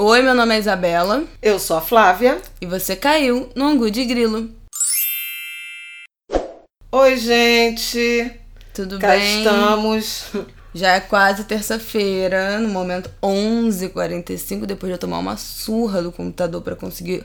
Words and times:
Oi, 0.00 0.22
meu 0.22 0.32
nome 0.32 0.54
é 0.54 0.60
Isabela. 0.60 1.24
Eu 1.42 1.58
sou 1.58 1.76
a 1.76 1.80
Flávia. 1.80 2.40
E 2.60 2.66
você 2.66 2.94
caiu 2.94 3.50
no 3.56 3.64
Angu 3.64 3.90
de 3.90 4.04
Grilo. 4.04 4.48
Oi, 6.92 7.16
gente. 7.16 8.30
Tudo 8.72 9.00
Cá 9.00 9.08
bem? 9.08 9.38
estamos. 9.38 10.26
Já 10.72 10.92
é 10.92 11.00
quase 11.00 11.42
terça-feira, 11.42 12.60
no 12.60 12.68
momento 12.68 13.10
11h45, 13.20 14.66
depois 14.66 14.88
de 14.88 14.94
eu 14.94 14.98
tomar 14.98 15.18
uma 15.18 15.36
surra 15.36 16.00
do 16.00 16.12
computador 16.12 16.62
para 16.62 16.76
conseguir 16.76 17.24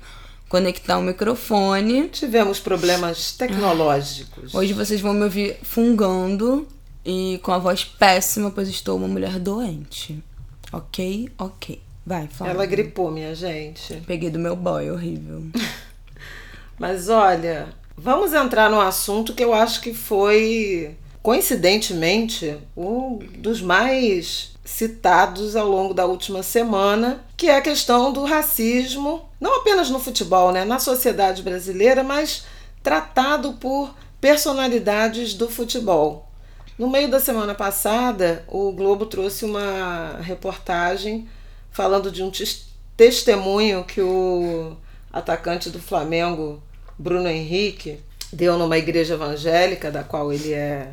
conectar 0.49 0.97
o 0.97 1.03
microfone. 1.03 2.09
Tivemos 2.09 2.59
problemas 2.59 3.33
tecnológicos. 3.33 4.55
Hoje 4.55 4.73
vocês 4.73 4.99
vão 4.99 5.13
me 5.13 5.25
ouvir 5.25 5.57
fungando 5.61 6.67
e 7.05 7.39
com 7.43 7.51
a 7.51 7.59
voz 7.59 7.85
péssima, 7.85 8.49
pois 8.49 8.67
estou 8.67 8.97
uma 8.97 9.07
mulher 9.07 9.37
doente. 9.37 10.23
Ok? 10.71 11.29
Ok. 11.37 11.82
Vai, 12.05 12.27
fala. 12.27 12.51
Ela 12.51 12.65
gripou, 12.65 13.09
minha 13.09 13.33
gente. 13.33 14.01
Peguei 14.05 14.29
do 14.29 14.39
meu 14.39 14.55
boy, 14.55 14.91
horrível. 14.91 15.43
Mas 16.77 17.07
olha, 17.07 17.69
vamos 17.95 18.33
entrar 18.33 18.69
num 18.69 18.81
assunto 18.81 19.33
que 19.33 19.43
eu 19.43 19.53
acho 19.53 19.79
que 19.79 19.93
foi, 19.93 20.97
coincidentemente, 21.21 22.57
um 22.75 23.19
dos 23.37 23.61
mais 23.61 24.53
citados 24.65 25.55
ao 25.55 25.67
longo 25.67 25.93
da 25.93 26.05
última 26.05 26.41
semana, 26.41 27.23
que 27.37 27.47
é 27.47 27.57
a 27.57 27.61
questão 27.61 28.11
do 28.11 28.23
racismo, 28.23 29.29
não 29.39 29.57
apenas 29.57 29.89
no 29.89 29.99
futebol, 29.99 30.51
né, 30.51 30.65
na 30.65 30.79
sociedade 30.79 31.41
brasileira, 31.41 32.03
mas 32.03 32.45
tratado 32.81 33.53
por 33.53 33.93
personalidades 34.19 35.33
do 35.33 35.49
futebol. 35.49 36.29
No 36.77 36.89
meio 36.89 37.09
da 37.09 37.19
semana 37.19 37.53
passada, 37.53 38.43
o 38.47 38.71
Globo 38.71 39.05
trouxe 39.05 39.45
uma 39.45 40.17
reportagem 40.21 41.27
falando 41.73 42.09
de 42.11 42.23
um 42.23 42.31
tes- 42.31 42.67
testemunho 42.95 43.83
que 43.83 44.01
o 44.01 44.77
atacante 45.11 45.69
do 45.69 45.79
Flamengo, 45.79 46.61
Bruno 46.97 47.27
Henrique, 47.27 47.99
deu 48.31 48.57
numa 48.57 48.77
igreja 48.77 49.15
evangélica 49.15 49.91
da 49.91 50.03
qual 50.03 50.31
ele 50.31 50.53
é, 50.53 50.89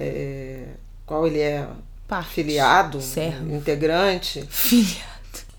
é 0.00 0.64
qual 1.06 1.26
ele 1.26 1.40
é 1.40 1.66
Parte. 2.06 2.30
filiado, 2.34 3.00
Servo. 3.00 3.54
integrante, 3.54 4.44
Filhado. 4.50 4.98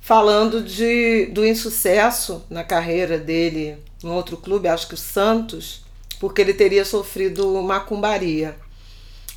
falando 0.02 0.64
de, 0.64 1.28
do 1.28 1.46
insucesso 1.46 2.44
na 2.50 2.64
carreira 2.64 3.18
dele 3.18 3.78
em 4.04 4.10
outro 4.10 4.38
clube, 4.38 4.68
acho 4.68 4.88
que 4.88 4.94
o 4.94 4.98
Santos, 4.98 5.84
porque 6.20 6.42
ele 6.42 6.54
teria 6.54 6.84
sofrido 6.86 7.62
macumbaria. 7.62 8.56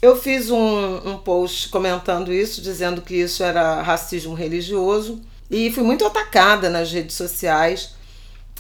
Eu 0.03 0.17
fiz 0.17 0.51
um, 0.51 1.11
um 1.11 1.17
post 1.17 1.69
comentando 1.69 2.33
isso, 2.33 2.61
dizendo 2.61 3.01
que 3.01 3.15
isso 3.15 3.45
era 3.45 3.81
racismo 3.83 4.35
religioso, 4.35 5.21
e 5.49 5.71
fui 5.71 5.85
muito 5.85 6.05
atacada 6.05 6.69
nas 6.69 6.91
redes 6.91 7.15
sociais, 7.15 7.95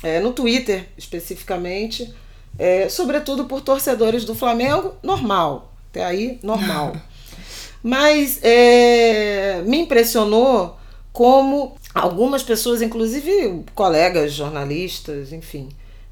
é, 0.05 0.20
no 0.20 0.33
Twitter 0.33 0.89
especificamente, 0.97 2.15
é, 2.57 2.89
sobretudo 2.89 3.47
por 3.47 3.61
torcedores 3.61 4.25
do 4.25 4.37
Flamengo, 4.37 4.95
normal, 5.03 5.73
até 5.91 6.05
aí, 6.05 6.39
normal. 6.45 6.95
Mas 7.83 8.39
é, 8.41 9.63
me 9.67 9.79
impressionou 9.79 10.79
como 11.13 11.77
algumas 11.93 12.45
pessoas, 12.45 12.81
inclusive 12.81 13.65
colegas 13.75 14.33
jornalistas, 14.33 15.33
enfim, 15.33 15.70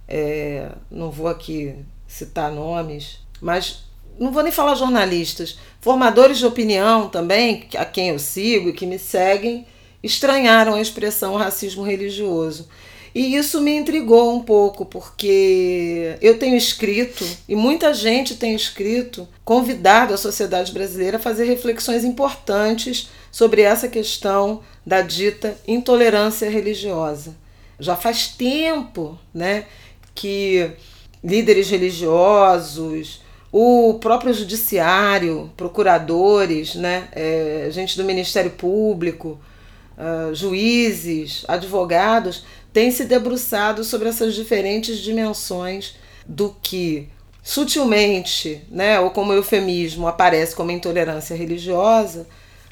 é, 0.08 0.73
não 0.91 1.08
vou 1.08 1.28
aqui 1.28 1.77
citar 2.08 2.51
nomes, 2.51 3.20
mas 3.41 3.84
não 4.21 4.33
vou 4.33 4.43
nem 4.43 4.53
falar 4.53 4.75
jornalistas, 4.75 5.59
formadores 5.81 6.37
de 6.37 6.45
opinião 6.45 7.09
também, 7.09 7.67
a 7.75 7.87
quem 7.87 8.11
eu 8.11 8.19
sigo 8.19 8.69
e 8.69 8.73
que 8.75 8.85
me 8.85 8.99
seguem, 8.99 9.67
estranharam 10.03 10.75
a 10.75 10.81
expressão 10.81 11.37
racismo 11.37 11.83
religioso. 11.83 12.69
E 13.15 13.35
isso 13.35 13.61
me 13.61 13.75
intrigou 13.75 14.37
um 14.37 14.41
pouco, 14.41 14.85
porque 14.85 16.17
eu 16.21 16.39
tenho 16.39 16.57
escrito, 16.57 17.27
e 17.48 17.57
muita 17.57 17.93
gente 17.93 18.37
tem 18.37 18.55
escrito, 18.55 19.27
convidado 19.45 20.14
a 20.14 20.19
sociedade 20.19 20.70
brasileira 20.70 21.17
a 21.17 21.20
fazer 21.20 21.45
reflexões 21.45 22.05
importantes 22.05 23.09
sobre 23.33 23.63
essa 23.63 23.89
questão 23.89 24.61
da 24.86 25.01
dita 25.01 25.57
intolerância 25.67 26.48
religiosa. 26.48 27.35
Já 27.80 27.97
faz 27.97 28.29
tempo 28.29 29.19
né, 29.35 29.64
que 30.14 30.70
líderes 31.25 31.69
religiosos, 31.69 33.23
o 33.52 33.94
próprio 33.94 34.33
judiciário, 34.33 35.50
procuradores, 35.56 36.74
né, 36.74 37.08
é, 37.12 37.68
gente 37.70 37.96
do 37.96 38.05
Ministério 38.05 38.52
Público, 38.52 39.40
uh, 39.98 40.34
juízes, 40.34 41.44
advogados, 41.48 42.44
têm 42.72 42.90
se 42.90 43.05
debruçado 43.05 43.83
sobre 43.83 44.08
essas 44.08 44.34
diferentes 44.34 44.98
dimensões 44.98 45.96
do 46.24 46.55
que 46.62 47.08
sutilmente, 47.42 48.62
né, 48.70 49.00
ou 49.00 49.11
como 49.11 49.33
eufemismo, 49.33 50.06
aparece 50.06 50.55
como 50.55 50.70
intolerância 50.70 51.34
religiosa, 51.34 52.27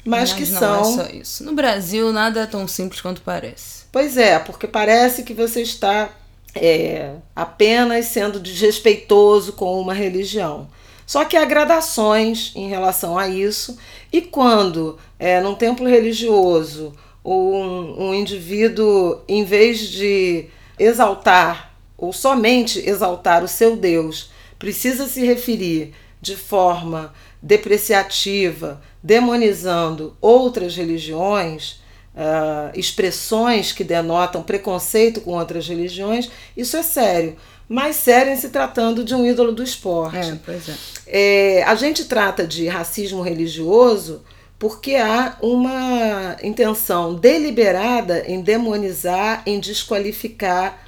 mas, 0.05 0.31
que 0.31 0.45
não 0.45 0.59
são. 0.59 0.79
é 0.79 0.83
só 0.83 1.13
isso. 1.13 1.43
No 1.43 1.53
Brasil, 1.53 2.13
nada 2.13 2.41
é 2.41 2.45
tão 2.45 2.67
simples 2.67 3.01
quanto 3.01 3.21
parece. 3.21 3.83
Pois 3.91 4.15
é, 4.17 4.39
porque 4.39 4.65
parece 4.65 5.23
que 5.23 5.33
você 5.33 5.61
está 5.61 6.09
é, 6.55 7.15
apenas 7.35 8.05
sendo 8.05 8.39
desrespeitoso 8.39 9.53
com 9.53 9.79
uma 9.79 9.93
religião. 9.93 10.67
Só 11.05 11.25
que 11.25 11.35
há 11.35 11.43
gradações 11.45 12.51
em 12.55 12.67
relação 12.67 13.17
a 13.17 13.27
isso, 13.27 13.77
e 14.13 14.21
quando, 14.21 14.97
é, 15.17 15.41
num 15.41 15.55
templo 15.55 15.87
religioso, 15.87 16.93
um, 17.25 18.09
um 18.09 18.13
indivíduo, 18.13 19.19
em 19.27 19.43
vez 19.43 19.79
de 19.79 20.45
exaltar, 20.77 21.73
ou 21.97 22.13
somente 22.13 22.79
exaltar 22.87 23.43
o 23.43 23.47
seu 23.47 23.75
Deus, 23.75 24.29
precisa 24.57 25.07
se 25.07 25.25
referir 25.25 25.93
de 26.21 26.35
forma 26.35 27.13
depreciativa, 27.41 28.81
demonizando 29.01 30.15
outras 30.21 30.75
religiões, 30.75 31.81
uh, 32.19 32.77
expressões 32.77 33.71
que 33.71 33.83
denotam 33.83 34.43
preconceito 34.43 35.21
com 35.21 35.31
outras 35.31 35.67
religiões, 35.67 36.29
isso 36.55 36.75
é 36.75 36.83
sério. 36.83 37.37
Mais 37.67 37.95
sério 37.95 38.33
em 38.33 38.35
se 38.35 38.49
tratando 38.49 39.03
de 39.03 39.15
um 39.15 39.25
ídolo 39.25 39.51
do 39.51 39.63
esporte. 39.63 40.17
É, 40.17 40.39
pois 40.45 40.67
é. 40.67 40.73
É, 41.07 41.63
a 41.63 41.75
gente 41.75 42.05
trata 42.05 42.45
de 42.45 42.67
racismo 42.67 43.21
religioso 43.21 44.23
porque 44.57 44.95
há 44.95 45.37
uma 45.41 46.35
intenção 46.43 47.15
deliberada 47.15 48.25
em 48.27 48.41
demonizar, 48.41 49.41
em 49.45 49.59
desqualificar 49.59 50.83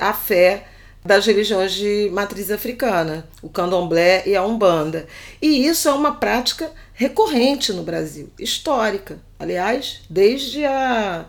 a 0.00 0.12
fé 0.12 0.64
das 1.04 1.26
religiões 1.26 1.72
de 1.72 2.10
matriz 2.12 2.50
africana, 2.50 3.28
o 3.42 3.48
candomblé 3.48 4.22
e 4.26 4.34
a 4.34 4.44
umbanda. 4.44 5.06
E 5.40 5.66
isso 5.66 5.88
é 5.88 5.92
uma 5.92 6.14
prática 6.14 6.70
recorrente 6.94 7.72
no 7.72 7.82
Brasil, 7.82 8.30
histórica. 8.38 9.18
Aliás, 9.42 10.02
desde 10.08 10.64
a 10.64 11.24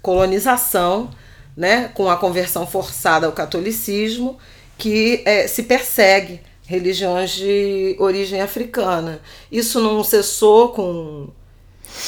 colonização, 0.00 1.10
né, 1.56 1.90
com 1.92 2.08
a 2.08 2.16
conversão 2.16 2.64
forçada 2.64 3.26
ao 3.26 3.32
catolicismo, 3.32 4.38
que 4.78 5.22
é, 5.24 5.48
se 5.48 5.64
persegue 5.64 6.40
religiões 6.64 7.32
de 7.32 7.96
origem 7.98 8.40
africana. 8.40 9.20
Isso 9.50 9.80
não 9.80 10.04
cessou 10.04 10.68
com 10.68 11.30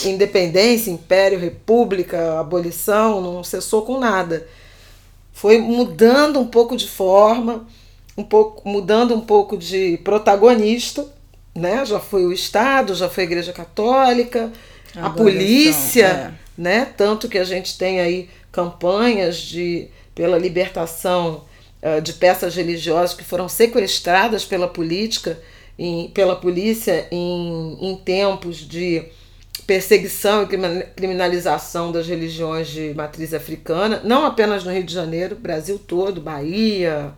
independência, 0.04 0.92
império, 0.92 1.36
república, 1.36 2.38
abolição, 2.38 3.20
não 3.20 3.42
cessou 3.42 3.82
com 3.82 3.98
nada. 3.98 4.46
Foi 5.32 5.58
mudando 5.58 6.38
um 6.38 6.46
pouco 6.46 6.76
de 6.76 6.86
forma, 6.86 7.66
um 8.16 8.22
pouco 8.22 8.68
mudando 8.68 9.16
um 9.16 9.20
pouco 9.20 9.56
de 9.56 9.98
protagonista, 10.04 11.08
né? 11.56 11.84
Já 11.84 11.98
foi 11.98 12.24
o 12.24 12.32
Estado, 12.32 12.94
já 12.94 13.08
foi 13.08 13.24
a 13.24 13.26
Igreja 13.26 13.52
Católica, 13.52 14.52
a, 14.96 15.06
A 15.06 15.10
polícia, 15.10 16.08
abolição, 16.08 16.34
né? 16.56 16.84
Tanto 16.96 17.28
que 17.28 17.38
a 17.38 17.44
gente 17.44 17.76
tem 17.78 18.00
aí 18.00 18.28
campanhas 18.50 19.36
de 19.36 19.88
pela 20.14 20.36
libertação 20.36 21.44
uh, 21.82 22.00
de 22.00 22.12
peças 22.12 22.54
religiosas 22.54 23.14
que 23.14 23.24
foram 23.24 23.48
sequestradas 23.48 24.44
pela 24.44 24.68
política, 24.68 25.38
em, 25.78 26.08
pela 26.08 26.36
polícia 26.36 27.06
em, 27.10 27.78
em 27.80 27.96
tempos 27.96 28.58
de 28.58 29.04
perseguição 29.66 30.42
e 30.42 30.46
criminalização 30.96 31.92
das 31.92 32.06
religiões 32.06 32.68
de 32.68 32.92
matriz 32.92 33.32
africana, 33.32 34.00
não 34.04 34.24
apenas 34.24 34.64
no 34.64 34.72
Rio 34.72 34.82
de 34.82 34.92
Janeiro, 34.92 35.36
Brasil 35.36 35.78
todo, 35.78 36.20
Bahia, 36.20 37.12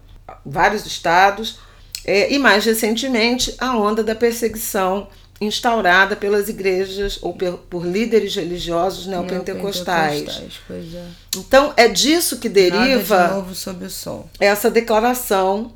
vários 0.45 0.85
estados, 0.85 1.59
é, 2.05 2.33
e 2.33 2.39
mais 2.39 2.65
recentemente 2.65 3.55
a 3.59 3.77
onda 3.77 4.05
da 4.05 4.15
perseguição 4.15 5.09
instaurada 5.43 6.17
pelas 6.17 6.49
igrejas 6.49 7.19
ou 7.23 7.35
por, 7.35 7.59
por 7.71 7.87
líderes 7.87 8.35
religiosos 8.37 9.07
neopentecostais. 9.07 10.25
Neopentecostais, 10.25 10.95
é. 10.95 11.05
Então 11.37 11.73
é 11.77 11.89
disso 11.89 12.39
que 12.39 12.49
deriva 12.49 13.47
essa 14.41 14.71
declaração 14.71 15.73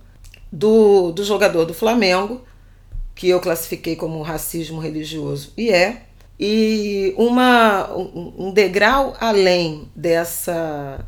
do, 0.51 1.13
do 1.13 1.25
jogador 1.25 1.65
do 1.65 1.75
Flamengo, 1.75 2.43
que 3.15 3.29
eu 3.29 3.41
classifiquei 3.41 3.97
como 3.97 4.23
racismo 4.23 4.79
religioso, 4.79 5.53
e 5.57 5.71
é, 5.71 6.03
E 6.39 7.15
uma, 7.17 7.91
um 7.95 8.53
degrau 8.53 9.17
além 9.19 9.89
dessa, 9.97 11.01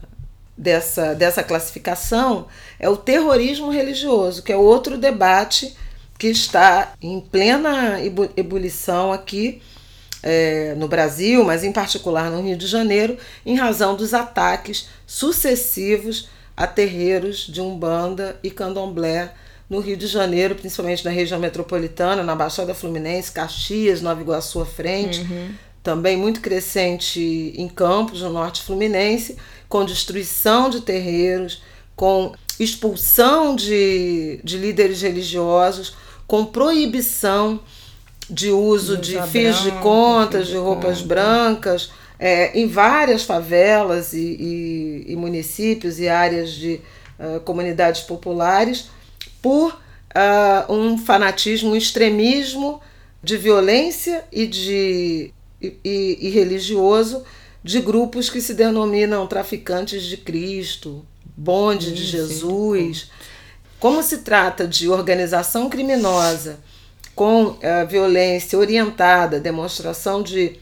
dessa, 0.56 1.14
dessa 1.14 1.43
classificação 1.43 2.46
é 2.81 2.88
o 2.88 2.96
terrorismo 2.96 3.70
religioso, 3.70 4.43
que 4.43 4.52
é 4.52 4.56
outro 4.56 4.96
debate 4.96 5.76
que 6.18 6.26
está 6.26 6.94
em 7.00 7.20
plena 7.20 7.98
ebulição 8.36 9.12
aqui 9.12 9.62
é, 10.22 10.74
no 10.76 10.88
Brasil, 10.88 11.44
mas 11.44 11.62
em 11.62 11.72
particular 11.72 12.30
no 12.30 12.42
Rio 12.42 12.56
de 12.56 12.66
Janeiro, 12.66 13.16
em 13.46 13.54
razão 13.54 13.94
dos 13.94 14.12
ataques 14.12 14.88
sucessivos 15.06 16.28
a 16.56 16.66
terreiros 16.66 17.46
de 17.46 17.60
Umbanda 17.60 18.36
e 18.42 18.50
Candomblé 18.50 19.32
no 19.70 19.80
Rio 19.80 19.96
de 19.96 20.06
Janeiro, 20.06 20.54
principalmente 20.54 21.04
na 21.04 21.10
região 21.10 21.38
metropolitana, 21.38 22.24
na 22.24 22.34
Baixada 22.34 22.74
Fluminense, 22.74 23.30
Caxias, 23.30 24.00
Nova 24.00 24.20
Iguaçu 24.20 24.60
à 24.60 24.66
frente. 24.66 25.20
Uhum. 25.20 25.50
Também 25.82 26.16
muito 26.16 26.40
crescente 26.40 27.54
em 27.56 27.68
Campos, 27.68 28.22
no 28.22 28.30
norte 28.30 28.62
fluminense, 28.62 29.36
com 29.68 29.84
destruição 29.84 30.68
de 30.68 30.80
terreiros, 30.80 31.62
com 31.94 32.32
expulsão 32.58 33.54
de, 33.54 34.40
de 34.42 34.58
líderes 34.58 35.02
religiosos, 35.02 35.94
com 36.28 36.44
proibição 36.44 37.58
de 38.30 38.50
uso 38.50 38.98
de, 38.98 39.19
de 39.19 39.26
fios 39.28 39.62
de 39.62 39.72
contas, 39.72 40.46
de 40.46 40.56
roupas 40.56 41.00
brancas, 41.00 41.90
é, 42.19 42.58
em 42.58 42.69
várias 42.69 43.25
favelas 43.25 44.12
e, 44.12 44.19
e, 44.19 45.04
e, 45.08 45.16
municípios 45.16 45.98
e 45.98 46.08
áreas 46.08 46.52
de 46.52 46.80
uh, 47.19 47.40
comunidades 47.40 48.02
populares, 48.02 48.90
por 49.40 49.72
uh, 49.72 50.72
um 50.72 50.98
fanatismo, 50.98 51.70
um 51.70 51.76
extremismo 51.76 52.80
de 53.22 53.38
violência 53.38 54.25
e, 54.30 54.46
de, 54.46 55.32
e, 55.62 56.19
e 56.20 56.28
religioso 56.28 57.25
de 57.64 57.80
grupos 57.80 58.28
que 58.28 58.40
se 58.40 58.52
denominam 58.52 59.26
traficantes 59.26 60.02
de 60.02 60.19
Cristo, 60.19 61.06
bonde 61.36 61.92
de 61.92 62.04
Jesus. 62.04 63.10
Como 63.80 64.02
se 64.02 64.19
trata 64.19 64.66
de 64.66 64.88
organização 64.88 65.69
criminosa 65.70 66.58
com 67.14 67.44
uh, 67.44 67.58
violência 67.88 68.58
orientada, 68.58 69.38
demonstração 69.38 70.22
de, 70.22 70.58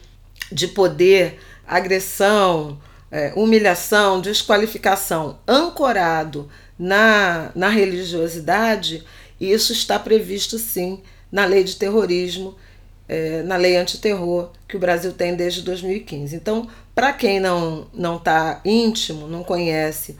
de 0.51 0.67
poder, 0.67 1.39
agressão, 1.67 2.79
uh, 3.11 3.39
humilhação, 3.39 4.21
desqualificação, 4.21 5.39
ancorado 5.47 6.47
na, 6.77 7.51
na 7.55 7.69
religiosidade, 7.69 9.03
isso 9.41 9.71
está 9.71 9.97
previsto 9.97 10.59
sim 10.59 11.01
na 11.31 11.45
lei 11.45 11.63
de 11.63 11.75
terrorismo, 11.75 12.49
uh, 12.49 13.43
na 13.45 13.55
lei 13.55 13.77
antiterror 13.77 14.51
que 14.67 14.77
o 14.77 14.79
Brasil 14.79 15.11
tem 15.11 15.35
desde 15.35 15.63
2015. 15.63 16.35
Então, 16.35 16.67
para 16.93 17.13
quem 17.13 17.39
não 17.39 17.87
está 18.17 18.61
íntimo, 18.63 19.27
não 19.27 19.43
conhece 19.43 20.15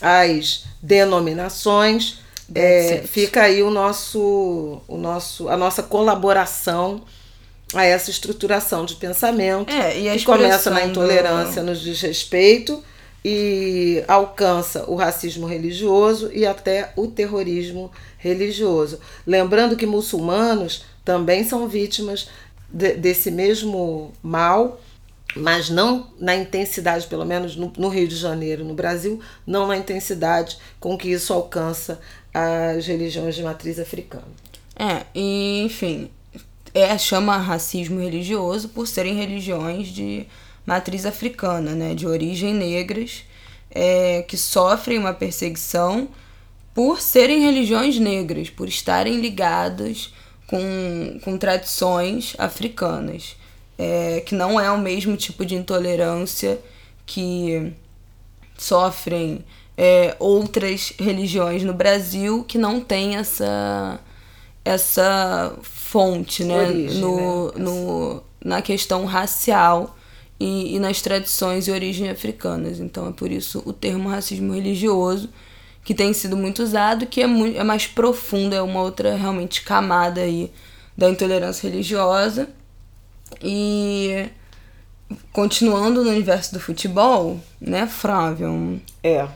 as 0.00 0.64
denominações, 0.80 2.20
é, 2.54 3.02
fica 3.06 3.42
aí 3.42 3.62
o 3.62 3.70
nosso, 3.70 4.80
o 4.88 4.96
nosso, 4.96 5.48
a 5.48 5.56
nossa 5.56 5.82
colaboração 5.82 7.02
a 7.74 7.84
essa 7.84 8.10
estruturação 8.10 8.84
de 8.84 8.94
pensamento 8.94 9.70
é, 9.70 10.16
que 10.16 10.24
começa 10.24 10.70
na 10.70 10.86
intolerância, 10.86 11.62
do... 11.62 11.70
no 11.70 11.76
desrespeito 11.76 12.82
e 13.24 14.02
alcança 14.08 14.84
o 14.88 14.94
racismo 14.94 15.46
religioso 15.46 16.30
e 16.32 16.46
até 16.46 16.92
o 16.96 17.08
terrorismo 17.08 17.90
religioso. 18.16 18.98
Lembrando 19.26 19.76
que 19.76 19.84
muçulmanos 19.84 20.84
também 21.04 21.44
são 21.44 21.68
vítimas 21.68 22.28
de, 22.70 22.94
desse 22.94 23.30
mesmo 23.30 24.12
mal, 24.22 24.80
mas 25.36 25.68
não 25.68 26.10
na 26.18 26.34
intensidade, 26.34 27.06
pelo 27.06 27.26
menos 27.26 27.54
no, 27.54 27.70
no 27.76 27.88
Rio 27.88 28.08
de 28.08 28.16
Janeiro, 28.16 28.64
no 28.64 28.72
Brasil, 28.72 29.20
não 29.46 29.66
na 29.66 29.76
intensidade 29.76 30.56
com 30.80 30.96
que 30.96 31.10
isso 31.10 31.32
alcança 31.34 32.00
as 32.32 32.86
religiões 32.86 33.34
de 33.34 33.42
matriz 33.42 33.78
africana. 33.78 34.26
É, 34.76 35.06
enfim, 35.14 36.10
é, 36.72 36.96
chama 36.96 37.36
racismo 37.36 38.00
religioso 38.00 38.68
por 38.68 38.86
serem 38.86 39.14
religiões 39.14 39.88
de 39.88 40.26
matriz 40.64 41.06
africana, 41.06 41.72
né, 41.74 41.94
de 41.94 42.06
origem 42.06 42.54
negras, 42.54 43.24
é, 43.70 44.22
que 44.22 44.36
sofrem 44.36 44.98
uma 44.98 45.12
perseguição 45.12 46.08
por 46.74 47.00
serem 47.00 47.40
religiões 47.40 47.98
negras, 47.98 48.50
por 48.50 48.68
estarem 48.68 49.20
ligadas 49.20 50.12
com, 50.46 51.18
com 51.24 51.36
tradições 51.36 52.34
africanas, 52.38 53.36
é, 53.76 54.20
que 54.20 54.34
não 54.34 54.60
é 54.60 54.70
o 54.70 54.78
mesmo 54.78 55.16
tipo 55.16 55.44
de 55.44 55.54
intolerância 55.54 56.58
que 57.04 57.72
sofrem 58.56 59.44
é, 59.80 60.16
outras 60.18 60.92
religiões 60.98 61.62
no 61.62 61.72
Brasil 61.72 62.42
que 62.42 62.58
não 62.58 62.80
tem 62.80 63.14
essa 63.14 64.00
essa 64.64 65.56
fonte 65.62 66.44
né, 66.44 66.66
Origem, 66.66 67.00
no, 67.00 67.46
né? 67.46 67.52
no, 67.56 68.22
na 68.44 68.60
questão 68.60 69.06
racial 69.06 69.96
e, 70.38 70.74
e, 70.74 70.78
nas 70.78 71.00
tradições 71.00 71.68
e 71.68 71.70
origem 71.70 72.10
africanas. 72.10 72.80
Então 72.80 73.08
é 73.08 73.12
por 73.12 73.30
isso 73.30 73.62
o 73.64 73.72
termo 73.72 74.10
racismo 74.10 74.52
religioso, 74.52 75.30
que 75.84 75.94
tem 75.94 76.12
sido 76.12 76.36
muito 76.36 76.62
usado, 76.62 77.06
que 77.06 77.22
é, 77.22 77.26
muito, 77.26 77.56
é 77.56 77.64
mais 77.64 77.86
profundo, 77.86 78.54
é 78.54 78.60
uma 78.60 78.82
outra 78.82 79.14
realmente 79.16 79.62
camada 79.62 80.20
aí 80.20 80.52
da 80.94 81.08
intolerância 81.08 81.70
religiosa. 81.70 82.50
E 83.42 84.28
continuando 85.32 86.04
no 86.04 86.10
universo 86.10 86.52
do 86.52 86.60
futebol, 86.60 87.40
né, 87.58 87.86
Flávio? 87.86 88.82
É. 89.02 89.26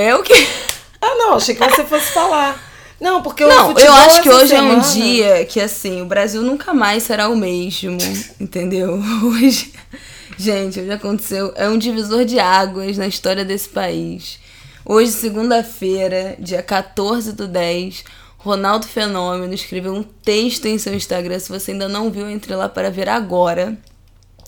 É 0.00 0.14
o 0.14 0.22
quê? 0.22 0.34
Ah, 1.02 1.14
não, 1.14 1.36
achei 1.36 1.54
que 1.54 1.64
você 1.66 1.82
fosse 1.82 2.12
falar. 2.12 2.62
Não, 3.00 3.22
porque 3.22 3.42
Não, 3.42 3.72
eu 3.72 3.92
acho 3.94 4.20
que 4.20 4.28
hoje 4.28 4.48
semana... 4.48 4.74
é 4.74 4.76
um 4.76 4.80
dia 4.80 5.46
que, 5.46 5.58
assim, 5.58 6.02
o 6.02 6.04
Brasil 6.04 6.42
nunca 6.42 6.74
mais 6.74 7.04
será 7.04 7.30
o 7.30 7.36
mesmo, 7.36 7.96
entendeu? 8.38 9.02
Hoje, 9.24 9.72
gente, 10.36 10.78
hoje 10.78 10.90
aconteceu, 10.90 11.54
é 11.56 11.66
um 11.70 11.78
divisor 11.78 12.26
de 12.26 12.38
águas 12.38 12.98
na 12.98 13.06
história 13.06 13.46
desse 13.46 13.70
país. 13.70 14.38
Hoje, 14.84 15.10
segunda-feira, 15.10 16.36
dia 16.38 16.62
14 16.62 17.32
do 17.32 17.48
10, 17.48 18.04
Ronaldo 18.36 18.86
Fenômeno 18.86 19.54
escreveu 19.54 19.94
um 19.94 20.02
texto 20.02 20.66
em 20.66 20.76
seu 20.76 20.94
Instagram. 20.94 21.38
Se 21.38 21.48
você 21.48 21.72
ainda 21.72 21.88
não 21.88 22.10
viu, 22.10 22.28
entre 22.28 22.54
lá 22.54 22.68
para 22.68 22.90
ver 22.90 23.08
agora. 23.08 23.74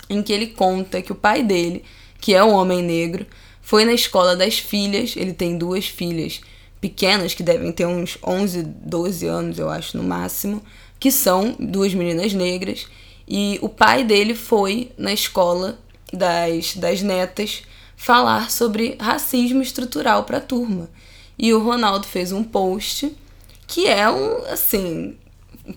Em 0.07 0.21
que 0.21 0.31
ele 0.31 0.47
conta 0.47 1.01
que 1.01 1.11
o 1.11 1.15
pai 1.15 1.41
dele, 1.41 1.83
que 2.19 2.35
é 2.35 2.43
um 2.43 2.53
homem 2.53 2.83
negro, 2.83 3.25
foi 3.63 3.85
na 3.85 3.93
escola 3.93 4.35
das 4.35 4.59
filhas, 4.59 5.15
ele 5.15 5.33
tem 5.33 5.57
duas 5.57 5.87
filhas 5.87 6.41
pequenas, 6.81 7.33
que 7.33 7.41
devem 7.41 7.71
ter 7.71 7.87
uns 7.87 8.17
11, 8.21 8.61
12 8.61 9.25
anos, 9.25 9.57
eu 9.57 9.69
acho, 9.69 9.95
no 9.97 10.03
máximo, 10.03 10.61
que 10.99 11.09
são 11.09 11.55
duas 11.57 11.93
meninas 11.93 12.33
negras, 12.33 12.85
e 13.25 13.57
o 13.61 13.69
pai 13.69 14.03
dele 14.03 14.35
foi 14.35 14.91
na 14.97 15.13
escola 15.13 15.79
das, 16.11 16.75
das 16.75 17.01
netas 17.01 17.63
falar 17.95 18.51
sobre 18.51 18.97
racismo 18.99 19.61
estrutural 19.61 20.25
para 20.25 20.39
a 20.39 20.41
turma. 20.41 20.89
E 21.39 21.53
o 21.53 21.63
Ronaldo 21.63 22.05
fez 22.05 22.33
um 22.33 22.43
post 22.43 23.15
que 23.65 23.87
é 23.87 24.09
um, 24.09 24.45
assim, 24.51 25.15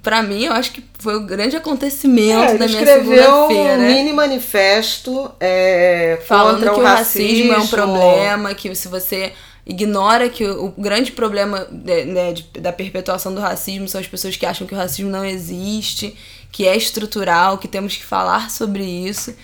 para 0.03 0.23
mim, 0.23 0.45
eu 0.45 0.53
acho 0.53 0.73
que 0.73 0.85
foi 0.99 1.15
o 1.17 1.21
grande 1.21 1.57
acontecimento 1.57 2.55
é, 2.55 2.59
da 2.59 2.67
minha 2.67 2.85
segunda-feira. 2.85 3.75
um 3.75 3.79
mini 3.79 4.13
manifesto 4.13 5.31
é, 5.39 6.19
falando 6.27 6.61
que 6.61 6.81
o 6.81 6.83
racismo, 6.83 7.53
racismo 7.53 7.53
é 7.53 7.59
um 7.59 7.67
problema, 7.69 8.55
que 8.55 8.75
se 8.75 8.89
você 8.89 9.33
ignora 9.65 10.29
que 10.29 10.45
o, 10.45 10.67
o 10.67 10.75
grande 10.77 11.13
problema 11.13 11.69
de, 11.71 12.05
né, 12.05 12.33
de, 12.33 12.43
da 12.61 12.73
perpetuação 12.73 13.33
do 13.33 13.41
racismo 13.41 13.89
são 13.89 14.01
as 14.01 14.09
pessoas 14.09 14.37
que 14.37 14.45
acham 14.45 14.67
que 14.67 14.75
o 14.75 14.77
racismo 14.77 15.09
não 15.09 15.25
existe, 15.25 16.17
que 16.51 16.67
é 16.67 16.77
estrutural, 16.77 17.59
que 17.59 17.69
temos 17.69 17.97
que 17.97 18.05
falar 18.05 18.51
sobre 18.51 18.83
isso. 18.83 19.35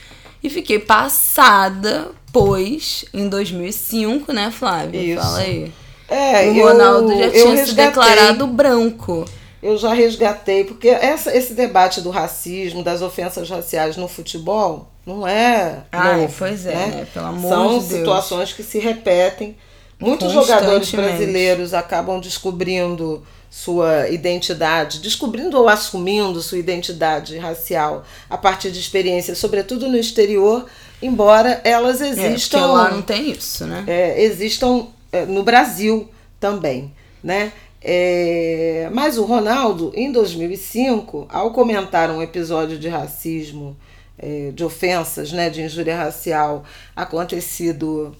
E 0.42 0.50
fiquei 0.50 0.80
passada, 0.80 2.10
pois 2.32 3.04
em 3.14 3.28
2005, 3.28 4.32
né, 4.32 4.50
Flávia? 4.50 5.00
Isso. 5.00 5.22
Fala 5.22 5.38
aí. 5.38 5.72
É, 6.08 6.50
o 6.50 6.62
Ronaldo 6.64 7.12
eu, 7.12 7.18
já 7.18 7.30
tinha 7.30 7.64
se 7.64 7.74
declarado 7.74 8.46
branco 8.48 9.24
eu 9.62 9.78
já 9.78 9.94
resgatei, 9.94 10.64
porque 10.64 10.88
essa, 10.88 11.34
esse 11.36 11.54
debate 11.54 12.00
do 12.00 12.10
racismo, 12.10 12.82
das 12.82 13.00
ofensas 13.00 13.48
raciais 13.48 13.96
no 13.96 14.08
futebol, 14.08 14.88
não 15.06 15.26
é. 15.26 15.84
Ah, 15.92 16.16
novo, 16.16 16.34
pois 16.36 16.66
é, 16.66 16.74
né? 16.74 17.06
pelo 17.12 17.26
amor 17.26 17.48
São 17.48 17.78
de 17.78 17.86
Deus. 17.86 17.98
situações 18.00 18.52
que 18.52 18.62
se 18.62 18.78
repetem. 18.78 19.56
Muitos 19.98 20.32
jogadores 20.32 20.90
brasileiros 20.90 21.72
acabam 21.72 22.18
descobrindo 22.18 23.22
sua 23.48 24.08
identidade, 24.08 24.98
descobrindo 24.98 25.58
ou 25.58 25.68
assumindo 25.68 26.42
sua 26.42 26.58
identidade 26.58 27.36
racial 27.38 28.04
a 28.28 28.36
partir 28.36 28.72
de 28.72 28.80
experiências, 28.80 29.38
sobretudo 29.38 29.88
no 29.88 29.96
exterior, 29.96 30.66
embora 31.00 31.60
elas 31.62 32.00
é, 32.00 32.08
existam. 32.08 32.58
É, 32.58 32.66
lá 32.66 32.90
não 32.90 33.02
tem 33.02 33.30
isso, 33.30 33.64
né? 33.66 33.84
É, 33.86 34.22
existam 34.22 34.88
é, 35.12 35.26
no 35.26 35.42
Brasil 35.42 36.08
também, 36.40 36.92
né? 37.22 37.52
É, 37.84 38.88
mas 38.92 39.18
o 39.18 39.24
Ronaldo, 39.24 39.92
em 39.94 40.12
2005, 40.12 41.26
ao 41.28 41.50
comentar 41.52 42.10
um 42.10 42.22
episódio 42.22 42.78
de 42.78 42.88
racismo, 42.88 43.76
é, 44.18 44.52
de 44.54 44.64
ofensas, 44.64 45.32
né, 45.32 45.50
de 45.50 45.62
injúria 45.62 45.96
racial 45.96 46.64
acontecido, 46.94 48.16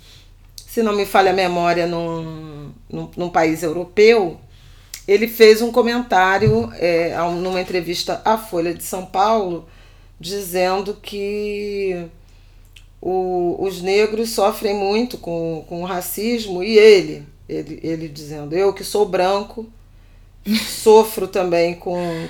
se 0.67 0.83
não 0.83 0.95
me 0.95 1.07
falha 1.07 1.31
a 1.31 1.35
memória, 1.35 1.87
num, 1.87 2.73
num, 2.91 3.11
num 3.17 3.29
país 3.29 3.63
europeu, 3.63 4.41
ele 5.07 5.29
fez 5.29 5.63
um 5.63 5.71
comentário 5.71 6.73
é, 6.75 7.17
numa 7.41 7.61
entrevista 7.61 8.21
à 8.25 8.37
Folha 8.37 8.75
de 8.75 8.83
São 8.83 9.07
Paulo, 9.07 9.69
dizendo 10.19 10.95
que 10.95 12.07
o, 13.01 13.57
os 13.61 13.83
negros 13.83 14.31
sofrem 14.31 14.75
muito 14.75 15.19
com, 15.19 15.65
com 15.69 15.83
o 15.83 15.85
racismo 15.85 16.63
e 16.63 16.79
ele, 16.79 17.27
ele, 17.49 17.81
ele 17.83 18.09
dizendo, 18.09 18.55
eu 18.55 18.73
que 18.73 18.85
sou 18.85 19.07
branco, 19.07 19.67
sofro 20.67 21.27
também 21.29 21.75
com 21.75 22.29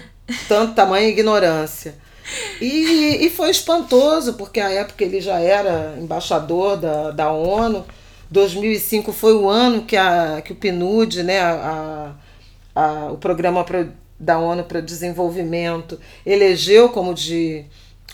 tanto 0.49 0.75
tamanho 0.75 1.09
ignorância. 1.09 1.95
E, 2.61 3.27
e 3.27 3.31
foi 3.31 3.51
espantoso, 3.51 4.35
porque 4.35 4.61
a 4.61 4.71
época 4.71 5.05
ele 5.05 5.21
já 5.21 5.41
era 5.41 5.97
embaixador 6.01 6.77
da, 6.77 7.11
da 7.11 7.33
ONU. 7.33 7.85
2005 8.31 9.13
foi 9.13 9.35
o 9.35 9.49
ano 9.49 9.83
que, 9.83 9.97
a, 9.97 10.41
que 10.43 10.53
o 10.53 10.57
PNUD, 10.57 11.23
né, 11.23 11.41
a, 11.41 12.13
a, 12.75 13.13
o 13.13 13.19
Programa 13.19 13.65
da 14.19 14.39
ONU 14.39 14.65
para 14.65 14.81
Desenvolvimento, 14.81 15.99
elegeu 16.25 16.89
como 16.89 17.13
de 17.13 17.65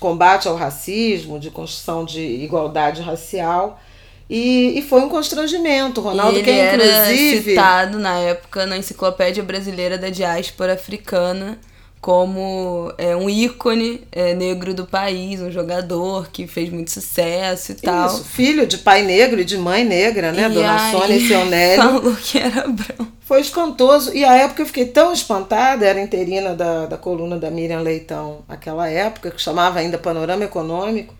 combate 0.00 0.48
ao 0.48 0.56
racismo, 0.56 1.38
de 1.38 1.50
construção 1.50 2.04
de 2.04 2.20
igualdade 2.20 3.02
racial. 3.02 3.80
E, 4.28 4.78
e 4.78 4.82
foi 4.82 5.00
um 5.00 5.08
constrangimento. 5.08 6.00
Ronaldo, 6.00 6.42
que 6.42 6.50
inclusive. 6.50 6.82
Era 6.82 7.42
citado 7.42 7.98
na 7.98 8.18
época 8.18 8.66
na 8.66 8.76
Enciclopédia 8.76 9.42
Brasileira 9.42 9.96
da 9.96 10.10
Diáspora 10.10 10.74
Africana 10.74 11.58
como 12.00 12.92
é, 12.96 13.16
um 13.16 13.28
ícone 13.28 14.02
é, 14.12 14.32
negro 14.34 14.72
do 14.72 14.86
país, 14.86 15.40
um 15.40 15.50
jogador 15.50 16.28
que 16.30 16.46
fez 16.46 16.70
muito 16.70 16.90
sucesso 16.90 17.72
e 17.72 17.74
tal. 17.74 18.06
Isso, 18.06 18.24
filho 18.24 18.66
de 18.66 18.78
pai 18.78 19.02
negro 19.02 19.40
e 19.40 19.44
de 19.44 19.58
mãe 19.58 19.84
negra, 19.84 20.30
né? 20.30 20.48
E 20.48 20.48
Dona 20.48 20.90
Sônia 20.92 21.16
e 21.16 21.26
seu 21.26 21.44
Nélio. 21.46 21.82
Falou 21.82 22.16
que 22.16 22.38
era 22.38 22.68
branco. 22.68 23.12
Foi 23.20 23.40
espantoso. 23.40 24.14
E 24.14 24.24
a 24.24 24.34
época 24.36 24.62
eu 24.62 24.66
fiquei 24.66 24.86
tão 24.86 25.12
espantada, 25.12 25.84
era 25.84 26.00
interina 26.00 26.54
da, 26.54 26.86
da 26.86 26.96
coluna 26.96 27.36
da 27.36 27.50
Miriam 27.50 27.80
Leitão, 27.80 28.44
aquela 28.48 28.88
época, 28.88 29.30
que 29.30 29.42
chamava 29.42 29.80
ainda 29.80 29.98
Panorama 29.98 30.44
Econômico. 30.44 31.14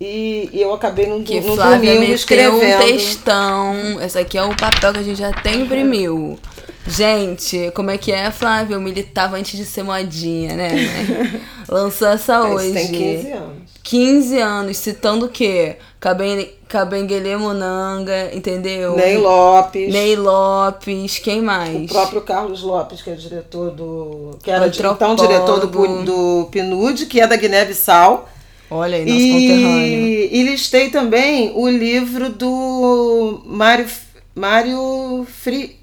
E, 0.00 0.50
e 0.52 0.60
eu 0.60 0.74
acabei 0.74 1.06
num, 1.06 1.22
Que 1.22 1.40
Flávia 1.40 1.76
domingo 1.78 2.00
meteu 2.00 2.14
escrevendo. 2.14 2.56
um 2.82 2.86
textão. 2.86 4.02
Esse 4.02 4.18
aqui 4.18 4.36
é 4.36 4.42
o 4.44 4.54
papel 4.54 4.92
que 4.92 4.98
a 4.98 5.02
gente 5.02 5.18
já 5.18 5.28
até 5.30 5.54
imprimiu. 5.54 6.38
Gente, 6.86 7.72
como 7.74 7.90
é 7.90 7.98
que 7.98 8.12
é, 8.12 8.30
Flávia? 8.30 8.74
Eu 8.74 8.80
militava 8.80 9.36
antes 9.36 9.56
de 9.58 9.64
ser 9.64 9.82
modinha, 9.82 10.54
né? 10.54 10.70
Lançou 11.68 12.08
essa 12.08 12.42
hoje. 12.42 12.72
Tem 12.72 12.86
15 12.92 13.32
anos. 13.32 13.56
15 13.82 14.38
anos, 14.38 14.76
citando 14.76 15.26
o 15.26 15.28
quê? 15.28 15.76
Caben, 15.98 16.48
Cabenguele 16.68 17.36
Munanga, 17.36 18.30
entendeu? 18.32 18.96
Ney 18.96 19.16
Lopes. 19.16 19.92
Ney 19.92 20.14
Lopes, 20.16 21.18
quem 21.18 21.40
O 21.40 21.44
mais? 21.44 21.90
próprio 21.90 22.20
Carlos 22.20 22.62
Lopes, 22.62 23.02
que 23.02 23.10
é 23.10 23.14
diretor 23.14 23.70
do. 23.70 24.38
que 24.42 24.50
era 24.50 24.66
então 24.68 25.14
diretor 25.16 25.58
do, 25.60 25.68
Pu- 25.68 26.02
do 26.04 26.48
PNUD, 26.52 27.06
que 27.06 27.20
é 27.20 27.26
da 27.26 27.36
Guiné-Bissau. 27.36 28.28
Olha 28.70 28.98
aí, 28.98 29.04
nosso 29.04 29.32
conterrâneo. 29.32 29.98
E, 29.98 30.28
e 30.32 30.42
listei 30.42 30.90
também 30.90 31.52
o 31.54 31.68
livro 31.68 32.30
do 32.30 33.42
Mário, 33.44 33.86
Mário, 34.34 35.26
Fri, 35.28 35.78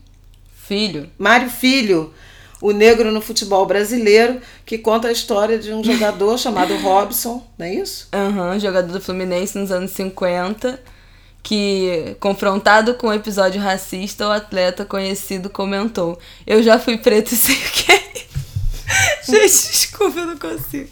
Filho. 0.54 1.10
Mário 1.18 1.50
Filho, 1.50 2.14
O 2.62 2.72
Negro 2.72 3.12
no 3.12 3.22
Futebol 3.22 3.66
Brasileiro, 3.66 4.40
que 4.66 4.78
conta 4.78 5.08
a 5.08 5.12
história 5.12 5.58
de 5.58 5.74
um 5.74 5.84
jogador 5.84 6.38
chamado 6.38 6.76
Robson, 6.78 7.46
não 7.58 7.66
é 7.66 7.76
isso? 7.76 8.08
Aham, 8.14 8.60
jogador 8.60 8.92
do 8.92 9.02
Fluminense 9.02 9.58
nos 9.58 9.72
anos 9.72 9.92
50, 9.92 10.80
que, 11.42 12.16
confrontado 12.20 12.94
com 12.96 13.08
um 13.08 13.14
episódio 13.14 13.62
racista, 13.62 14.28
o 14.28 14.32
atleta 14.32 14.86
conhecido 14.86 15.50
comentou: 15.50 16.18
Eu 16.46 16.62
já 16.62 16.80
fui 16.80 16.98
preto 16.98 17.34
e 17.34 17.36
sei 17.38 17.56
o 17.56 17.72
que 17.72 17.92
isso. 17.92 18.03
Gente, 19.28 19.72
desculpa, 19.72 20.20
eu 20.20 20.26
não 20.28 20.38
consigo. 20.38 20.90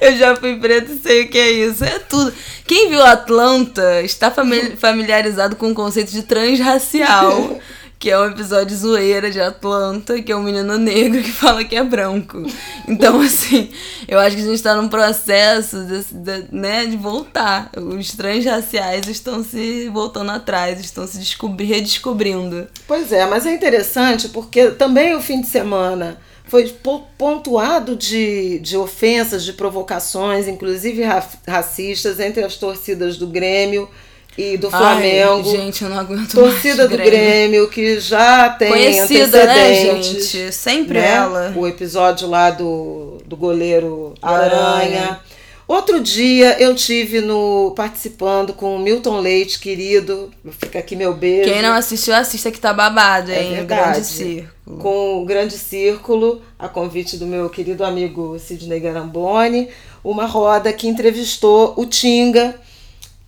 Eu 0.00 0.16
já 0.16 0.36
fui 0.36 0.56
preto 0.56 0.92
e 0.92 0.98
sei 0.98 1.22
o 1.24 1.28
que 1.28 1.38
é 1.38 1.50
isso. 1.50 1.84
É 1.84 1.98
tudo. 1.98 2.32
Quem 2.66 2.88
viu 2.88 3.04
Atlanta 3.04 4.02
está 4.02 4.30
fami- 4.30 4.76
familiarizado 4.76 5.56
com 5.56 5.70
o 5.70 5.74
conceito 5.74 6.12
de 6.12 6.22
transracial. 6.22 7.58
Que 8.02 8.10
é 8.10 8.18
um 8.18 8.26
episódio 8.26 8.76
zoeira 8.76 9.30
de 9.30 9.40
Atlanta, 9.40 10.20
que 10.20 10.32
é 10.32 10.36
um 10.36 10.42
menino 10.42 10.76
negro 10.76 11.22
que 11.22 11.30
fala 11.30 11.62
que 11.62 11.76
é 11.76 11.84
branco. 11.84 12.42
Então, 12.88 13.20
assim, 13.20 13.70
eu 14.08 14.18
acho 14.18 14.34
que 14.34 14.42
a 14.42 14.44
gente 14.44 14.56
está 14.56 14.74
num 14.74 14.88
processo 14.88 15.84
de, 15.84 16.02
de, 16.12 16.44
né, 16.50 16.84
de 16.86 16.96
voltar. 16.96 17.70
Os 17.76 18.10
transraciais 18.10 19.06
estão 19.06 19.44
se 19.44 19.88
voltando 19.88 20.32
atrás, 20.32 20.80
estão 20.80 21.06
se 21.06 21.16
descobri 21.16 21.64
redescobrindo. 21.64 22.66
Pois 22.88 23.12
é, 23.12 23.24
mas 23.24 23.46
é 23.46 23.54
interessante 23.54 24.28
porque 24.30 24.72
também 24.72 25.14
o 25.14 25.22
fim 25.22 25.40
de 25.40 25.46
semana 25.46 26.18
foi 26.52 26.68
po- 26.68 27.06
pontuado 27.16 27.96
de, 27.96 28.58
de 28.58 28.76
ofensas, 28.76 29.42
de 29.42 29.54
provocações, 29.54 30.46
inclusive 30.46 31.02
ra- 31.02 31.26
racistas, 31.48 32.20
entre 32.20 32.44
as 32.44 32.56
torcidas 32.56 33.16
do 33.16 33.26
Grêmio 33.26 33.88
e 34.36 34.58
do 34.58 34.68
Flamengo. 34.70 35.48
Ai, 35.48 35.56
gente, 35.56 35.82
eu 35.82 35.88
não 35.88 35.98
aguento 35.98 36.32
Torcida 36.32 36.86
do 36.86 36.98
Grêmio, 36.98 37.70
que 37.70 37.98
já 37.98 38.50
tem 38.50 38.68
Conhecida, 38.68 39.46
né, 39.46 39.62
antecedentes. 39.62 40.30
gente? 40.30 40.52
Sempre 40.52 40.98
né? 40.98 41.14
ela. 41.14 41.54
O 41.56 41.66
episódio 41.66 42.28
lá 42.28 42.50
do, 42.50 43.16
do 43.24 43.34
goleiro 43.34 44.12
Aranha. 44.20 44.60
Aranha. 44.60 45.20
Outro 45.66 46.00
dia 46.00 46.60
eu 46.60 46.74
tive 46.74 47.20
no 47.20 47.72
participando 47.76 48.52
com 48.52 48.76
o 48.76 48.78
Milton 48.78 49.20
Leite, 49.20 49.58
querido. 49.58 50.30
Fica 50.60 50.78
aqui 50.80 50.96
meu 50.96 51.14
beijo. 51.14 51.50
Quem 51.50 51.62
não 51.62 51.72
assistiu, 51.72 52.14
assista 52.14 52.50
que 52.50 52.60
tá 52.60 52.72
babado, 52.72 53.30
É 53.30 53.42
hein? 53.42 53.52
O 53.52 53.54
verdade. 53.56 53.82
Grande 53.92 54.06
Circo. 54.06 54.76
com 54.78 55.22
o 55.22 55.24
Grande 55.24 55.56
Círculo, 55.56 56.42
a 56.58 56.68
convite 56.68 57.16
do 57.16 57.26
meu 57.26 57.48
querido 57.48 57.84
amigo 57.84 58.38
Sidney 58.38 58.80
Garamboni, 58.80 59.68
uma 60.04 60.26
roda 60.26 60.72
que 60.72 60.88
entrevistou 60.88 61.74
o 61.76 61.86
Tinga, 61.86 62.56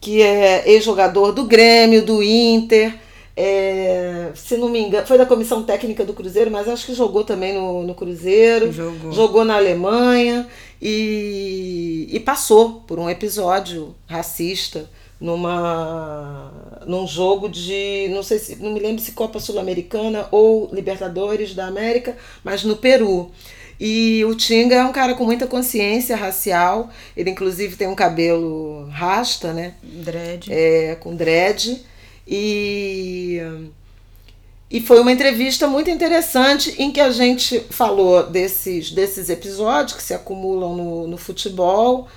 que 0.00 0.20
é 0.20 0.64
ex-jogador 0.70 1.32
do 1.32 1.44
Grêmio, 1.44 2.04
do 2.04 2.22
Inter, 2.22 2.94
é, 3.36 4.30
se 4.34 4.56
não 4.56 4.68
me 4.68 4.78
engano, 4.78 5.06
foi 5.06 5.18
da 5.18 5.26
comissão 5.26 5.62
técnica 5.64 6.04
do 6.04 6.12
Cruzeiro, 6.14 6.50
mas 6.52 6.68
acho 6.68 6.86
que 6.86 6.94
jogou 6.94 7.24
também 7.24 7.52
no, 7.52 7.82
no 7.82 7.94
Cruzeiro, 7.94 8.70
Jogou. 8.70 9.12
jogou 9.12 9.44
na 9.44 9.56
Alemanha 9.56 10.46
e, 10.84 12.10
e 12.12 12.20
passou 12.20 12.82
por 12.86 12.98
um 12.98 13.08
episódio 13.08 13.94
racista 14.06 14.90
numa 15.18 16.52
num 16.86 17.06
jogo 17.06 17.48
de 17.48 18.08
não 18.10 18.22
sei 18.22 18.38
se 18.38 18.56
não 18.56 18.70
me 18.70 18.80
lembro 18.80 19.00
se 19.00 19.12
Copa 19.12 19.40
Sul-Americana 19.40 20.28
ou 20.30 20.68
Libertadores 20.74 21.54
da 21.54 21.66
América, 21.66 22.14
mas 22.44 22.64
no 22.64 22.76
Peru. 22.76 23.30
E 23.80 24.22
o 24.26 24.34
Tinga 24.34 24.76
é 24.76 24.84
um 24.84 24.92
cara 24.92 25.14
com 25.14 25.24
muita 25.24 25.46
consciência 25.46 26.14
racial. 26.16 26.90
Ele 27.16 27.30
inclusive 27.30 27.76
tem 27.76 27.88
um 27.88 27.94
cabelo 27.94 28.86
rasta, 28.90 29.54
né? 29.54 29.74
Dread. 29.82 30.52
é, 30.52 30.96
com 30.96 31.16
dread. 31.16 31.82
E, 32.28 33.40
e 34.74 34.80
foi 34.80 34.98
uma 34.98 35.12
entrevista 35.12 35.68
muito 35.68 35.88
interessante 35.88 36.74
em 36.82 36.90
que 36.90 37.00
a 37.00 37.12
gente 37.12 37.60
falou 37.70 38.24
desses, 38.24 38.90
desses 38.90 39.30
episódios 39.30 39.96
que 39.96 40.02
se 40.02 40.12
acumulam 40.12 40.74
no, 40.74 41.06
no 41.06 41.16
futebol. 41.16 42.08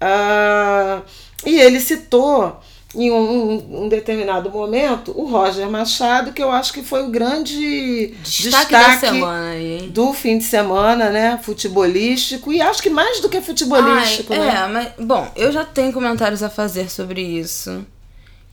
Ah, 0.00 1.02
e 1.44 1.60
ele 1.60 1.78
citou 1.78 2.58
em 2.94 3.10
um, 3.10 3.82
um 3.84 3.88
determinado 3.90 4.50
momento 4.50 5.12
o 5.14 5.26
Roger 5.26 5.68
Machado, 5.68 6.32
que 6.32 6.42
eu 6.42 6.50
acho 6.50 6.72
que 6.72 6.82
foi 6.82 7.02
o 7.02 7.10
grande 7.10 8.14
Destaque, 8.22 8.72
da 8.72 8.98
semana 8.98 9.52
do 9.90 10.14
fim 10.14 10.38
de 10.38 10.44
semana, 10.44 11.10
né? 11.10 11.38
Futebolístico. 11.42 12.50
E 12.50 12.62
acho 12.62 12.82
que 12.82 12.88
mais 12.88 13.20
do 13.20 13.28
que 13.28 13.42
futebolístico, 13.42 14.32
Ai, 14.32 14.38
né? 14.38 14.46
É, 14.48 14.66
mas, 14.66 15.06
bom, 15.06 15.30
eu 15.36 15.52
já 15.52 15.62
tenho 15.62 15.92
comentários 15.92 16.42
a 16.42 16.48
fazer 16.48 16.90
sobre 16.90 17.20
isso. 17.20 17.84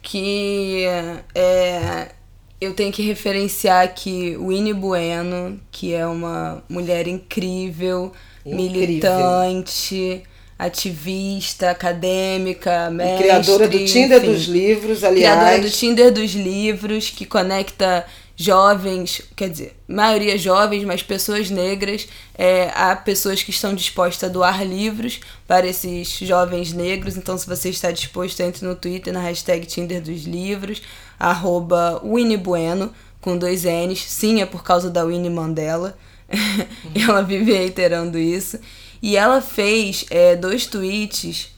Que 0.01 0.83
é, 1.33 2.11
eu 2.59 2.73
tenho 2.73 2.91
que 2.91 3.01
referenciar 3.01 3.83
aqui 3.83 4.37
Winnie 4.37 4.73
Bueno, 4.73 5.59
que 5.71 5.93
é 5.93 6.05
uma 6.05 6.63
mulher 6.69 7.07
incrível, 7.07 8.11
Incrível. 8.45 8.71
militante, 8.71 10.23
ativista, 10.57 11.71
acadêmica, 11.71 12.89
mestre. 12.89 13.23
Criadora 13.23 13.67
do 13.67 13.85
Tinder 13.85 14.17
enfim. 14.19 14.31
dos 14.33 14.45
livros, 14.45 14.99
Criadora 14.99 15.47
aliás. 15.47 15.61
do 15.61 15.77
Tinder 15.77 16.11
dos 16.11 16.31
livros, 16.33 17.09
que 17.09 17.25
conecta 17.25 18.05
jovens, 18.37 19.21
quer 19.35 19.49
dizer, 19.49 19.75
maioria 19.87 20.37
jovens, 20.37 20.83
mas 20.83 21.01
pessoas 21.01 21.49
negras, 21.49 22.07
é, 22.37 22.69
a 22.75 22.95
pessoas 22.95 23.41
que 23.41 23.49
estão 23.49 23.73
dispostas 23.73 24.29
a 24.29 24.31
doar 24.31 24.65
livros 24.65 25.21
para 25.47 25.65
esses 25.65 26.09
jovens 26.09 26.73
negros. 26.73 27.15
Então, 27.15 27.37
se 27.37 27.47
você 27.47 27.69
está 27.69 27.91
disposto, 27.91 28.41
entre 28.41 28.65
no 28.65 28.75
Twitter 28.75 29.13
na 29.13 29.21
hashtag 29.21 29.65
Tinder 29.65 30.01
dos 30.01 30.23
livros, 30.23 30.81
arroba 31.19 32.01
Winnie 32.03 32.37
Bueno, 32.37 32.91
com 33.21 33.37
dois 33.37 33.63
N's. 33.63 34.03
Sim, 34.07 34.41
é 34.41 34.45
por 34.45 34.63
causa 34.63 34.89
da 34.89 35.03
Winnie 35.03 35.29
Mandela. 35.29 35.97
ela 36.95 37.21
vive 37.21 37.53
reiterando 37.53 38.17
isso. 38.17 38.59
E 39.01 39.17
ela 39.17 39.41
fez 39.41 40.05
é, 40.09 40.35
dois 40.35 40.65
tweets 40.65 41.49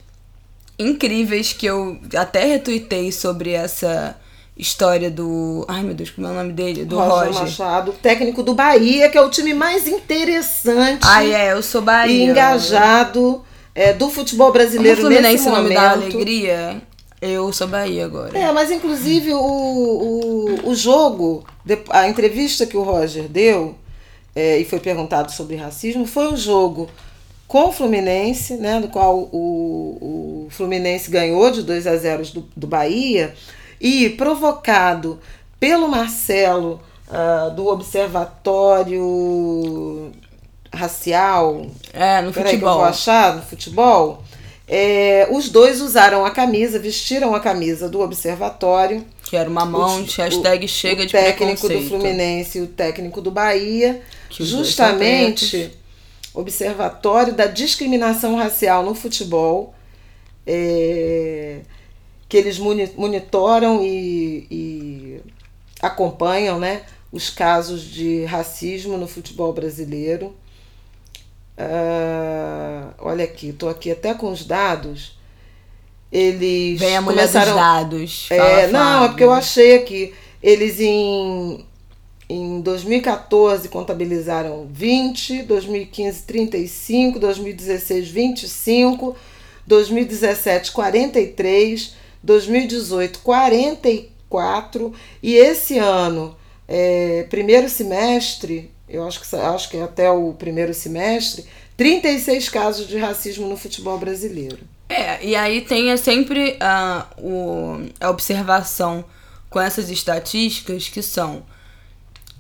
incríveis 0.77 1.53
que 1.53 1.65
eu 1.65 1.97
até 2.15 2.45
retuitei 2.45 3.11
sobre 3.11 3.51
essa 3.51 4.15
história 4.55 5.09
do. 5.09 5.65
Ai 5.67 5.83
meu 5.83 5.93
Deus, 5.93 6.09
como 6.09 6.27
é 6.27 6.31
o 6.31 6.33
nome 6.33 6.53
dele? 6.53 6.85
Do 6.85 6.97
Roger, 6.97 7.27
Roger. 7.27 7.41
Machado, 7.41 7.91
técnico 7.93 8.43
do 8.43 8.53
Bahia, 8.53 9.09
que 9.09 9.17
é 9.17 9.21
o 9.21 9.29
time 9.29 9.53
mais 9.53 9.87
interessante. 9.87 11.01
Ah, 11.03 11.23
é, 11.23 11.53
eu 11.53 11.63
sou 11.63 11.81
Bahia. 11.81 12.25
E 12.25 12.29
engajado 12.29 13.43
é, 13.73 13.93
do 13.93 14.09
futebol 14.09 14.51
brasileiro 14.51 14.97
Como 14.97 15.07
o 15.07 15.11
Fluminense 15.11 15.43
nesse 15.43 15.45
não 15.45 15.55
momento. 15.55 15.69
me 15.69 15.75
dá 15.75 15.91
alegria, 15.91 16.81
eu 17.21 17.51
sou 17.51 17.67
Bahia 17.67 18.05
agora. 18.05 18.38
É, 18.38 18.51
mas 18.51 18.71
inclusive 18.71 19.33
o, 19.33 19.39
o, 19.39 20.69
o 20.69 20.75
jogo, 20.75 21.43
a 21.89 22.07
entrevista 22.07 22.65
que 22.65 22.77
o 22.77 22.83
Roger 22.83 23.27
deu, 23.27 23.75
é, 24.36 24.59
e 24.59 24.65
foi 24.65 24.79
perguntado 24.79 25.31
sobre 25.31 25.55
racismo, 25.55 26.05
foi 26.05 26.31
um 26.31 26.38
jogo 26.38 26.89
com 27.47 27.69
o 27.69 27.71
Fluminense, 27.71 28.55
né, 28.55 28.79
no 28.79 28.89
qual 28.89 29.17
o, 29.31 29.97
o 30.01 30.47
Fluminense 30.51 31.09
ganhou 31.09 31.50
de 31.50 31.63
2 31.63 31.88
a 31.88 31.95
0 31.95 32.24
do, 32.33 32.45
do 32.55 32.67
Bahia, 32.67 33.33
e 33.79 34.09
provocado 34.12 35.19
pelo 35.59 35.88
Marcelo 35.88 36.79
ah, 37.09 37.50
do 37.55 37.67
Observatório 37.67 40.12
Racial, 40.74 41.65
É, 41.93 42.21
no 42.21 42.33
Peraí 42.33 42.57
que 42.57 42.63
eu 42.63 42.69
vou 42.69 42.69
futebol. 42.69 42.83
achar 42.83 43.36
no 43.36 43.41
futebol. 43.41 44.24
É, 44.67 45.27
os 45.31 45.50
dois 45.50 45.79
usaram 45.81 46.25
a 46.25 46.31
camisa, 46.31 46.77
vestiram 46.77 47.33
a 47.33 47.39
camisa 47.39 47.88
do 47.88 48.01
observatório. 48.01 49.05
Que 49.24 49.38
era 49.38 49.50
uma 49.50 49.65
mão, 49.65 50.01
O- 50.01 50.05
hashtag 50.05 50.65
o- 50.65 50.67
chega 50.69 51.03
o 51.03 51.05
de 51.05 51.12
técnico 51.12 51.67
do. 51.69 51.81
Fluminense 51.89 52.57
e 52.57 52.62
o 52.62 52.67
técnico 52.67 53.21
do 53.21 53.31
Bahia. 53.31 54.01
Que 54.29 54.43
justamente 54.43 55.71
observatório 56.33 57.33
da 57.33 57.45
discriminação 57.45 58.36
racial 58.36 58.83
no 58.83 58.93
futebol. 58.93 59.74
é, 60.45 61.59
que 62.29 62.38
eles 62.38 62.57
moni- 62.57 62.91
monitoram 62.95 63.83
e, 63.83 64.47
e 64.50 65.19
acompanham 65.81 66.57
né, 66.59 66.83
os 67.12 67.29
casos 67.29 67.81
de 67.83 68.24
racismo 68.25 68.97
no 68.97 69.07
futebol 69.07 69.51
brasileiro. 69.51 70.33
Ah, 71.57 72.89
olha 72.99 73.23
aqui, 73.23 73.49
estou 73.49 73.69
aqui 73.69 73.91
até 73.91 74.13
com 74.13 74.31
os 74.31 74.45
dados. 74.45 75.17
Eles 76.11 76.79
Vem 76.79 76.95
a 76.95 77.01
mulher 77.01 77.27
começaram... 77.27 77.51
dos 77.51 77.55
dados. 77.55 78.27
É, 78.29 78.37
Fala, 78.37 78.67
não, 78.67 79.05
é 79.05 79.07
porque 79.09 79.23
eu 79.23 79.33
achei 79.33 79.75
aqui. 79.75 80.13
Eles 80.41 80.79
em, 80.79 81.65
em 82.29 82.61
2014 82.61 83.67
contabilizaram 83.69 84.67
20, 84.71 85.43
2015 85.43 86.21
35, 86.23 87.19
2016 87.19 88.09
25, 88.09 89.15
2017 89.65 90.71
43, 90.71 91.95
2018 92.23 93.19
44 93.19 94.93
e 95.21 95.35
esse 95.35 95.77
ano, 95.77 96.35
é, 96.67 97.25
primeiro 97.29 97.67
semestre, 97.67 98.71
eu 98.88 99.06
acho 99.06 99.20
que, 99.20 99.36
acho 99.36 99.70
que 99.70 99.77
até 99.77 100.10
o 100.10 100.34
primeiro 100.34 100.74
semestre, 100.74 101.46
36 101.75 102.50
casos 102.50 102.88
de 102.88 102.98
racismo 102.98 103.48
no 103.48 103.58
futebol 103.58 103.98
brasileiro. 103.98 104.60
É, 104.89 105.24
e 105.24 105.36
aí 105.36 105.62
tem 105.62 105.91
é 105.91 105.98
sempre 105.98 106.56
a, 106.60 107.06
o, 107.17 107.86
a 108.00 108.10
observação 108.10 109.03
com 109.50 109.60
essas 109.60 109.89
estatísticas 109.89 110.88
que 110.88 111.01
são 111.01 111.44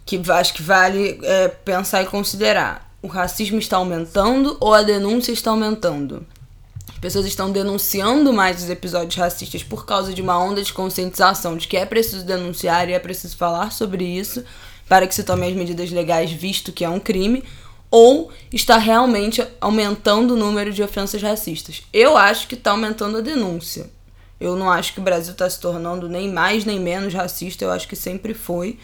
que 0.05 0.19
acho 0.31 0.53
que 0.53 0.63
vale 0.63 1.19
é, 1.21 1.49
pensar 1.49 2.01
e 2.01 2.05
considerar. 2.05 2.89
O 3.01 3.07
racismo 3.07 3.59
está 3.59 3.75
aumentando 3.75 4.55
ou 4.61 4.73
a 4.73 4.81
denúncia 4.81 5.33
está 5.33 5.51
aumentando? 5.51 6.25
As 6.89 6.97
pessoas 6.97 7.25
estão 7.25 7.51
denunciando 7.51 8.31
mais 8.31 8.63
os 8.63 8.69
episódios 8.69 9.15
racistas 9.15 9.63
por 9.63 9.85
causa 9.85 10.13
de 10.13 10.21
uma 10.21 10.39
onda 10.41 10.63
de 10.63 10.71
conscientização 10.71 11.57
de 11.57 11.67
que 11.67 11.75
é 11.75 11.85
preciso 11.85 12.25
denunciar 12.25 12.89
e 12.89 12.93
é 12.93 12.99
preciso 12.99 13.35
falar 13.35 13.71
sobre 13.73 14.05
isso 14.05 14.43
para 14.87 15.07
que 15.07 15.15
se 15.15 15.23
tomem 15.23 15.49
as 15.49 15.55
medidas 15.55 15.91
legais, 15.91 16.31
visto 16.31 16.71
que 16.71 16.85
é 16.85 16.89
um 16.89 16.99
crime, 16.99 17.43
ou 17.89 18.31
está 18.51 18.77
realmente 18.77 19.45
aumentando 19.61 20.33
o 20.33 20.37
número 20.37 20.71
de 20.71 20.83
ofensas 20.83 21.21
racistas. 21.21 21.83
Eu 21.93 22.17
acho 22.17 22.47
que 22.47 22.55
está 22.55 22.71
aumentando 22.71 23.17
a 23.17 23.21
denúncia. 23.21 23.89
Eu 24.39 24.55
não 24.55 24.69
acho 24.69 24.93
que 24.93 24.99
o 24.99 25.03
Brasil 25.03 25.31
está 25.31 25.49
se 25.49 25.59
tornando 25.59 26.07
nem 26.07 26.31
mais 26.31 26.63
nem 26.63 26.79
menos 26.79 27.13
racista, 27.13 27.65
eu 27.65 27.71
acho 27.71 27.87
que 27.87 27.95
sempre 27.95 28.33
foi. 28.33 28.77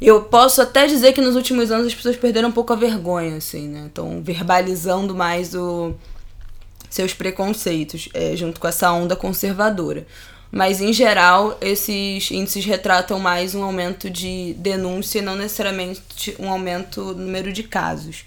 Eu 0.00 0.24
posso 0.24 0.60
até 0.60 0.86
dizer 0.86 1.12
que 1.12 1.20
nos 1.20 1.34
últimos 1.34 1.70
anos 1.70 1.86
as 1.86 1.94
pessoas 1.94 2.16
perderam 2.16 2.50
um 2.50 2.52
pouco 2.52 2.72
a 2.72 2.76
vergonha, 2.76 3.36
assim, 3.36 3.66
né? 3.68 3.86
Estão 3.86 4.22
verbalizando 4.22 5.14
mais 5.14 5.54
o, 5.54 5.94
seus 6.90 7.14
preconceitos, 7.14 8.08
é, 8.12 8.36
junto 8.36 8.60
com 8.60 8.68
essa 8.68 8.92
onda 8.92 9.16
conservadora. 9.16 10.06
Mas, 10.50 10.80
em 10.80 10.92
geral, 10.92 11.58
esses 11.60 12.30
índices 12.30 12.64
retratam 12.64 13.18
mais 13.18 13.54
um 13.54 13.62
aumento 13.62 14.08
de 14.08 14.54
denúncia 14.58 15.18
e 15.18 15.22
não 15.22 15.34
necessariamente 15.34 16.34
um 16.38 16.50
aumento 16.50 17.02
no 17.02 17.14
número 17.14 17.52
de 17.52 17.62
casos. 17.62 18.24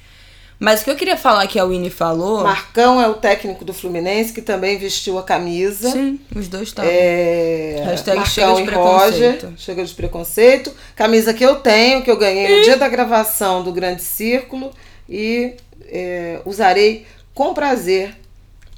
Mas 0.59 0.81
o 0.81 0.83
que 0.83 0.91
eu 0.91 0.95
queria 0.97 1.15
falar 1.15 1.47
que 1.47 1.57
a 1.57 1.63
Winnie 1.63 1.89
falou. 1.89 2.43
Marcão 2.43 3.01
é 3.01 3.07
o 3.07 3.13
técnico 3.13 3.63
do 3.63 3.73
Fluminense 3.73 4.33
que 4.33 4.41
também 4.41 4.77
vestiu 4.77 5.17
a 5.17 5.23
camisa. 5.23 5.89
Sim, 5.89 6.19
os 6.35 6.49
dois 6.49 6.67
estavam. 6.67 6.91
É, 6.93 7.81
Hashtag 7.85 8.17
Marcão 8.17 8.33
chega 8.33 8.55
de 8.55 8.63
preconceito. 8.63 9.43
Roger, 9.45 9.53
chega 9.57 9.85
de 9.85 9.93
preconceito. 9.93 10.73
Camisa 10.97 11.33
que 11.33 11.45
eu 11.45 11.55
tenho, 11.55 12.03
que 12.03 12.11
eu 12.11 12.17
ganhei 12.17 12.57
no 12.57 12.63
dia 12.65 12.75
da 12.75 12.89
gravação 12.89 13.63
do 13.63 13.71
Grande 13.71 14.01
Círculo 14.01 14.71
e 15.07 15.53
é, 15.85 16.41
usarei 16.45 17.05
com 17.33 17.53
prazer 17.53 18.13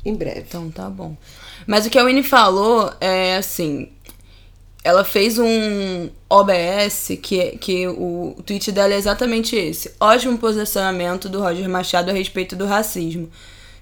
em 0.05 0.13
breve. 0.13 0.45
Então 0.47 0.69
tá 0.69 0.87
bom. 0.87 1.15
Mas 1.67 1.85
o 1.85 1.89
que 1.89 1.99
a 1.99 2.03
Winnie 2.03 2.23
falou 2.23 2.91
é 2.99 3.37
assim. 3.37 3.89
Ela 4.83 5.03
fez 5.03 5.37
um 5.37 6.09
OBS 6.27 7.11
que, 7.21 7.57
que 7.57 7.87
o, 7.87 8.35
tweet 8.45 8.71
dela 8.71 8.93
é 8.93 8.97
exatamente 8.97 9.55
esse. 9.55 9.93
Ótimo 9.99 10.37
posicionamento 10.37 11.29
do 11.29 11.39
Roger 11.39 11.69
Machado 11.69 12.09
a 12.09 12.13
respeito 12.13 12.55
do 12.55 12.65
racismo. 12.65 13.29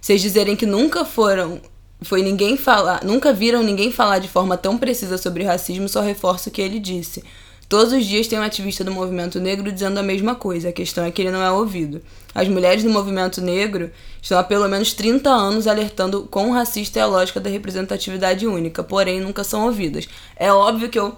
Vocês 0.02 0.22
dizerem 0.22 0.56
que 0.56 0.66
nunca 0.66 1.06
foram. 1.06 1.62
Foi 2.02 2.22
ninguém 2.22 2.58
falar. 2.58 3.04
Nunca 3.04 3.32
viram 3.32 3.64
ninguém 3.64 3.92
falar 3.92 4.20
de 4.20 4.28
forma 4.28 4.58
tão 4.58 4.78
precisa 4.78 5.18
sobre 5.18 5.44
racismo, 5.44 5.88
só 5.88 6.02
reforça 6.02 6.50
o 6.50 6.52
que 6.52 6.62
ele 6.62 6.80
disse. 6.80 7.24
Todos 7.70 7.94
os 7.94 8.04
dias 8.04 8.28
tem 8.28 8.40
um 8.40 8.42
ativista 8.42 8.84
do 8.84 8.92
movimento 8.92 9.40
negro 9.40 9.72
dizendo 9.72 10.00
a 10.00 10.04
mesma 10.04 10.34
coisa. 10.34 10.70
A 10.70 10.74
questão 10.74 11.06
é 11.06 11.12
que 11.12 11.22
ele 11.22 11.30
não 11.30 11.44
é 11.44 11.52
ouvido. 11.52 12.02
As 12.34 12.48
mulheres 12.48 12.84
do 12.84 12.90
movimento 12.90 13.40
negro 13.42 13.92
estão 14.20 14.40
há 14.40 14.44
pelo 14.44 14.68
menos 14.68 14.92
30 14.94 15.30
anos 15.30 15.68
alertando 15.68 16.28
quão 16.32 16.50
racista 16.50 16.98
é 16.98 17.04
a 17.04 17.06
lógica 17.06 17.40
da 17.40 17.48
representatividade 17.48 18.48
única, 18.48 18.84
porém 18.84 19.22
nunca 19.22 19.44
são 19.44 19.66
ouvidas. 19.66 20.10
É 20.36 20.52
óbvio 20.52 20.90
que 20.90 20.98
eu 20.98 21.16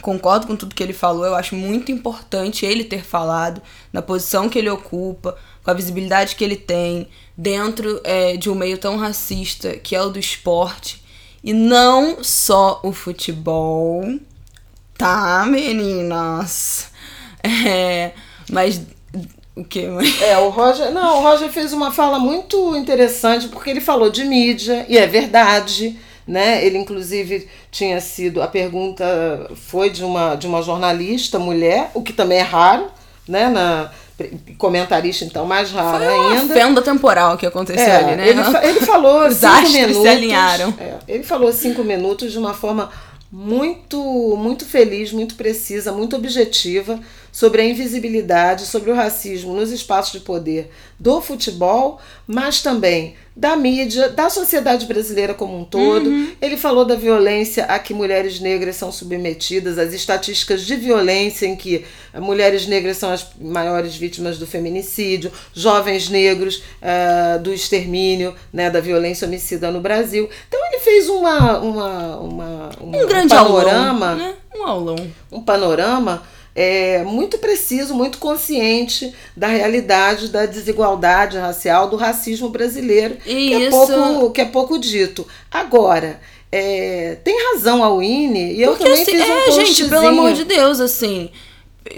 concordo 0.00 0.46
com 0.46 0.56
tudo 0.56 0.74
que 0.74 0.82
ele 0.82 0.94
falou, 0.94 1.26
eu 1.26 1.34
acho 1.34 1.54
muito 1.54 1.92
importante 1.92 2.64
ele 2.64 2.84
ter 2.84 3.04
falado, 3.04 3.60
na 3.92 4.00
posição 4.00 4.48
que 4.48 4.58
ele 4.58 4.70
ocupa, 4.70 5.36
com 5.62 5.70
a 5.70 5.74
visibilidade 5.74 6.36
que 6.36 6.44
ele 6.44 6.56
tem, 6.56 7.06
dentro 7.36 8.00
é, 8.02 8.36
de 8.36 8.48
um 8.48 8.54
meio 8.54 8.78
tão 8.78 8.96
racista 8.96 9.76
que 9.76 9.94
é 9.94 10.02
o 10.02 10.08
do 10.08 10.18
esporte. 10.18 11.02
E 11.44 11.52
não 11.52 12.24
só 12.24 12.80
o 12.82 12.92
futebol, 12.92 14.04
tá, 14.96 15.44
meninas? 15.46 16.88
É, 17.42 18.12
mas. 18.50 18.80
O 19.54 19.64
que? 19.64 19.86
É, 20.22 20.36
o 20.38 20.50
Roger. 20.50 20.90
Não, 20.92 21.18
o 21.18 21.22
Roger 21.22 21.48
fez 21.50 21.72
uma 21.72 21.90
fala 21.90 22.18
muito 22.18 22.76
interessante, 22.76 23.48
porque 23.48 23.70
ele 23.70 23.80
falou 23.80 24.10
de 24.10 24.24
mídia, 24.24 24.84
e 24.88 24.98
é 24.98 25.06
verdade. 25.06 25.98
Né? 26.26 26.64
Ele, 26.66 26.76
inclusive, 26.76 27.48
tinha 27.70 28.00
sido. 28.00 28.42
A 28.42 28.48
pergunta 28.48 29.48
foi 29.54 29.90
de 29.90 30.04
uma, 30.04 30.34
de 30.34 30.46
uma 30.46 30.60
jornalista 30.60 31.38
mulher, 31.38 31.90
o 31.94 32.02
que 32.02 32.12
também 32.12 32.38
é 32.38 32.42
raro, 32.42 32.88
né? 33.28 33.48
Na, 33.48 33.90
comentarista, 34.58 35.24
então, 35.26 35.44
mais 35.44 35.70
raro 35.70 36.02
Foi 36.04 36.14
uma 36.14 36.30
ainda. 36.40 36.54
fenda 36.54 36.80
temporal 36.82 37.36
que 37.36 37.44
aconteceu 37.44 37.84
É, 37.84 37.96
ali, 37.96 38.16
né? 38.16 38.28
ele, 38.28 38.40
ele 38.62 38.80
falou 38.80 39.26
Os 39.28 39.34
cinco 39.34 39.46
astros 39.46 39.72
se 39.72 39.78
minutos. 39.78 40.06
alinharam. 40.06 40.74
é, 40.80 40.94
ele 41.06 41.22
falou 41.22 41.52
cinco 41.52 41.84
minutos 41.84 42.32
de 42.32 42.38
uma 42.38 42.54
forma 42.54 42.90
muito, 43.30 44.36
muito 44.36 44.64
feliz, 44.64 45.12
muito 45.12 45.34
precisa, 45.34 45.92
muito 45.92 46.16
objetiva 46.16 47.00
sobre 47.36 47.60
a 47.60 47.64
invisibilidade, 47.66 48.64
sobre 48.64 48.90
o 48.90 48.94
racismo 48.94 49.52
nos 49.54 49.70
espaços 49.70 50.12
de 50.12 50.20
poder 50.20 50.70
do 50.98 51.20
futebol, 51.20 52.00
mas 52.26 52.62
também 52.62 53.14
da 53.36 53.54
mídia, 53.54 54.08
da 54.08 54.30
sociedade 54.30 54.86
brasileira 54.86 55.34
como 55.34 55.58
um 55.58 55.62
todo. 55.62 56.08
Uhum. 56.08 56.30
Ele 56.40 56.56
falou 56.56 56.86
da 56.86 56.94
violência 56.94 57.64
a 57.66 57.78
que 57.78 57.92
mulheres 57.92 58.40
negras 58.40 58.76
são 58.76 58.90
submetidas, 58.90 59.76
as 59.76 59.92
estatísticas 59.92 60.64
de 60.64 60.76
violência 60.76 61.44
em 61.44 61.54
que 61.54 61.84
mulheres 62.14 62.66
negras 62.66 62.96
são 62.96 63.10
as 63.12 63.26
maiores 63.38 63.94
vítimas 63.96 64.38
do 64.38 64.46
feminicídio, 64.46 65.30
jovens 65.52 66.08
negros 66.08 66.62
ah, 66.80 67.36
do 67.36 67.52
extermínio, 67.52 68.34
né, 68.50 68.70
da 68.70 68.80
violência 68.80 69.26
homicida 69.28 69.70
no 69.70 69.82
Brasil. 69.82 70.26
Então 70.48 70.58
ele 70.72 70.78
fez 70.80 71.06
uma, 71.10 71.58
uma, 71.58 72.16
uma, 72.16 72.70
uma- 72.80 72.96
Um 72.96 73.06
grande 73.06 73.34
panorama, 73.34 74.06
aulão, 74.12 74.16
né? 74.16 74.34
Um 74.56 74.62
aulão. 74.66 74.96
um 75.30 75.42
panorama 75.42 76.22
é, 76.56 77.02
muito 77.04 77.36
preciso, 77.36 77.94
muito 77.94 78.16
consciente 78.16 79.12
da 79.36 79.46
realidade 79.46 80.28
da 80.28 80.46
desigualdade 80.46 81.36
racial, 81.36 81.90
do 81.90 81.96
racismo 81.96 82.48
brasileiro, 82.48 83.16
que 83.16 83.52
é, 83.52 83.68
pouco, 83.68 84.30
que 84.30 84.40
é 84.40 84.44
pouco 84.46 84.78
dito. 84.78 85.26
Agora, 85.50 86.18
é, 86.50 87.18
tem 87.22 87.36
razão 87.52 87.84
a 87.84 87.94
Winnie, 87.94 88.54
e 88.54 88.62
eu 88.62 88.70
Porque, 88.70 88.84
também 88.84 89.02
assim, 89.02 89.12
fiz 89.12 89.28
um 89.28 89.32
é, 89.34 89.50
gente, 89.50 89.84
pelo 89.90 90.06
amor 90.06 90.32
de 90.32 90.44
Deus, 90.44 90.80
assim, 90.80 91.28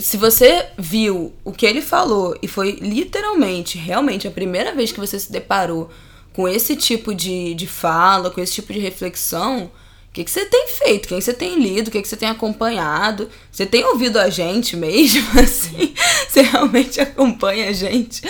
se 0.01 0.16
você 0.16 0.66
viu 0.77 1.33
o 1.44 1.53
que 1.53 1.64
ele 1.64 1.81
falou 1.81 2.37
e 2.42 2.49
foi 2.49 2.73
literalmente, 2.81 3.79
realmente, 3.79 4.27
a 4.27 4.31
primeira 4.33 4.75
vez 4.75 4.90
que 4.90 4.99
você 4.99 5.21
se 5.21 5.31
deparou 5.31 5.88
com 6.33 6.49
esse 6.49 6.75
tipo 6.75 7.14
de, 7.14 7.55
de 7.55 7.66
fala, 7.68 8.31
com 8.31 8.40
esse 8.40 8.55
tipo 8.55 8.73
de 8.73 8.81
reflexão, 8.81 9.71
que, 10.18 10.24
que 10.24 10.31
você 10.31 10.44
tem 10.46 10.66
feito? 10.68 11.09
Quem 11.09 11.20
você 11.20 11.33
tem 11.33 11.61
lido? 11.61 11.88
O 11.88 11.90
que, 11.90 12.02
que 12.02 12.09
você 12.09 12.16
tem 12.16 12.28
acompanhado? 12.28 13.28
Você 13.52 13.64
tem 13.64 13.85
ouvido 13.85 14.18
a 14.18 14.28
gente 14.28 14.76
mesmo? 14.76 15.24
Assim, 15.38 15.94
você 16.28 16.42
realmente 16.42 17.00
acompanha 17.00 17.68
a 17.68 17.72
gente? 17.72 18.22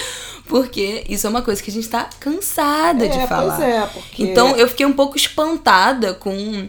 Porque 0.46 1.05
isso 1.09 1.27
é 1.27 1.31
uma 1.31 1.42
coisa 1.42 1.62
que 1.62 1.70
a 1.70 1.72
gente 1.72 1.88
tá 1.88 2.09
cansada 2.20 3.07
é, 3.07 3.09
de 3.09 3.27
falar. 3.27 3.57
Pois 3.57 3.68
é, 3.68 3.87
porque... 3.87 4.22
Então 4.22 4.57
eu 4.57 4.68
fiquei 4.68 4.85
um 4.85 4.92
pouco 4.92 5.16
espantada 5.16 6.12
com 6.12 6.68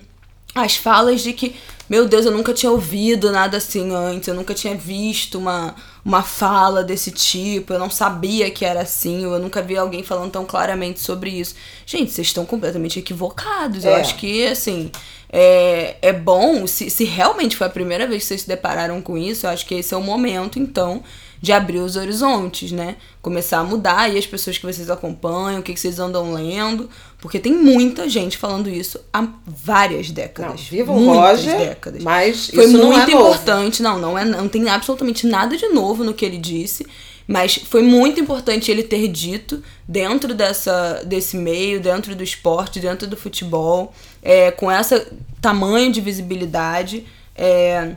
as 0.55 0.77
falas 0.77 1.21
de 1.21 1.33
que, 1.33 1.55
meu 1.89 2.07
Deus, 2.07 2.25
eu 2.25 2.31
nunca 2.31 2.53
tinha 2.53 2.71
ouvido 2.71 3.31
nada 3.31 3.57
assim 3.57 3.93
antes, 3.93 4.27
eu 4.27 4.35
nunca 4.35 4.53
tinha 4.53 4.75
visto 4.75 5.37
uma, 5.37 5.75
uma 6.09 6.23
fala 6.23 6.83
desse 6.83 7.11
tipo, 7.11 7.71
eu 7.71 7.77
não 7.77 7.89
sabia 7.89 8.49
que 8.49 8.65
era 8.65 8.81
assim, 8.81 9.23
eu 9.23 9.37
nunca 9.37 9.61
vi 9.61 9.77
alguém 9.77 10.03
falando 10.03 10.31
tão 10.31 10.43
claramente 10.43 10.99
sobre 10.99 11.29
isso. 11.29 11.53
Gente, 11.85 12.11
vocês 12.11 12.27
estão 12.27 12.47
completamente 12.47 12.97
equivocados. 12.97 13.85
É. 13.85 13.89
Eu 13.89 13.95
acho 13.95 14.15
que, 14.15 14.43
assim, 14.47 14.91
é, 15.31 15.97
é 16.01 16.11
bom, 16.11 16.65
se, 16.65 16.89
se 16.89 17.05
realmente 17.05 17.55
foi 17.55 17.67
a 17.67 17.69
primeira 17.69 18.07
vez 18.07 18.23
que 18.23 18.27
vocês 18.29 18.41
se 18.41 18.47
depararam 18.47 18.99
com 19.03 19.15
isso, 19.19 19.45
eu 19.45 19.51
acho 19.51 19.67
que 19.67 19.75
esse 19.75 19.93
é 19.93 19.97
o 19.97 20.01
momento, 20.01 20.57
então 20.57 21.03
de 21.41 21.51
abrir 21.53 21.79
os 21.79 21.95
horizontes, 21.95 22.71
né? 22.71 22.97
Começar 23.21 23.59
a 23.59 23.63
mudar 23.63 23.99
aí 23.99 24.17
as 24.17 24.27
pessoas 24.27 24.57
que 24.57 24.65
vocês 24.65 24.89
acompanham, 24.89 25.59
o 25.59 25.63
que, 25.63 25.73
que 25.73 25.79
vocês 25.79 25.99
andam 25.99 26.33
lendo, 26.33 26.89
porque 27.19 27.39
tem 27.39 27.53
muita 27.53 28.09
gente 28.09 28.37
falando 28.37 28.69
isso 28.69 28.99
há 29.13 29.27
várias 29.45 30.11
décadas. 30.11 30.51
Não, 30.51 30.57
viva 30.57 30.91
o 30.91 31.05
Roger, 31.05 31.57
décadas. 31.57 32.03
mas 32.03 32.49
Foi 32.49 32.65
isso 32.65 32.73
muito 32.73 32.85
não 32.85 32.99
é 32.99 33.03
importante, 33.03 33.81
novo. 33.81 33.99
não, 33.99 34.11
não 34.11 34.19
é, 34.19 34.25
não 34.25 34.49
tem 34.49 34.67
absolutamente 34.69 35.25
nada 35.25 35.55
de 35.55 35.67
novo 35.69 36.03
no 36.03 36.13
que 36.13 36.25
ele 36.25 36.37
disse, 36.37 36.85
mas 37.25 37.55
foi 37.55 37.83
muito 37.83 38.19
importante 38.19 38.71
ele 38.71 38.83
ter 38.83 39.07
dito 39.07 39.63
dentro 39.87 40.33
dessa, 40.33 41.03
desse 41.05 41.37
meio, 41.37 41.79
dentro 41.79 42.15
do 42.15 42.23
esporte, 42.23 42.79
dentro 42.79 43.07
do 43.07 43.15
futebol, 43.15 43.93
é, 44.21 44.51
com 44.51 44.71
esse 44.71 45.07
tamanho 45.39 45.91
de 45.91 46.01
visibilidade. 46.01 47.05
É, 47.35 47.93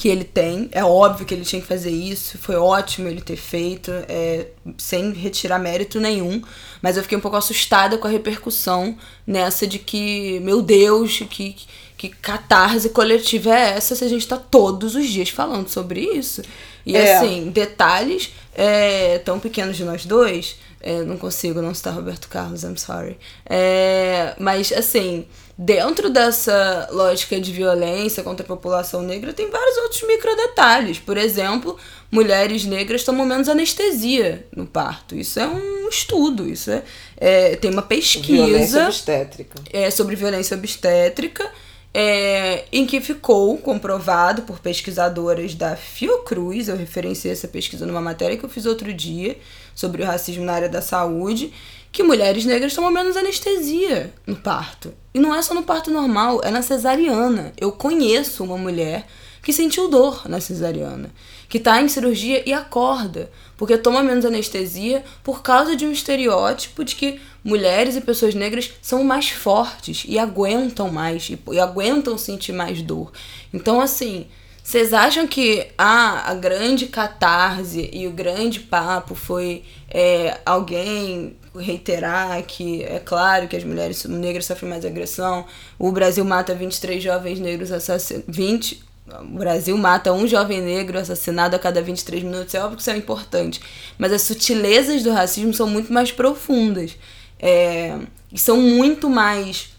que 0.00 0.08
ele 0.08 0.24
tem. 0.24 0.70
É 0.72 0.82
óbvio 0.82 1.26
que 1.26 1.34
ele 1.34 1.44
tinha 1.44 1.60
que 1.60 1.68
fazer 1.68 1.90
isso, 1.90 2.38
foi 2.38 2.56
ótimo 2.56 3.06
ele 3.06 3.20
ter 3.20 3.36
feito, 3.36 3.90
é, 4.08 4.46
sem 4.78 5.12
retirar 5.12 5.58
mérito 5.58 6.00
nenhum. 6.00 6.40
Mas 6.80 6.96
eu 6.96 7.02
fiquei 7.02 7.18
um 7.18 7.20
pouco 7.20 7.36
assustada 7.36 7.98
com 7.98 8.08
a 8.08 8.10
repercussão 8.10 8.96
nessa 9.26 9.66
de 9.66 9.78
que, 9.78 10.40
meu 10.40 10.62
Deus, 10.62 11.18
que, 11.28 11.54
que 11.98 12.08
catarse 12.08 12.88
coletiva 12.88 13.54
é 13.54 13.72
essa 13.76 13.94
se 13.94 14.02
a 14.02 14.08
gente 14.08 14.26
tá 14.26 14.38
todos 14.38 14.94
os 14.94 15.06
dias 15.06 15.28
falando 15.28 15.68
sobre 15.68 16.00
isso? 16.00 16.40
E 16.86 16.96
é. 16.96 17.18
assim, 17.18 17.50
detalhes 17.50 18.32
é, 18.54 19.18
tão 19.18 19.38
pequenos 19.38 19.76
de 19.76 19.84
nós 19.84 20.06
dois. 20.06 20.56
É, 20.80 21.02
não 21.02 21.18
consigo 21.18 21.60
não 21.60 21.74
citar 21.74 21.92
Roberto 21.92 22.26
Carlos, 22.26 22.62
I'm 22.62 22.78
sorry. 22.78 23.18
É, 23.44 24.34
mas 24.38 24.72
assim, 24.72 25.26
dentro 25.56 26.08
dessa 26.08 26.88
lógica 26.90 27.40
de 27.40 27.52
violência 27.52 28.22
contra 28.22 28.44
a 28.44 28.48
população 28.48 29.02
negra, 29.02 29.32
tem 29.32 29.50
vários 29.50 29.76
outros 29.78 30.02
micro 30.06 30.34
detalhes. 30.36 30.98
Por 30.98 31.16
exemplo, 31.16 31.76
mulheres 32.10 32.64
negras 32.64 33.04
tomam 33.04 33.26
menos 33.26 33.48
anestesia 33.48 34.46
no 34.54 34.66
parto. 34.66 35.14
Isso 35.14 35.38
é 35.38 35.46
um 35.46 35.88
estudo, 35.88 36.48
isso 36.48 36.70
é, 36.70 36.82
é 37.16 37.56
tem 37.56 37.70
uma 37.70 37.82
pesquisa 37.82 38.46
violência 38.46 38.84
obstétrica. 38.84 39.60
É, 39.72 39.90
sobre 39.90 40.16
violência 40.16 40.56
obstétrica. 40.56 41.50
É, 41.92 42.66
em 42.70 42.86
que 42.86 43.00
ficou 43.00 43.58
comprovado 43.58 44.42
por 44.42 44.60
pesquisadoras 44.60 45.56
da 45.56 45.74
Fiocruz, 45.74 46.68
eu 46.68 46.76
referenciei 46.76 47.32
essa 47.32 47.48
pesquisa 47.48 47.84
numa 47.84 48.00
matéria 48.00 48.36
que 48.36 48.44
eu 48.44 48.48
fiz 48.48 48.64
outro 48.64 48.94
dia 48.94 49.36
sobre 49.74 50.02
o 50.02 50.06
racismo 50.06 50.44
na 50.44 50.52
área 50.52 50.68
da 50.68 50.80
saúde, 50.80 51.52
que 51.92 52.02
mulheres 52.02 52.44
negras 52.44 52.74
tomam 52.74 52.90
menos 52.90 53.16
anestesia 53.16 54.12
no 54.26 54.36
parto. 54.36 54.92
E 55.12 55.18
não 55.18 55.34
é 55.34 55.42
só 55.42 55.54
no 55.54 55.62
parto 55.62 55.90
normal, 55.90 56.40
é 56.44 56.50
na 56.50 56.62
cesariana. 56.62 57.52
Eu 57.56 57.72
conheço 57.72 58.44
uma 58.44 58.56
mulher 58.56 59.06
que 59.42 59.52
sentiu 59.52 59.88
dor 59.88 60.28
na 60.28 60.40
cesariana, 60.40 61.10
que 61.48 61.58
está 61.58 61.80
em 61.80 61.88
cirurgia 61.88 62.42
e 62.46 62.52
acorda, 62.52 63.30
porque 63.56 63.76
toma 63.76 64.02
menos 64.02 64.24
anestesia 64.24 65.02
por 65.24 65.42
causa 65.42 65.74
de 65.74 65.86
um 65.86 65.90
estereótipo 65.90 66.84
de 66.84 66.94
que 66.94 67.20
mulheres 67.42 67.96
e 67.96 68.00
pessoas 68.00 68.34
negras 68.34 68.70
são 68.82 69.02
mais 69.02 69.30
fortes 69.30 70.04
e 70.06 70.18
aguentam 70.18 70.90
mais 70.90 71.30
e, 71.30 71.38
e 71.52 71.58
aguentam 71.58 72.16
sentir 72.18 72.52
mais 72.52 72.82
dor. 72.82 73.10
Então, 73.52 73.80
assim, 73.80 74.26
vocês 74.62 74.92
acham 74.92 75.26
que 75.26 75.66
ah, 75.76 76.30
a 76.30 76.34
grande 76.34 76.86
catarse 76.86 77.90
e 77.92 78.06
o 78.06 78.12
grande 78.12 78.60
papo 78.60 79.14
foi 79.14 79.64
é, 79.90 80.38
alguém 80.46 81.36
reiterar 81.58 82.40
que 82.44 82.84
é 82.84 83.00
claro 83.00 83.48
que 83.48 83.56
as 83.56 83.64
mulheres 83.64 84.04
negras 84.04 84.46
sofrem 84.46 84.70
mais 84.70 84.84
agressão. 84.84 85.44
O 85.78 85.90
Brasil 85.90 86.24
mata 86.24 86.54
23 86.54 87.02
jovens 87.02 87.40
negros 87.40 87.72
assassinados. 87.72 88.26
20. 88.28 88.84
O 89.22 89.38
Brasil 89.38 89.76
mata 89.76 90.12
um 90.12 90.28
jovem 90.28 90.60
negro 90.60 90.96
assassinado 90.96 91.56
a 91.56 91.58
cada 91.58 91.82
23 91.82 92.22
minutos. 92.22 92.54
É 92.54 92.60
óbvio 92.60 92.76
que 92.76 92.82
isso 92.82 92.90
é 92.90 92.96
importante. 92.96 93.60
Mas 93.98 94.12
as 94.12 94.22
sutilezas 94.22 95.02
do 95.02 95.10
racismo 95.10 95.52
são 95.52 95.66
muito 95.66 95.92
mais 95.92 96.12
profundas. 96.12 96.96
É, 97.40 97.98
e 98.32 98.38
são 98.38 98.58
muito 98.58 99.10
mais 99.10 99.70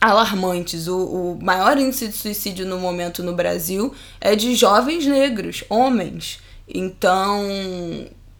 alarmantes. 0.00 0.86
O, 0.86 0.98
o 1.04 1.38
maior 1.42 1.76
índice 1.76 2.06
de 2.06 2.14
suicídio 2.14 2.64
no 2.64 2.78
momento 2.78 3.24
no 3.24 3.34
Brasil 3.34 3.92
é 4.20 4.36
de 4.36 4.54
jovens 4.54 5.04
negros, 5.06 5.64
homens. 5.68 6.38
Então, 6.72 7.42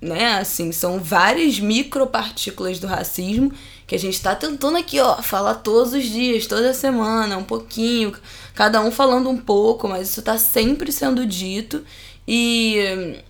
né, 0.01 0.39
assim, 0.39 0.73
são 0.73 0.99
várias 0.99 1.61
micropartículas 1.61 2.79
do 2.79 2.87
racismo 2.87 3.53
que 3.87 3.95
a 3.95 3.99
gente 3.99 4.15
está 4.15 4.35
tentando 4.35 4.79
aqui, 4.79 4.99
ó, 5.01 5.21
falar 5.21 5.57
todos 5.57 5.93
os 5.93 6.05
dias, 6.05 6.47
toda 6.47 6.73
semana, 6.73 7.37
um 7.37 7.45
pouquinho, 7.45 8.15
cada 8.55 8.81
um 8.81 8.91
falando 8.91 9.29
um 9.29 9.37
pouco, 9.37 9.89
mas 9.89 10.09
isso 10.09 10.21
está 10.21 10.39
sempre 10.39 10.91
sendo 10.91 11.27
dito 11.27 11.85
e, 12.27 13.21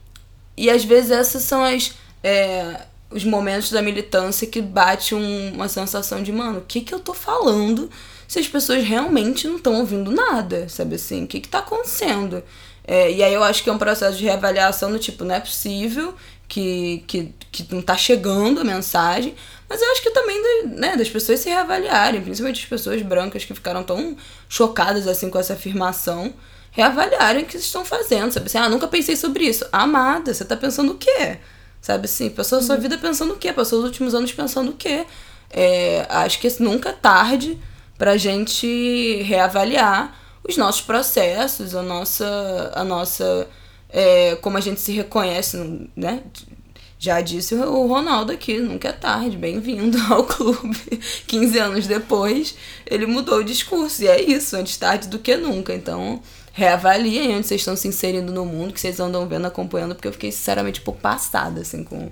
e 0.57 0.71
às 0.71 0.85
vezes 0.85 1.11
essas 1.11 1.43
são 1.43 1.65
as, 1.65 1.95
é, 2.23 2.83
os 3.11 3.25
momentos 3.25 3.71
da 3.71 3.83
militância 3.83 4.47
que 4.47 4.61
bate 4.63 5.15
um, 5.15 5.55
uma 5.55 5.69
sensação 5.69 6.23
de, 6.23 6.31
mano, 6.31 6.59
o 6.59 6.65
que 6.67 6.83
que 6.83 6.95
eu 6.95 7.01
tô 7.01 7.15
falando 7.15 7.91
se 8.29 8.39
as 8.39 8.47
pessoas 8.47 8.85
realmente 8.85 9.49
não 9.49 9.57
estão 9.57 9.75
ouvindo 9.81 10.13
nada, 10.13 10.69
sabe 10.69 10.95
assim? 10.95 11.25
O 11.25 11.27
que 11.27 11.39
está 11.39 11.59
acontecendo? 11.59 12.45
É, 12.87 13.11
e 13.11 13.23
aí 13.23 13.35
eu 13.35 13.43
acho 13.43 13.65
que 13.65 13.71
é 13.71 13.73
um 13.73 13.79
processo 13.79 14.17
de 14.17 14.25
reavaliação 14.25 14.93
do 14.93 14.99
tipo, 14.99 15.25
não 15.25 15.35
é 15.35 15.41
possível 15.41 16.15
que, 16.51 17.05
que, 17.07 17.33
que 17.53 17.67
não 17.71 17.79
está 17.79 17.97
chegando 17.97 18.61
a 18.61 18.65
mensagem, 18.65 19.37
mas 19.69 19.81
eu 19.81 19.89
acho 19.93 20.03
que 20.03 20.11
também 20.11 20.67
né, 20.67 20.97
das 20.97 21.09
pessoas 21.09 21.39
se 21.39 21.49
reavaliarem, 21.49 22.21
principalmente 22.21 22.65
as 22.65 22.69
pessoas 22.69 23.01
brancas 23.03 23.45
que 23.45 23.55
ficaram 23.55 23.85
tão 23.85 24.17
chocadas 24.49 25.07
assim 25.07 25.31
com 25.31 25.39
essa 25.39 25.53
afirmação, 25.53 26.35
reavaliarem 26.73 27.45
o 27.45 27.47
que 27.47 27.57
estão 27.57 27.85
fazendo, 27.85 28.33
sabe 28.33 28.47
assim, 28.47 28.59
ah, 28.59 28.69
nunca 28.69 28.89
pensei 28.89 29.15
sobre 29.15 29.45
isso. 29.45 29.65
Amada, 29.71 30.35
você 30.35 30.43
está 30.43 30.57
pensando 30.57 30.93
o 30.93 30.97
quê? 30.97 31.39
Sabe 31.81 32.07
assim, 32.07 32.29
passou 32.29 32.59
a 32.59 32.63
sua 32.63 32.75
uhum. 32.75 32.81
vida 32.81 32.99
pensando 32.99 33.35
o 33.35 33.37
quê? 33.37 33.53
Passou 33.53 33.79
os 33.79 33.85
últimos 33.85 34.13
anos 34.13 34.33
pensando 34.33 34.73
o 34.73 34.75
quê? 34.75 35.07
É, 35.51 36.05
acho 36.09 36.41
que 36.41 36.49
nunca 36.61 36.91
é 36.91 36.93
tarde 36.93 37.57
para 37.97 38.13
a 38.13 38.17
gente 38.17 39.23
reavaliar 39.23 40.19
os 40.43 40.57
nossos 40.57 40.83
processos, 40.83 41.77
a 41.77 41.83
nossa, 41.83 42.73
a 42.75 42.83
nossa 42.83 43.47
é, 43.93 44.37
como 44.37 44.57
a 44.57 44.61
gente 44.61 44.81
se 44.81 44.93
reconhece, 44.93 45.57
né? 45.97 46.23
Já 46.99 47.23
disse 47.23 47.55
o 47.55 47.87
Ronaldo 47.87 48.31
aqui, 48.31 48.59
nunca 48.59 48.89
é 48.89 48.93
tarde, 48.93 49.35
bem-vindo 49.35 49.97
ao 50.13 50.25
clube. 50.25 51.01
15 51.27 51.59
anos 51.59 51.87
depois, 51.87 52.55
ele 52.87 53.07
mudou 53.07 53.39
o 53.39 53.45
discurso. 53.45 54.03
E 54.03 54.07
é 54.07 54.21
isso, 54.21 54.55
antes 54.55 54.77
tarde 54.77 55.09
do 55.09 55.19
que 55.19 55.35
nunca. 55.35 55.75
Então, 55.75 56.21
reavaliem 56.53 57.37
onde 57.37 57.47
vocês 57.47 57.63
estão 57.63 57.75
se 57.75 57.89
inserindo 57.89 58.33
no 58.33 58.45
mundo, 58.45 58.75
que 58.75 58.81
vocês 58.81 59.01
andam 59.01 59.27
vendo, 59.27 59.47
acompanhando, 59.47 59.95
porque 59.95 60.09
eu 60.09 60.13
fiquei, 60.13 60.31
sinceramente, 60.31 60.81
um 60.81 60.85
pouco 60.85 61.01
passada, 61.01 61.63
assim, 61.63 61.83
com, 61.83 62.11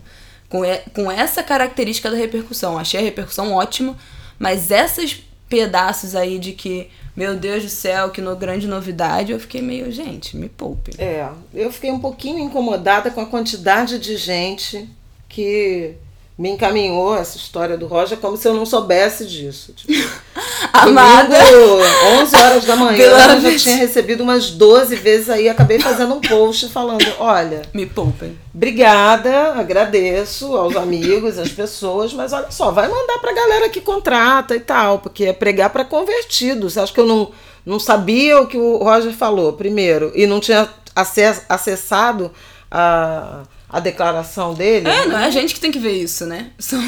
com, 0.49 0.63
com 0.95 1.13
essa 1.13 1.43
característica 1.43 2.11
da 2.11 2.17
repercussão. 2.17 2.79
Achei 2.79 2.99
a 2.99 3.03
repercussão 3.03 3.53
ótima, 3.53 3.95
mas 4.39 4.71
essas 4.71 5.23
pedaços 5.49 6.15
aí 6.15 6.39
de 6.39 6.53
que, 6.53 6.89
meu 7.17 7.37
Deus 7.37 7.63
do 7.63 7.69
céu, 7.69 8.11
que 8.11 8.21
no, 8.21 8.37
grande 8.37 8.67
novidade, 8.67 9.33
eu 9.33 9.41
fiquei 9.41 9.63
meio, 9.63 9.91
gente, 9.91 10.37
me 10.37 10.49
poupe. 10.49 10.93
É, 10.99 11.29
eu 11.55 11.73
fiquei 11.73 11.91
um 11.91 12.01
pouquinho 12.01 12.39
incomodada 12.39 13.11
com 13.11 13.21
a 13.21 13.27
quantidade 13.27 13.99
de 13.99 14.17
gente 14.17 14.89
que 15.29 15.95
me 16.39 16.51
encaminhou 16.51 17.17
essa 17.17 17.37
história 17.37 17.77
do 17.77 17.89
Roger 17.89 18.17
como 18.19 18.37
se 18.37 18.47
eu 18.47 18.55
não 18.55 18.65
soubesse 18.65 19.27
disso. 19.27 19.73
Tipo, 19.73 19.93
Amada. 20.73 21.37
domingo, 21.37 21.83
11 22.23 22.37
horas 22.37 22.65
da 22.65 22.77
manhã, 22.77 22.97
eu 23.03 23.41
já 23.41 23.59
tinha 23.59 23.75
recebido 23.75 24.23
umas 24.23 24.51
12 24.51 24.95
vezes 24.95 25.29
aí, 25.29 25.49
acabei 25.49 25.81
fazendo 25.81 26.15
um 26.15 26.21
post 26.21 26.69
falando, 26.69 27.05
olha, 27.19 27.63
Me 27.75 27.87
poupem. 27.87 28.39
obrigada, 28.55 29.55
agradeço 29.55 30.57
aos 30.57 30.77
amigos, 30.77 31.39
às 31.39 31.49
pessoas, 31.51 32.13
mas 32.13 32.33
olha 32.33 32.51
só, 32.53 32.71
vai 32.71 32.87
mandar 32.87 33.19
pra 33.19 33.33
galera 33.33 33.69
que 33.69 33.81
contrata 33.81 34.55
e 34.55 34.61
tal, 34.61 35.01
porque 35.01 35.25
é 35.25 35.33
pregar 35.33 35.71
para 35.71 35.85
convertidos. 35.85 36.75
Você 36.75 36.81
acha 36.81 36.93
que 36.93 37.01
eu 37.01 37.07
não, 37.07 37.33
não 37.67 37.81
sabia 37.81 38.41
o 38.41 38.47
que 38.47 38.57
o 38.57 38.77
Roger 38.79 39.13
falou 39.13 39.55
primeiro 39.55 40.13
e 40.15 40.25
não 40.25 40.39
tinha 40.39 40.69
acess, 40.95 41.43
acessado 41.49 42.31
a 42.71 43.43
a 43.69 43.81
declaração 43.81 44.55
dele. 44.55 44.89
É, 44.89 45.07
não 45.07 45.19
é 45.19 45.27
a 45.27 45.31
gente 45.31 45.53
que 45.53 45.61
tem 45.61 45.71
que 45.71 45.79
ver 45.79 45.93
isso, 45.93 46.25
né? 46.25 46.53
São, 46.59 46.81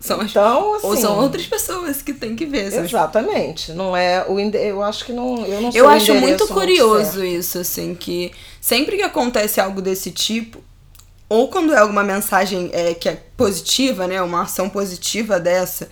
são 0.00 0.20
as, 0.20 0.30
Então, 0.30 0.74
assim, 0.74 0.86
ou 0.86 0.96
são 0.96 1.18
outras 1.18 1.46
pessoas 1.46 2.02
que 2.02 2.12
tem 2.12 2.34
que 2.34 2.46
ver. 2.46 2.72
Exatamente. 2.72 3.72
Não 3.72 3.96
é 3.96 4.24
o 4.26 4.40
eu 4.40 4.82
acho 4.82 5.04
que 5.04 5.12
não, 5.12 5.44
eu 5.46 5.60
não 5.60 5.70
Eu 5.72 5.88
acho 5.88 6.14
muito 6.14 6.48
curioso 6.48 7.12
certo. 7.12 7.24
isso, 7.24 7.58
assim, 7.58 7.94
que 7.94 8.32
sempre 8.60 8.96
que 8.96 9.02
acontece 9.02 9.60
algo 9.60 9.80
desse 9.80 10.10
tipo, 10.10 10.62
ou 11.28 11.48
quando 11.48 11.72
é 11.72 11.78
alguma 11.78 12.02
mensagem 12.02 12.70
é, 12.72 12.94
que 12.94 13.08
é 13.08 13.22
positiva, 13.36 14.06
né? 14.06 14.20
Uma 14.20 14.42
ação 14.42 14.68
positiva 14.68 15.38
dessa, 15.38 15.88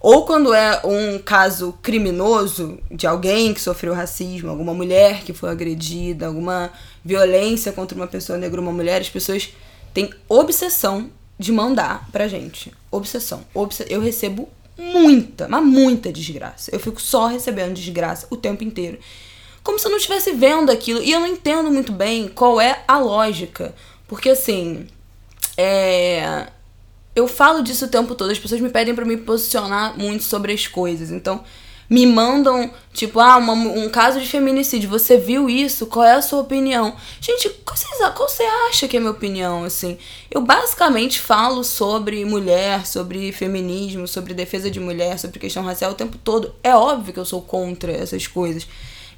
ou 0.00 0.24
quando 0.24 0.54
é 0.54 0.80
um 0.82 1.18
caso 1.18 1.74
criminoso 1.82 2.78
de 2.90 3.06
alguém 3.06 3.52
que 3.52 3.60
sofreu 3.60 3.92
racismo, 3.92 4.48
alguma 4.48 4.72
mulher 4.72 5.22
que 5.22 5.34
foi 5.34 5.50
agredida, 5.50 6.26
alguma 6.26 6.70
violência 7.04 7.72
contra 7.72 7.96
uma 7.96 8.06
pessoa 8.06 8.38
negra 8.38 8.60
ou 8.60 8.66
uma 8.66 8.72
mulher, 8.72 9.00
as 9.00 9.08
pessoas 9.08 9.50
têm 9.94 10.10
obsessão 10.28 11.10
de 11.38 11.50
mandar 11.52 12.08
pra 12.12 12.28
gente. 12.28 12.72
Obsessão. 12.90 13.44
Obse- 13.54 13.86
Eu 13.88 14.00
recebo 14.00 14.48
muita, 14.76 15.48
mas 15.48 15.62
muita 15.64 16.12
desgraça. 16.12 16.70
Eu 16.74 16.80
fico 16.80 17.00
só 17.00 17.26
recebendo 17.26 17.74
desgraça 17.74 18.26
o 18.30 18.36
tempo 18.36 18.62
inteiro. 18.64 18.98
Como 19.62 19.78
se 19.78 19.86
eu 19.86 19.90
não 19.90 19.98
estivesse 19.98 20.32
vendo 20.32 20.70
aquilo. 20.70 21.02
E 21.02 21.10
eu 21.12 21.20
não 21.20 21.26
entendo 21.26 21.70
muito 21.70 21.92
bem 21.92 22.28
qual 22.28 22.60
é 22.60 22.82
a 22.88 22.98
lógica. 22.98 23.74
Porque 24.08 24.30
assim. 24.30 24.86
É 25.56 26.46
eu 27.14 27.26
falo 27.26 27.60
disso 27.62 27.86
o 27.86 27.88
tempo 27.88 28.14
todo, 28.14 28.30
as 28.30 28.38
pessoas 28.38 28.60
me 28.60 28.70
pedem 28.70 28.94
pra 28.94 29.04
me 29.04 29.16
posicionar 29.16 29.98
muito 29.98 30.22
sobre 30.22 30.52
as 30.52 30.66
coisas. 30.68 31.10
Então, 31.10 31.42
me 31.90 32.06
mandam, 32.06 32.70
tipo, 32.94 33.18
ah, 33.18 33.36
uma- 33.36 33.52
um 33.52 33.88
caso 33.90 34.20
de 34.20 34.26
feminicídio, 34.28 34.88
você 34.88 35.18
viu 35.18 35.50
isso? 35.50 35.86
Qual 35.86 36.04
é 36.06 36.12
a 36.12 36.22
sua 36.22 36.38
opinião? 36.38 36.94
Gente, 37.20 37.48
qual, 37.64 37.76
vocês- 37.76 37.98
qual 38.14 38.28
você 38.28 38.44
acha 38.68 38.86
que 38.86 38.96
é 38.96 38.98
a 38.98 39.00
minha 39.00 39.10
opinião, 39.10 39.64
assim? 39.64 39.98
Eu 40.30 40.40
basicamente 40.40 41.20
falo 41.20 41.64
sobre 41.64 42.24
mulher, 42.24 42.86
sobre 42.86 43.32
feminismo, 43.32 44.06
sobre 44.06 44.32
defesa 44.34 44.70
de 44.70 44.78
mulher, 44.78 45.18
sobre 45.18 45.40
questão 45.40 45.64
racial 45.64 45.90
o 45.90 45.94
tempo 45.96 46.16
todo. 46.16 46.54
É 46.62 46.74
óbvio 46.76 47.12
que 47.12 47.18
eu 47.18 47.24
sou 47.24 47.42
contra 47.42 47.90
essas 47.92 48.26
coisas. 48.26 48.68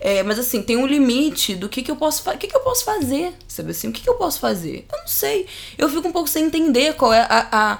É, 0.01 0.23
mas 0.25 0.37
assim, 0.39 0.63
tem 0.63 0.77
um 0.77 0.87
limite 0.87 1.55
do 1.55 1.69
que, 1.69 1.81
que 1.83 1.91
eu 1.91 1.95
posso 1.97 2.23
fazer. 2.23 2.37
O 2.37 2.41
que, 2.41 2.49
que 2.49 2.57
eu 2.57 2.61
posso 2.61 2.85
fazer? 2.85 3.35
Sabe 3.47 3.71
assim? 3.71 3.89
O 3.89 3.93
que, 3.93 4.01
que 4.03 4.09
eu 4.09 4.15
posso 4.15 4.41
fazer? 4.41 4.85
Eu 4.91 4.99
não 4.99 5.07
sei. 5.07 5.47
Eu 5.79 5.89
fico 5.89 6.09
um 6.09 6.13
pouco 6.13 6.29
sem 6.29 6.47
entender 6.47 6.95
qual 6.95 7.13
é 7.13 7.21
a- 7.21 7.49
a- 7.53 7.79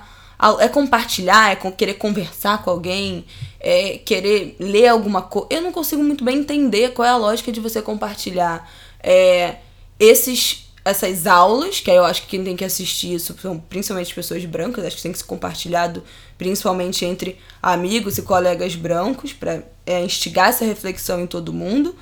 é 0.61 0.69
compartilhar, 0.69 1.53
é 1.53 1.71
querer 1.71 1.95
conversar 1.95 2.63
com 2.63 2.71
alguém, 2.71 3.25
é 3.61 3.99
querer 3.99 4.57
ler 4.59 4.89
alguma 4.89 5.23
coisa. 5.23 5.49
Eu 5.51 5.63
não 5.63 5.71
consigo 5.71 6.03
muito 6.03 6.25
bem 6.25 6.39
entender 6.39 6.93
qual 6.93 7.07
é 7.07 7.11
a 7.11 7.17
lógica 7.17 7.53
de 7.53 7.61
você 7.61 7.81
compartilhar 7.81 8.69
é, 9.01 9.57
esses, 10.01 10.69
essas 10.85 11.27
aulas, 11.29 11.79
que 11.79 11.91
aí 11.91 11.97
eu 11.97 12.05
acho 12.05 12.23
que 12.23 12.29
quem 12.29 12.43
tem 12.45 12.57
que 12.57 12.65
assistir 12.65 13.15
isso 13.15 13.37
são 13.41 13.59
principalmente 13.59 14.13
pessoas 14.13 14.45
brancas, 14.45 14.85
acho 14.85 14.97
que 14.97 15.03
tem 15.03 15.13
que 15.13 15.19
ser 15.19 15.25
compartilhado 15.25 16.03
principalmente 16.37 17.05
entre 17.05 17.39
amigos 17.63 18.19
e 18.19 18.23
colegas 18.23 18.75
brancos, 18.75 19.33
para 19.33 19.63
instigar 20.05 20.49
essa 20.49 20.65
reflexão 20.65 21.21
em 21.21 21.27
todo 21.27 21.53
mundo. 21.53 21.95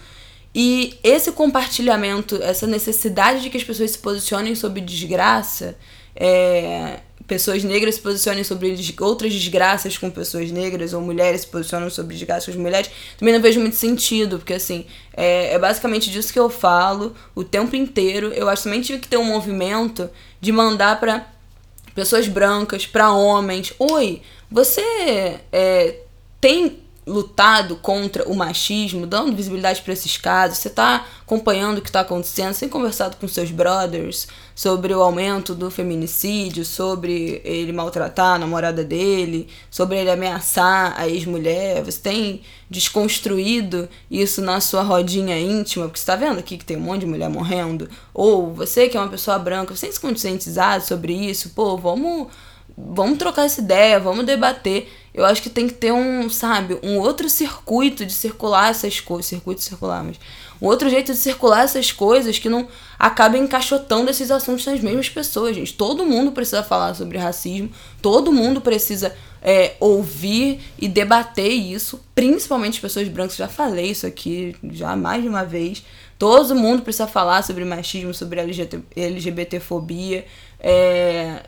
E 0.54 0.98
esse 1.04 1.30
compartilhamento, 1.32 2.42
essa 2.42 2.66
necessidade 2.66 3.42
de 3.42 3.50
que 3.50 3.58
as 3.58 3.62
pessoas 3.62 3.90
se 3.90 3.98
posicionem 3.98 4.54
sobre 4.54 4.80
desgraça, 4.80 5.76
é, 6.16 7.00
pessoas 7.30 7.62
negras 7.62 7.94
se 7.94 8.00
posicionem 8.00 8.42
sobre 8.42 8.76
outras 8.98 9.32
desgraças 9.32 9.96
com 9.96 10.10
pessoas 10.10 10.50
negras, 10.50 10.92
ou 10.92 11.00
mulheres 11.00 11.42
se 11.42 11.46
posicionam 11.46 11.88
sobre 11.88 12.16
desgraças 12.16 12.52
com 12.52 12.60
mulheres, 12.60 12.90
também 13.16 13.32
não 13.32 13.40
vejo 13.40 13.60
muito 13.60 13.76
sentido, 13.76 14.38
porque 14.38 14.54
assim, 14.54 14.84
é, 15.16 15.54
é 15.54 15.58
basicamente 15.58 16.10
disso 16.10 16.32
que 16.32 16.40
eu 16.40 16.50
falo 16.50 17.14
o 17.32 17.44
tempo 17.44 17.76
inteiro. 17.76 18.32
Eu 18.32 18.48
acho 18.48 18.62
que 18.62 18.68
também 18.68 18.80
tive 18.82 18.98
que 18.98 19.06
ter 19.06 19.16
um 19.16 19.24
movimento 19.24 20.10
de 20.40 20.50
mandar 20.50 20.98
pra 20.98 21.24
pessoas 21.94 22.26
brancas, 22.26 22.84
pra 22.84 23.12
homens. 23.12 23.72
Oi, 23.78 24.22
você 24.50 25.38
é, 25.52 26.00
tem 26.40 26.80
lutado 27.06 27.76
contra 27.76 28.28
o 28.28 28.34
machismo, 28.34 29.06
dando 29.06 29.36
visibilidade 29.36 29.82
pra 29.82 29.92
esses 29.92 30.16
casos? 30.16 30.58
Você 30.58 30.70
tá 30.70 31.06
acompanhando 31.22 31.78
o 31.78 31.82
que 31.82 31.92
tá 31.92 32.00
acontecendo? 32.00 32.54
Você 32.54 32.60
tem 32.60 32.68
conversado 32.68 33.16
com 33.18 33.28
seus 33.28 33.52
brothers 33.52 34.26
sobre 34.60 34.92
o 34.92 35.02
aumento 35.02 35.54
do 35.54 35.70
feminicídio, 35.70 36.66
sobre 36.66 37.40
ele 37.46 37.72
maltratar 37.72 38.34
a 38.34 38.38
namorada 38.38 38.84
dele, 38.84 39.48
sobre 39.70 39.96
ele 39.96 40.10
ameaçar 40.10 40.92
a 41.00 41.08
ex-mulher? 41.08 41.82
Você 41.82 41.98
tem 41.98 42.42
desconstruído 42.68 43.88
isso 44.10 44.42
na 44.42 44.60
sua 44.60 44.82
rodinha 44.82 45.40
íntima? 45.40 45.86
Porque 45.86 45.98
você 45.98 46.04
tá 46.04 46.14
vendo 46.14 46.40
aqui 46.40 46.58
que 46.58 46.64
tem 46.66 46.76
um 46.76 46.80
monte 46.80 47.00
de 47.00 47.06
mulher 47.06 47.30
morrendo? 47.30 47.88
Ou 48.12 48.52
você 48.52 48.86
que 48.86 48.98
é 48.98 49.00
uma 49.00 49.08
pessoa 49.08 49.38
branca, 49.38 49.74
você 49.74 49.86
tem 49.86 49.94
se 49.94 49.98
conscientizado 49.98 50.84
sobre 50.84 51.14
isso? 51.14 51.48
Pô, 51.54 51.78
vamos 51.78 52.28
vamos 52.76 53.18
trocar 53.18 53.46
essa 53.46 53.62
ideia, 53.62 53.98
vamos 53.98 54.26
debater. 54.26 54.92
Eu 55.14 55.24
acho 55.24 55.40
que 55.40 55.48
tem 55.48 55.68
que 55.68 55.74
ter 55.74 55.92
um, 55.92 56.28
sabe, 56.28 56.78
um 56.82 56.98
outro 56.98 57.30
circuito 57.30 58.04
de 58.04 58.12
circular 58.12 58.70
essas 58.70 59.00
coisas. 59.00 59.24
Circuito 59.24 59.62
circular, 59.62 60.04
mas. 60.04 60.18
Um 60.60 60.66
outro 60.66 60.90
jeito 60.90 61.12
de 61.12 61.18
circular 61.18 61.64
essas 61.64 61.90
coisas 61.90 62.38
que 62.38 62.48
não 62.48 62.68
acabem 62.98 63.44
encaixotando 63.44 64.10
esses 64.10 64.30
assuntos 64.30 64.66
nas 64.66 64.80
mesmas 64.80 65.08
pessoas, 65.08 65.56
gente. 65.56 65.72
Todo 65.72 66.04
mundo 66.04 66.32
precisa 66.32 66.62
falar 66.62 66.94
sobre 66.94 67.16
racismo, 67.16 67.70
todo 68.02 68.32
mundo 68.32 68.60
precisa 68.60 69.14
é, 69.42 69.74
ouvir 69.80 70.60
e 70.78 70.86
debater 70.86 71.50
isso, 71.50 72.00
principalmente 72.14 72.74
as 72.74 72.80
pessoas 72.80 73.08
brancas. 73.08 73.36
Já 73.36 73.48
falei 73.48 73.90
isso 73.90 74.06
aqui 74.06 74.54
já 74.70 74.94
mais 74.96 75.22
de 75.22 75.28
uma 75.28 75.44
vez. 75.44 75.82
Todo 76.18 76.54
mundo 76.54 76.82
precisa 76.82 77.06
falar 77.06 77.42
sobre 77.42 77.64
machismo, 77.64 78.12
sobre 78.12 78.40
LGBT, 78.40 78.82
LGBTfobia. 78.94 80.26
É, 80.58 81.42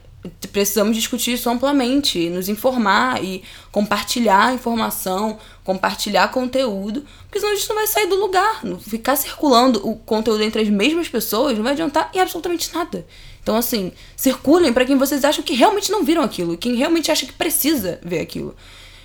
precisamos 0.53 0.97
discutir 0.97 1.33
isso 1.33 1.51
amplamente, 1.51 2.29
nos 2.29 2.49
informar 2.49 3.23
e 3.23 3.43
compartilhar 3.71 4.55
informação, 4.55 5.39
compartilhar 5.65 6.29
conteúdo, 6.29 7.05
porque 7.25 7.41
senão 7.41 7.53
a 7.53 7.57
gente 7.57 7.69
não 7.69 7.77
vai 7.77 7.87
sair 7.87 8.07
do 8.07 8.17
lugar. 8.17 8.63
Ficar 8.81 9.17
circulando 9.17 9.87
o 9.87 9.97
conteúdo 9.97 10.43
entre 10.43 10.63
as 10.63 10.69
mesmas 10.69 11.09
pessoas 11.09 11.57
não 11.57 11.65
vai 11.65 11.73
adiantar 11.73 12.11
em 12.15 12.21
absolutamente 12.21 12.73
nada. 12.73 13.05
Então, 13.43 13.57
assim, 13.57 13.93
circulem 14.17 14.73
para 14.73 14.85
quem 14.85 14.97
vocês 14.97 15.25
acham 15.25 15.43
que 15.43 15.55
realmente 15.55 15.91
não 15.91 16.05
viram 16.05 16.23
aquilo, 16.23 16.57
quem 16.57 16.77
realmente 16.77 17.11
acha 17.11 17.27
que 17.27 17.33
precisa 17.33 17.99
ver 18.03 18.21
aquilo. 18.21 18.55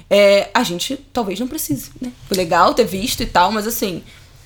É, 0.09 0.49
a 0.53 0.63
gente 0.63 0.95
talvez 1.11 1.39
não 1.39 1.47
precise, 1.47 1.91
né? 1.99 2.11
Foi 2.27 2.37
legal 2.37 2.73
ter 2.73 2.85
visto 2.85 3.21
e 3.23 3.25
tal, 3.25 3.51
mas 3.51 3.67
assim, 3.67 4.03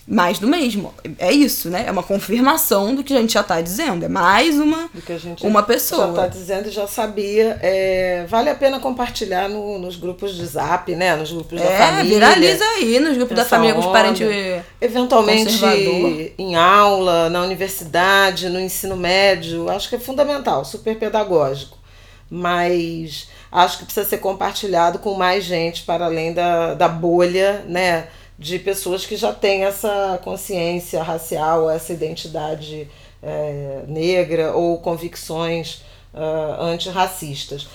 mais 0.07 0.39
do 0.39 0.47
mesmo. 0.47 0.93
É 1.19 1.31
isso, 1.31 1.69
né? 1.69 1.85
É 1.87 1.91
uma 1.91 2.03
confirmação 2.03 2.93
do 2.95 3.03
que 3.03 3.13
a 3.13 3.21
gente 3.21 3.33
já 3.33 3.43
tá 3.43 3.61
dizendo. 3.61 4.03
É 4.03 4.07
mais 4.09 4.57
uma, 4.59 4.89
do 4.93 5.01
que 5.01 5.13
a 5.13 5.17
gente 5.17 5.45
uma 5.45 5.63
pessoa. 5.63 6.05
já 6.05 6.09
está 6.09 6.27
dizendo 6.27 6.67
e 6.67 6.71
já 6.71 6.87
sabia. 6.87 7.57
É, 7.61 8.25
vale 8.27 8.49
a 8.49 8.55
pena 8.55 8.79
compartilhar 8.79 9.47
no- 9.47 9.77
nos 9.79 9.95
grupos 9.95 10.35
de 10.35 10.45
zap, 10.45 10.93
né? 10.95 11.15
Nos 11.15 11.31
grupos 11.31 11.59
da 11.61 11.65
É, 11.65 11.77
família. 11.77 12.13
viraliza 12.15 12.63
aí 12.65 12.99
nos 12.99 13.15
grupos 13.15 13.35
da 13.37 13.45
família 13.45 13.73
com 13.75 13.79
os 13.81 13.85
parentes. 13.87 14.27
Eventualmente 14.81 15.53
em 16.37 16.55
aula, 16.55 17.29
na 17.29 17.41
universidade, 17.43 18.49
no 18.49 18.59
ensino 18.59 18.97
médio, 18.97 19.69
acho 19.69 19.87
que 19.87 19.95
é 19.95 19.99
fundamental, 19.99 20.65
super 20.65 20.97
pedagógico. 20.97 21.77
Mas 22.29 23.27
acho 23.51 23.79
que 23.79 23.85
precisa 23.85 24.07
ser 24.07 24.17
compartilhado 24.17 24.99
com 24.99 25.13
mais 25.15 25.43
gente 25.43 25.83
para 25.83 26.05
além 26.05 26.33
da, 26.33 26.73
da 26.73 26.87
bolha, 26.87 27.63
né? 27.67 28.07
De 28.41 28.57
pessoas 28.57 29.05
que 29.05 29.15
já 29.15 29.31
têm 29.31 29.65
essa 29.65 30.19
consciência 30.23 31.03
racial, 31.03 31.69
essa 31.69 31.93
identidade 31.93 32.89
é, 33.21 33.83
negra 33.87 34.53
ou 34.53 34.79
convicções 34.79 35.83
ah, 36.13 36.57
antirracistas. 36.59 37.67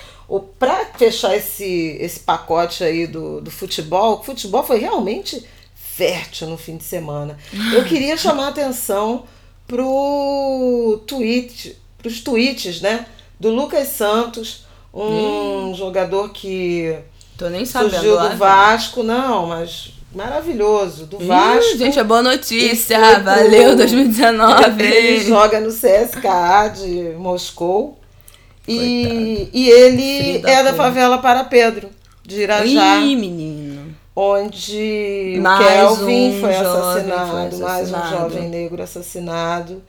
Para 0.59 0.85
fechar 0.97 1.35
esse, 1.35 1.97
esse 1.99 2.19
pacote 2.19 2.83
aí 2.83 3.07
do, 3.07 3.39
do 3.39 3.49
futebol, 3.49 4.19
o 4.19 4.23
futebol 4.23 4.63
foi 4.63 4.77
realmente 4.77 5.45
fértil 5.73 6.47
no 6.47 6.57
fim 6.57 6.77
de 6.77 6.83
semana. 6.83 7.37
Eu 7.73 7.85
queria 7.85 8.15
chamar 8.17 8.47
a 8.47 8.49
atenção 8.49 9.23
pro 9.65 11.01
tweet, 11.07 11.77
pros 11.97 12.21
tweets, 12.21 12.81
né? 12.81 13.05
Do 13.39 13.49
Lucas 13.49 13.87
Santos, 13.89 14.65
um 14.93 15.73
jogador 15.75 16.29
que 16.29 16.97
Tô 17.37 17.49
nem 17.49 17.65
sabendo. 17.65 17.91
surgiu 17.91 18.19
do 18.19 18.35
Vasco, 18.35 19.03
não, 19.03 19.47
mas 19.47 19.93
maravilhoso, 20.17 21.05
do 21.05 21.19
Vasco. 21.19 21.77
gente, 21.77 21.97
é 21.99 22.03
boa 22.03 22.21
notícia. 22.23 22.97
pro- 23.15 23.23
Valeu 23.23 23.67
Ele 23.69 23.75
2019. 23.75 25.19
joga 25.25 25.59
no 25.61 25.69
CSKA 25.71 26.67
de 26.69 27.13
Moscou. 27.17 27.97
E, 28.67 29.47
e 29.53 29.69
ele 29.69 30.41
é 30.45 30.61
da 30.63 30.73
favela 30.73 31.19
para 31.19 31.45
Pedro, 31.45 31.89
de 32.25 32.41
Irajá, 32.41 32.97
Ih, 32.97 33.15
menino. 33.15 33.95
onde 34.13 35.39
Mais 35.41 35.61
o 35.65 35.67
Kelvin 35.97 36.35
um 36.37 36.41
foi, 36.41 36.55
assassinado, 36.55 37.29
foi 37.31 37.59
mais 37.59 37.91
um 37.91 37.95
assassinado. 37.95 38.09
jovem 38.33 38.49
negro 38.49 38.83
assassinado. 38.83 39.81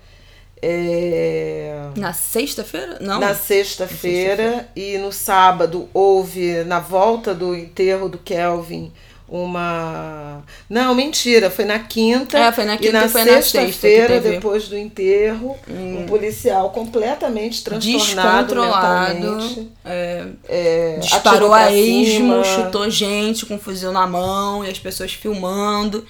É, 0.63 1.73
Na 1.97 2.13
sexta-feira? 2.13 2.99
Não. 3.01 3.19
na 3.21 3.35
sexta-feira 3.35 4.69
e 4.77 4.99
no 4.99 5.11
sábado 5.13 5.89
houve 5.95 6.63
na 6.65 6.79
volta 6.81 7.33
do 7.35 7.55
enterro 7.57 8.09
do 8.09 8.19
Kelvin 8.19 8.93
uma 9.29 10.43
não 10.71 10.95
mentira 10.95 11.51
foi 11.51 11.67
na 11.67 11.79
quinta 11.79 12.39
É, 12.39 12.51
foi 12.51 12.65
na 12.65 12.77
quinta 12.77 12.89
e 12.89 12.93
na 12.93 13.09
foi 13.09 13.25
na 13.25 13.33
sexta 13.33 13.59
que 13.59 13.67
sexta-feira. 13.67 14.17
Hum. 14.17 14.21
depois 14.21 14.69
do 14.69 14.77
enterro 14.77 15.57
um 15.69 16.07
policial 16.07 16.71
completamente 16.71 17.63
transtornado 17.63 18.55
Descontrolado. 18.55 19.69
é, 19.85 20.27
é, 20.49 20.99
disparou 20.99 21.53
a 21.53 21.71
esmo, 21.73 22.43
chutou 22.45 22.89
gente 22.91 23.45
com 23.45 23.55
um 23.55 23.59
fuzil 23.59 23.93
na 23.93 24.07
mão 24.07 24.65
e 24.65 24.71
as 24.71 24.79
pessoas 24.79 25.13
filmando. 25.13 26.07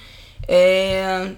É, 0.47 1.29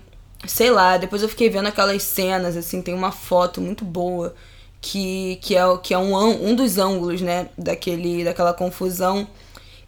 sei 0.46 0.70
lá, 0.70 0.96
depois 0.96 1.22
eu 1.22 1.28
fiquei 1.28 1.48
vendo 1.48 1.66
aquelas 1.66 2.02
cenas, 2.02 2.56
assim, 2.56 2.82
tem 2.82 2.94
uma 2.94 3.10
foto 3.10 3.60
muito 3.60 3.84
boa 3.84 4.34
que, 4.80 5.38
que 5.42 5.56
é, 5.56 5.62
que 5.82 5.92
é 5.92 5.98
um, 5.98 6.14
um 6.50 6.54
dos 6.54 6.78
ângulos, 6.78 7.20
né, 7.20 7.48
daquele, 7.56 8.24
daquela 8.24 8.52
confusão 8.52 9.26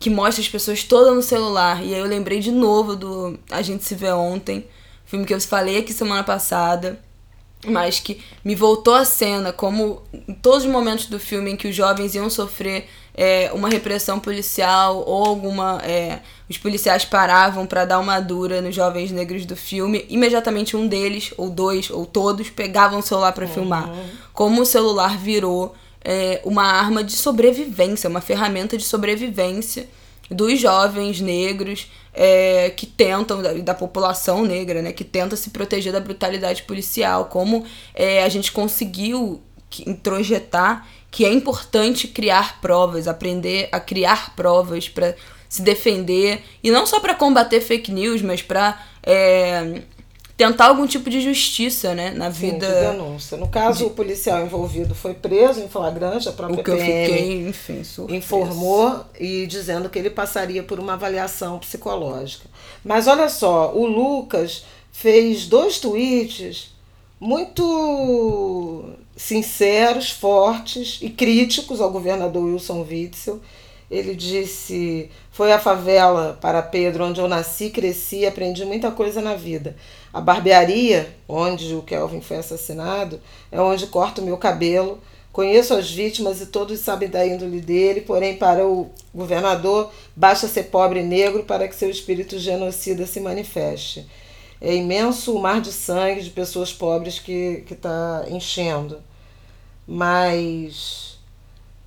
que 0.03 0.11
mostra 0.11 0.43
as 0.43 0.49
pessoas 0.49 0.83
todas 0.83 1.15
no 1.15 1.23
celular. 1.23 1.83
E 1.83 1.95
aí 1.95 2.01
eu 2.01 2.07
lembrei 2.07 2.41
de 2.41 2.51
novo 2.51 2.97
do 2.97 3.39
A 3.51 3.63
Gente 3.63 3.85
Se 3.85 3.95
Vê 3.95 4.11
Ontem, 4.11 4.67
filme 5.07 5.25
que 5.25 5.33
eu 5.33 5.41
falei 5.41 5.79
aqui 5.79 5.93
semana 5.93 6.25
passada 6.25 6.99
mas 7.67 8.01
que 8.01 8.21
me 8.45 8.55
voltou 8.55 8.95
à 8.95 9.05
cena, 9.05 9.53
como 9.53 10.03
em 10.13 10.35
todos 10.35 10.65
os 10.65 10.71
momentos 10.71 11.07
do 11.07 11.19
filme 11.19 11.53
em 11.53 11.57
que 11.57 11.69
os 11.69 11.75
jovens 11.75 12.15
iam 12.15 12.29
sofrer 12.29 12.89
é, 13.15 13.51
uma 13.55 13.69
repressão 13.69 14.19
policial 14.19 15.05
ou 15.07 15.25
alguma. 15.25 15.81
é, 15.85 16.21
os 16.49 16.59
policiais 16.59 17.05
paravam 17.05 17.65
para 17.65 17.85
dar 17.85 17.99
uma 17.99 18.21
dura 18.21 18.61
nos 18.61 18.75
jovens 18.75 19.11
negros 19.11 19.47
do 19.47 19.57
filme, 19.57 20.05
imediatamente 20.11 20.77
um 20.77 20.87
deles, 20.87 21.33
ou 21.39 21.49
dois, 21.49 21.89
ou 21.89 22.05
todos, 22.05 22.51
pegavam 22.51 22.99
o 22.99 23.03
celular 23.03 23.33
para 23.33 23.47
filmar. 23.47 23.91
Como 24.35 24.61
o 24.61 24.67
celular 24.67 25.17
virou 25.17 25.75
é, 26.05 26.41
uma 26.45 26.65
arma 26.65 27.03
de 27.03 27.13
sobrevivência, 27.13 28.09
uma 28.09 28.21
ferramenta 28.21 28.77
de 28.77 28.85
sobrevivência 28.85 29.89
dos 30.31 30.59
jovens 30.59 31.21
negros 31.21 31.91
é, 32.15 32.71
que 32.71 32.87
tentam, 32.87 33.43
da, 33.43 33.53
da 33.55 33.75
população 33.75 34.45
negra, 34.45 34.83
né, 34.83 34.93
que 34.93 35.05
tenta 35.05 35.37
se 35.37 35.51
proteger 35.51 35.93
da 35.93 36.01
brutalidade 36.01 36.63
policial, 36.63 37.27
como 37.27 37.65
é, 37.95 38.23
a 38.23 38.29
gente 38.29 38.53
conseguiu 38.53 39.43
introjetar 39.87 40.87
que 41.11 41.25
é 41.25 41.33
importante 41.33 42.09
criar 42.09 42.61
provas, 42.61 43.07
aprender 43.07 43.69
a 43.71 43.79
criar 43.79 44.35
provas 44.35 44.89
para 44.89 45.15
se 45.47 45.61
defender 45.61 46.43
e 46.63 46.71
não 46.71 46.87
só 46.87 46.99
para 47.01 47.15
combater 47.15 47.61
fake 47.61 47.93
news, 47.93 48.23
mas 48.23 48.41
para 48.41 48.83
tentar 50.37 50.67
algum 50.67 50.87
tipo 50.87 51.09
de 51.11 51.21
justiça, 51.21 51.95
né, 51.95 52.11
na 52.11 52.33
Sim, 52.33 52.53
vida. 52.53 52.67
de 52.67 52.75
denúncia. 52.93 53.37
No 53.37 53.49
caso, 53.49 53.87
o 53.87 53.91
policial 53.91 54.43
envolvido 54.45 54.95
foi 54.95 55.15
preso 55.15 55.61
em 55.61 55.69
flagrante, 55.69 56.29
a 56.29 56.33
própria 56.33 56.61
o 56.61 56.65
que 56.65 56.71
eu 56.71 56.77
PM 56.77 57.07
fiquei, 57.07 57.49
enfim, 57.49 57.85
surpresa. 57.85 58.19
informou 58.19 59.05
e 59.19 59.47
dizendo 59.47 59.89
que 59.89 59.99
ele 59.99 60.11
passaria 60.11 60.63
por 60.63 60.81
uma 60.81 60.95
avaliação 60.95 61.59
psicológica. 61.59 62.49
Mas 62.85 63.07
olha 63.07 63.29
só, 63.29 63.73
o 63.75 63.87
Lucas 63.87 64.65
fez 64.91 65.47
dois 65.47 65.79
tweets 65.79 66.73
muito 67.21 68.85
sinceros, 69.17 70.11
fortes 70.11 70.99
e 71.01 71.09
críticos 71.09 71.81
ao 71.81 71.91
governador 71.91 72.45
Wilson 72.45 72.85
Witzel. 72.89 73.41
Ele 73.91 74.15
disse: 74.15 75.11
Foi 75.31 75.53
a 75.53 75.59
favela 75.59 76.37
para 76.41 76.63
Pedro, 76.63 77.05
onde 77.05 77.21
eu 77.21 77.29
nasci, 77.29 77.71
cresci 77.71 78.21
e 78.21 78.27
aprendi 78.27 78.65
muita 78.65 78.91
coisa 78.91 79.21
na 79.21 79.35
vida. 79.35 79.77
A 80.13 80.21
barbearia, 80.21 81.15
onde 81.27 81.75
o 81.75 81.83
Kelvin 81.83 82.21
foi 82.21 82.37
assassinado, 82.37 83.21
é 83.51 83.61
onde 83.61 83.87
corto 83.87 84.21
o 84.21 84.25
meu 84.25 84.37
cabelo. 84.37 85.01
Conheço 85.33 85.73
as 85.73 85.91
vítimas 85.91 86.43
e 86.43 86.47
todos 86.47 86.79
sabem 86.81 87.09
da 87.09 87.27
índole 87.27 87.61
dele, 87.61 88.03
porém, 88.03 88.37
para 88.37 88.67
o 88.67 88.91
governador, 89.15 89.91
basta 90.15 90.47
ser 90.47 90.65
pobre 90.65 91.01
e 91.01 91.03
negro 91.03 91.45
para 91.45 91.67
que 91.67 91.75
seu 91.75 91.89
espírito 91.89 92.39
genocida 92.39 93.07
se 93.07 93.19
manifeste. 93.19 94.07
É 94.61 94.75
imenso 94.75 95.35
o 95.35 95.41
mar 95.41 95.61
de 95.63 95.73
sangue 95.73 96.23
de 96.23 96.31
pessoas 96.31 96.73
pobres 96.73 97.19
que 97.19 97.65
está 97.71 98.27
enchendo. 98.29 99.01
Mas 99.87 101.12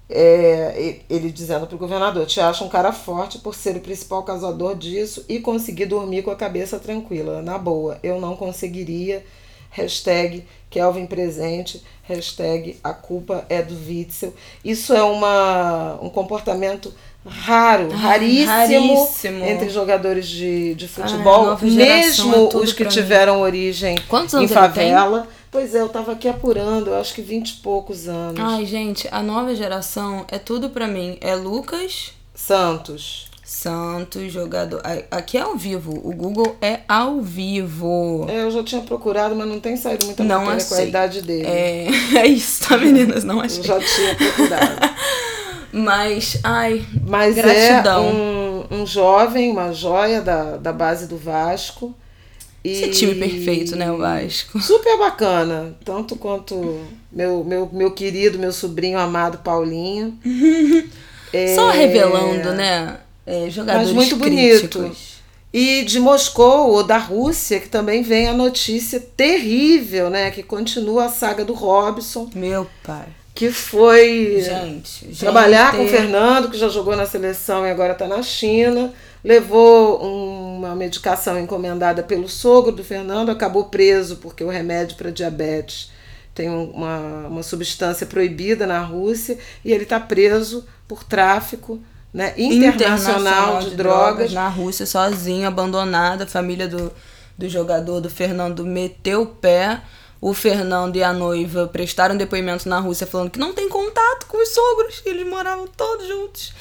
é, 0.10 0.98
ele 1.10 1.32
dizendo 1.32 1.66
para 1.68 1.76
o 1.76 1.80
governador: 1.80 2.26
Te 2.26 2.40
acho 2.40 2.64
um 2.64 2.70
cara 2.70 2.92
forte 2.92 3.40
por 3.40 3.56
ser 3.56 3.76
o 3.76 3.80
principal 3.82 4.24
causador 4.24 4.76
disso 4.76 5.26
e 5.28 5.40
conseguir 5.40 5.86
dormir 5.88 6.22
com 6.22 6.32
a 6.32 6.36
cabeça 6.36 6.78
tranquila. 6.80 7.42
Na 7.42 7.58
boa, 7.58 7.98
eu 8.04 8.20
não 8.20 8.36
conseguiria. 8.36 9.24
Hashtag 9.72 10.46
Kelvin 10.70 11.06
presente. 11.06 11.84
Hashtag 12.04 12.78
a 12.84 12.94
culpa 12.94 13.46
é 13.50 13.62
do 13.62 13.76
Witzel. 13.76 14.34
Isso 14.64 14.94
é 14.94 15.04
uma, 15.04 16.00
um 16.02 16.10
comportamento 16.10 16.94
raro, 17.28 17.90
Ai, 17.92 17.98
raríssimo, 17.98 18.96
raríssimo. 18.96 19.44
entre 19.44 19.70
jogadores 19.70 20.28
de, 20.28 20.76
de 20.76 20.86
Ai, 20.86 20.90
futebol, 20.90 21.58
geração 21.58 22.30
mesmo 22.30 22.36
é 22.54 22.58
os 22.58 22.72
que 22.72 22.84
pra 22.84 22.92
mim. 22.92 22.96
tiveram 22.96 23.42
origem 23.42 23.98
Quantos 24.08 24.36
em 24.36 24.48
favela. 24.48 25.28
Pois 25.56 25.74
é, 25.74 25.80
eu 25.80 25.88
tava 25.88 26.12
aqui 26.12 26.28
apurando, 26.28 26.88
eu 26.90 27.00
acho 27.00 27.14
que 27.14 27.22
20 27.22 27.50
e 27.50 27.54
poucos 27.62 28.10
anos. 28.10 28.38
Ai, 28.38 28.66
gente, 28.66 29.08
a 29.10 29.24
nova 29.24 29.56
geração 29.56 30.26
é 30.28 30.38
tudo 30.38 30.70
pra 30.70 30.86
mim. 30.86 31.18
É 31.22 31.34
Lucas 31.34 32.12
Santos. 32.34 33.28
Santos, 33.42 34.34
jogador. 34.34 34.82
Aqui 35.10 35.38
é 35.38 35.42
ao 35.44 35.56
vivo. 35.56 35.94
O 36.04 36.14
Google 36.14 36.58
é 36.62 36.82
ao 36.90 37.22
vivo. 37.22 38.26
É, 38.28 38.44
eu 38.44 38.52
já 38.52 38.66
tinha 38.66 38.82
procurado, 38.82 39.34
mas 39.34 39.48
não 39.48 39.62
tem 39.62 39.78
saído 39.78 40.06
muita 40.06 40.26
Não 40.26 40.44
matéria 40.44 40.66
com 40.66 40.74
a 40.74 40.78
achei. 40.78 40.90
idade 40.90 41.22
dele. 41.22 41.48
É, 41.48 41.88
é 42.20 42.28
isso, 42.28 42.68
tá, 42.68 42.76
meninas? 42.78 43.24
Não 43.24 43.36
Eu 43.36 43.42
achei. 43.46 43.64
já 43.64 43.80
tinha 43.80 44.14
procurado. 44.14 44.76
Mas, 45.72 46.38
ai, 46.44 46.86
Mas 47.08 47.36
Gratidão. 47.36 48.06
é 48.06 48.12
um, 48.12 48.82
um 48.82 48.86
jovem, 48.86 49.50
uma 49.52 49.72
joia 49.72 50.22
da, 50.22 50.58
da 50.58 50.74
base 50.74 51.08
do 51.08 51.16
Vasco. 51.18 51.96
E 52.66 52.72
esse 52.72 52.90
time 52.90 53.14
perfeito, 53.16 53.76
né, 53.76 53.92
o 53.92 53.98
Vasco. 53.98 54.60
Super 54.60 54.98
bacana, 54.98 55.76
tanto 55.86 56.16
quanto 56.16 56.82
meu, 57.12 57.44
meu, 57.44 57.70
meu 57.72 57.92
querido, 57.92 58.40
meu 58.40 58.52
sobrinho 58.52 58.98
amado 58.98 59.38
Paulinho. 59.40 60.18
É, 61.34 61.54
Só 61.54 61.70
revelando, 61.70 62.54
né? 62.54 62.98
é, 63.26 63.50
jogadores 63.50 63.88
Mas 63.92 63.96
muito 63.96 64.18
críticos. 64.18 64.72
bonito. 64.82 64.96
E 65.54 65.84
de 65.84 66.00
Moscou 66.00 66.72
ou 66.72 66.82
da 66.84 66.98
Rússia, 66.98 67.60
que 67.60 67.68
também 67.68 68.02
vem 68.04 68.28
a 68.30 68.34
notícia 68.34 69.02
terrível, 69.18 70.10
né? 70.10 70.32
Que 70.32 70.42
continua 70.42 71.06
a 71.06 71.10
saga 71.10 71.44
do 71.44 71.52
Robson, 71.54 72.30
Meu 72.34 72.66
pai. 72.86 73.08
que 73.34 73.52
foi 73.52 74.42
Gente, 74.42 75.06
gente. 75.08 75.20
trabalhar 75.20 75.76
com 75.76 75.84
o 75.84 75.88
Fernando, 75.90 76.50
que 76.50 76.58
já 76.58 76.70
jogou 76.70 76.96
na 76.96 77.06
seleção 77.06 77.66
e 77.66 77.70
agora 77.72 77.92
está 77.94 78.08
na 78.08 78.22
China. 78.22 78.94
Levou 79.22 80.02
uma 80.56 80.76
medicação 80.76 81.40
encomendada 81.40 82.02
pelo 82.04 82.28
sogro 82.30 82.72
do 82.72 82.84
Fernando, 82.84 83.30
acabou 83.30 83.66
preso 83.66 84.18
porque 84.18 84.44
o 84.44 84.50
remédio 84.50 84.96
para 84.98 85.12
diabetes 85.12 85.92
tem 86.34 86.50
um- 86.50 86.72
uma, 86.72 87.28
uma 87.28 87.44
substância 87.44 88.06
proibida 88.06 88.66
na 88.68 88.82
Rússia 88.82 89.38
e 89.64 89.72
ele 89.72 89.84
está 89.84 90.00
preso 90.00 90.66
por 90.88 91.04
tráfico 91.04 91.80
né, 92.14 92.34
internacional, 92.38 93.60
de, 93.62 93.76
drogas. 93.76 94.32
na 94.34 94.48
Rússia 94.48 94.86
sozinho, 94.86 95.48
abandonado. 95.48 96.22
A 96.24 96.28
família 96.28 96.68
do, 96.68 96.92
do 97.38 97.50
jogador 97.50 98.00
do 98.02 98.10
Fernando 98.10 98.66
meteu 98.66 99.24
o 99.24 99.26
pé. 99.28 99.82
O 100.22 100.34
Fernando 100.34 100.96
e 100.96 101.04
a 101.04 101.12
noiva 101.14 101.68
prestaram 101.68 102.16
depoimento 102.18 102.68
na 102.70 102.80
Rússia 102.80 103.06
falando 103.06 103.30
que 103.30 103.38
não 103.40 103.54
tem 103.54 103.68
contato 103.70 104.26
com 104.28 104.42
os 104.42 104.50
sogros, 104.50 105.02
que 105.02 105.10
eles 105.10 105.28
moravam 105.28 105.68
todos 105.68 106.08
juntos. 106.08 106.54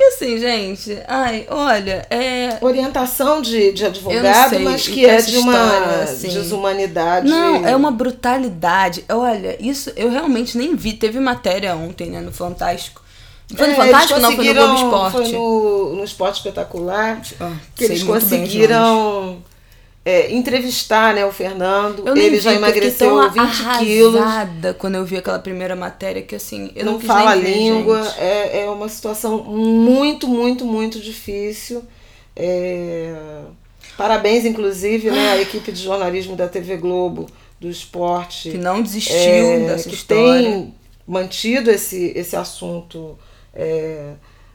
E 0.00 0.04
assim, 0.14 0.38
gente, 0.38 0.96
ai, 1.08 1.44
olha, 1.50 2.06
é. 2.08 2.56
Orientação 2.60 3.42
de, 3.42 3.72
de 3.72 3.84
advogado, 3.84 4.50
sei, 4.50 4.58
mas 4.60 4.86
que 4.86 5.04
é 5.04 5.20
de 5.20 5.36
uma 5.38 5.52
história, 5.52 6.02
assim. 6.04 6.28
desumanidade. 6.28 7.28
Não, 7.28 7.66
é 7.66 7.74
uma 7.74 7.90
brutalidade. 7.90 9.04
Olha, 9.08 9.56
isso 9.60 9.90
eu 9.96 10.08
realmente 10.08 10.56
nem 10.56 10.76
vi. 10.76 10.92
Teve 10.92 11.18
matéria 11.18 11.74
ontem, 11.74 12.10
né, 12.10 12.20
no 12.20 12.30
Fantástico. 12.30 13.02
Foi 13.56 13.66
no 13.66 13.72
É, 13.72 13.76
Fantástico? 13.76 14.20
Não, 14.20 14.32
foi 14.36 14.44
no 14.44 14.54
Globo 14.54 14.74
Esporte. 14.74 15.12
Foi 15.12 15.32
no, 15.32 15.96
no 15.96 16.04
Esporte 16.04 16.36
Espetacular. 16.36 17.20
Ah, 17.40 17.52
que 17.74 17.84
eles 17.84 18.02
conseguiram 18.04 19.42
é, 20.08 20.32
entrevistar 20.32 21.14
né, 21.14 21.26
o 21.26 21.30
Fernando. 21.30 22.02
Eu 22.08 22.16
Ele 22.16 22.36
vi, 22.36 22.40
já 22.40 22.54
emagreceu 22.54 23.10
tão 23.10 23.30
20 23.30 23.78
quilos. 23.78 24.20
quando 24.78 24.94
eu 24.94 25.04
vi 25.04 25.18
aquela 25.18 25.38
primeira 25.38 25.76
matéria 25.76 26.22
que 26.22 26.34
assim, 26.34 26.70
eu 26.74 26.86
não, 26.86 26.92
não 26.94 27.00
fala 27.00 27.36
ver, 27.36 27.54
língua. 27.54 28.02
gente. 28.02 28.18
É, 28.18 28.62
é 28.62 28.70
uma 28.70 28.88
situação 28.88 29.44
muito, 29.44 30.26
muito, 30.26 30.64
muito 30.64 30.98
difícil. 30.98 31.84
É, 32.34 33.14
Parabéns, 33.98 34.46
inclusive, 34.46 35.10
né, 35.10 35.32
à 35.32 35.42
equipe 35.42 35.70
de 35.70 35.82
jornalismo 35.82 36.34
da 36.34 36.48
TV 36.48 36.78
Globo, 36.78 37.28
do 37.60 37.68
esporte. 37.68 38.52
Que 38.52 38.56
não 38.56 38.80
desistiu 38.80 39.14
é, 39.14 39.58
dessa 39.66 39.90
que 39.90 39.94
história. 39.94 40.42
tem 40.42 40.74
mantido 41.06 41.70
esse, 41.70 42.14
esse 42.16 42.34
assunto 42.34 43.18
é, 43.52 44.12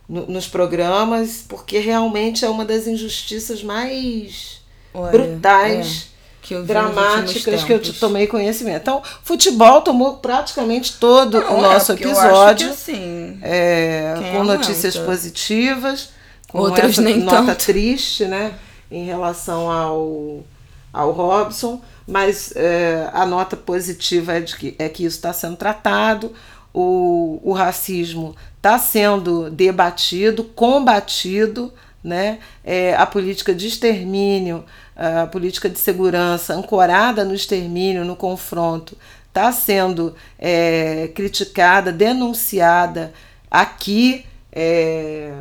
no, 0.10 0.26
nos 0.26 0.48
programas, 0.48 1.46
porque 1.48 1.78
realmente 1.78 2.44
é 2.44 2.50
uma 2.50 2.66
das 2.66 2.88
injustiças 2.88 3.62
mais 3.62 4.63
Olha, 4.94 5.12
brutais. 5.12 6.08
É. 6.10 6.14
Que 6.44 6.62
dramáticas 6.62 7.64
que 7.64 7.72
eu 7.72 7.80
te 7.80 7.94
tomei 7.94 8.28
conhecimento. 8.28 8.82
Então, 8.82 9.02
futebol 9.24 9.82
tomou 9.82 10.18
praticamente 10.18 10.98
todo 11.00 11.40
Não, 11.40 11.56
o 11.56 11.58
é, 11.60 11.62
nosso 11.62 11.94
é, 11.94 11.96
episódio. 11.96 12.70
Assim, 12.70 13.40
é, 13.42 14.14
com 14.34 14.44
notícias 14.44 14.98
positivas, 14.98 16.10
com 16.50 16.60
outras 16.60 16.98
nem 16.98 17.20
nota 17.20 17.46
tanto. 17.46 17.66
triste, 17.66 18.26
né? 18.26 18.56
Em 18.92 19.06
relação 19.06 19.72
ao, 19.72 20.44
ao 20.92 21.12
Robson, 21.12 21.82
mas 22.06 22.52
é, 22.58 23.10
a 23.14 23.26
nota 23.26 23.56
positiva 23.56 24.34
é, 24.34 24.42
de 24.42 24.58
que, 24.58 24.76
é 24.78 24.90
que 24.90 25.06
isso 25.06 25.16
está 25.16 25.32
sendo 25.32 25.56
tratado, 25.56 26.34
o, 26.74 27.40
o 27.42 27.54
racismo 27.54 28.36
está 28.58 28.78
sendo 28.78 29.50
debatido, 29.50 30.44
combatido, 30.44 31.74
né? 32.04 32.40
É, 32.64 32.96
a 32.96 33.06
política 33.06 33.54
de 33.54 33.68
extermínio, 33.68 34.66
a 34.96 35.26
política 35.28 35.70
de 35.70 35.80
segurança 35.80 36.54
ancorada 36.54 37.24
no 37.24 37.34
extermínio, 37.34 38.04
no 38.04 38.16
confronto, 38.16 38.98
está 39.28 39.52
sendo 39.52 40.14
é, 40.38 41.10
criticada, 41.16 41.92
denunciada 41.92 43.14
aqui 43.50 44.26
é, 44.52 45.34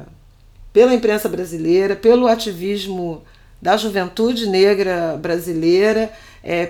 pela 0.73 0.95
imprensa 0.95 1.29
brasileira, 1.29 1.95
pelo 1.95 2.27
ativismo 2.27 3.23
da 3.61 3.77
juventude 3.77 4.49
negra 4.49 5.19
brasileira, 5.21 6.11
é, 6.43 6.67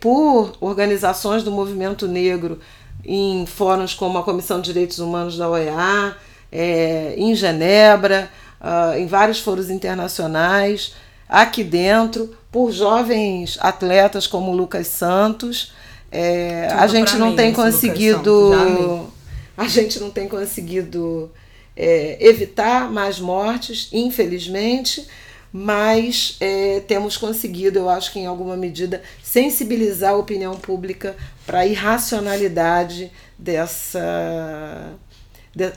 por 0.00 0.54
organizações 0.60 1.42
do 1.42 1.50
movimento 1.50 2.06
negro 2.06 2.58
em 3.04 3.46
fóruns 3.46 3.94
como 3.94 4.18
a 4.18 4.22
Comissão 4.22 4.60
de 4.60 4.72
Direitos 4.72 4.98
Humanos 4.98 5.38
da 5.38 5.48
OEA, 5.48 6.16
é, 6.50 7.14
em 7.16 7.34
Genebra, 7.34 8.30
uh, 8.64 8.98
em 8.98 9.06
vários 9.06 9.40
fóruns 9.40 9.68
internacionais, 9.68 10.94
aqui 11.28 11.62
dentro, 11.62 12.34
por 12.50 12.72
jovens 12.72 13.58
atletas 13.60 14.26
como 14.26 14.52
Lucas 14.52 14.86
Santos. 14.86 15.72
É, 16.10 16.68
a 16.72 16.86
gente 16.86 17.16
não 17.16 17.30
mim, 17.30 17.36
tem 17.36 17.52
conseguido. 17.52 19.10
A 19.56 19.68
gente 19.68 20.00
não 20.00 20.10
tem 20.10 20.26
conseguido 20.28 21.30
é, 21.76 22.16
evitar 22.20 22.90
mais 22.90 23.20
mortes, 23.20 23.88
infelizmente, 23.92 25.06
mas 25.52 26.36
é, 26.40 26.80
temos 26.80 27.16
conseguido, 27.16 27.78
eu 27.78 27.88
acho 27.88 28.12
que 28.12 28.18
em 28.18 28.26
alguma 28.26 28.56
medida, 28.56 29.00
sensibilizar 29.22 30.12
a 30.12 30.16
opinião 30.16 30.56
pública 30.56 31.14
para 31.46 31.60
a 31.60 31.66
irracionalidade 31.66 33.12
dessa 33.38 34.94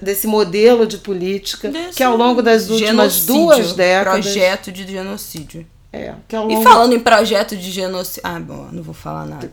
desse 0.01 0.25
modelo 0.25 0.87
de 0.87 0.97
política 0.97 1.69
desse 1.69 1.97
que 1.97 2.03
ao 2.03 2.17
longo 2.17 2.41
das 2.41 2.69
últimas 2.69 3.25
duas 3.25 3.73
décadas 3.73 4.25
projeto 4.25 4.71
de 4.71 4.87
genocídio 4.87 5.65
é, 5.93 6.13
longo... 6.33 6.51
e 6.51 6.63
falando 6.63 6.93
em 6.93 6.99
projeto 6.99 7.55
de 7.55 7.71
genocídio 7.71 8.21
ah 8.23 8.39
bom 8.39 8.69
não 8.71 8.81
vou 8.81 8.93
falar 8.93 9.25
nada 9.25 9.51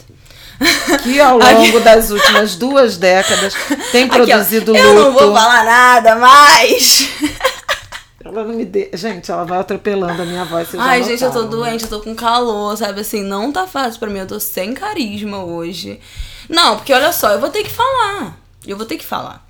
que 1.03 1.21
ao 1.21 1.39
longo 1.39 1.81
das 1.81 2.11
últimas 2.11 2.57
duas 2.57 2.97
décadas 2.97 3.55
tem 3.93 4.09
produzido 4.09 4.73
Aqui, 4.73 4.83
luto 4.83 4.99
eu 4.99 5.05
não 5.05 5.13
vou 5.13 5.35
falar 5.35 5.65
nada 5.65 6.17
mais 6.17 7.09
ela 8.25 8.43
não 8.43 8.55
me 8.55 8.65
de... 8.65 8.89
Gente, 8.95 9.31
ela 9.31 9.45
vai 9.45 9.59
atropelando 9.59 10.23
a 10.23 10.25
minha 10.25 10.45
voz. 10.45 10.69
Ai, 10.79 11.03
gente, 11.03 11.23
eu 11.23 11.31
tô 11.31 11.43
doente, 11.43 11.85
eu 11.85 11.91
tô 11.91 12.01
com 12.01 12.15
calor, 12.15 12.75
sabe? 12.75 13.01
Assim, 13.01 13.23
não 13.23 13.53
tá 13.53 13.67
fácil 13.67 14.01
pra 14.01 14.09
mim. 14.09 14.21
Eu 14.21 14.27
tô 14.27 14.41
sem 14.41 14.73
carisma 14.73 15.45
hoje. 15.45 16.01
Não, 16.49 16.77
porque 16.77 16.93
olha 16.93 17.13
só, 17.13 17.31
eu 17.31 17.39
vou 17.41 17.51
ter 17.51 17.63
que 17.63 17.71
falar. 17.71 18.39
Eu 18.67 18.79
vou 18.79 18.87
ter 18.87 18.97
que 18.97 19.05
falar. 19.05 19.45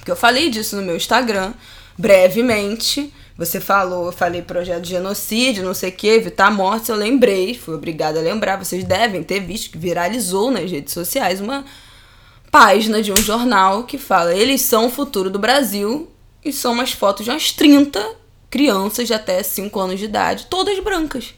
Porque 0.00 0.10
eu 0.10 0.16
falei 0.16 0.50
disso 0.50 0.74
no 0.74 0.82
meu 0.82 0.96
Instagram, 0.96 1.52
brevemente. 1.96 3.12
Você 3.36 3.60
falou, 3.60 4.06
eu 4.06 4.12
falei 4.12 4.42
projeto 4.42 4.82
de 4.82 4.90
genocídio, 4.90 5.64
não 5.64 5.72
sei 5.72 5.90
o 5.90 5.92
que, 5.92 6.08
evitar 6.08 6.50
mortes, 6.50 6.88
eu 6.88 6.96
lembrei, 6.96 7.54
fui 7.54 7.74
obrigada 7.74 8.18
a 8.18 8.22
lembrar. 8.22 8.56
Vocês 8.56 8.84
devem 8.84 9.22
ter 9.22 9.40
visto 9.40 9.70
que 9.70 9.78
viralizou 9.78 10.50
nas 10.50 10.70
redes 10.70 10.92
sociais 10.92 11.40
uma 11.40 11.64
página 12.50 13.00
de 13.00 13.12
um 13.12 13.16
jornal 13.16 13.84
que 13.84 13.96
fala: 13.96 14.34
eles 14.34 14.62
são 14.62 14.86
o 14.86 14.90
futuro 14.90 15.30
do 15.30 15.38
Brasil. 15.38 16.10
E 16.42 16.52
são 16.52 16.72
umas 16.72 16.92
fotos 16.92 17.24
de 17.24 17.30
umas 17.30 17.52
30 17.52 18.02
crianças 18.48 19.06
de 19.06 19.12
até 19.12 19.42
5 19.42 19.78
anos 19.78 19.98
de 19.98 20.06
idade, 20.06 20.46
todas 20.46 20.78
brancas. 20.80 21.34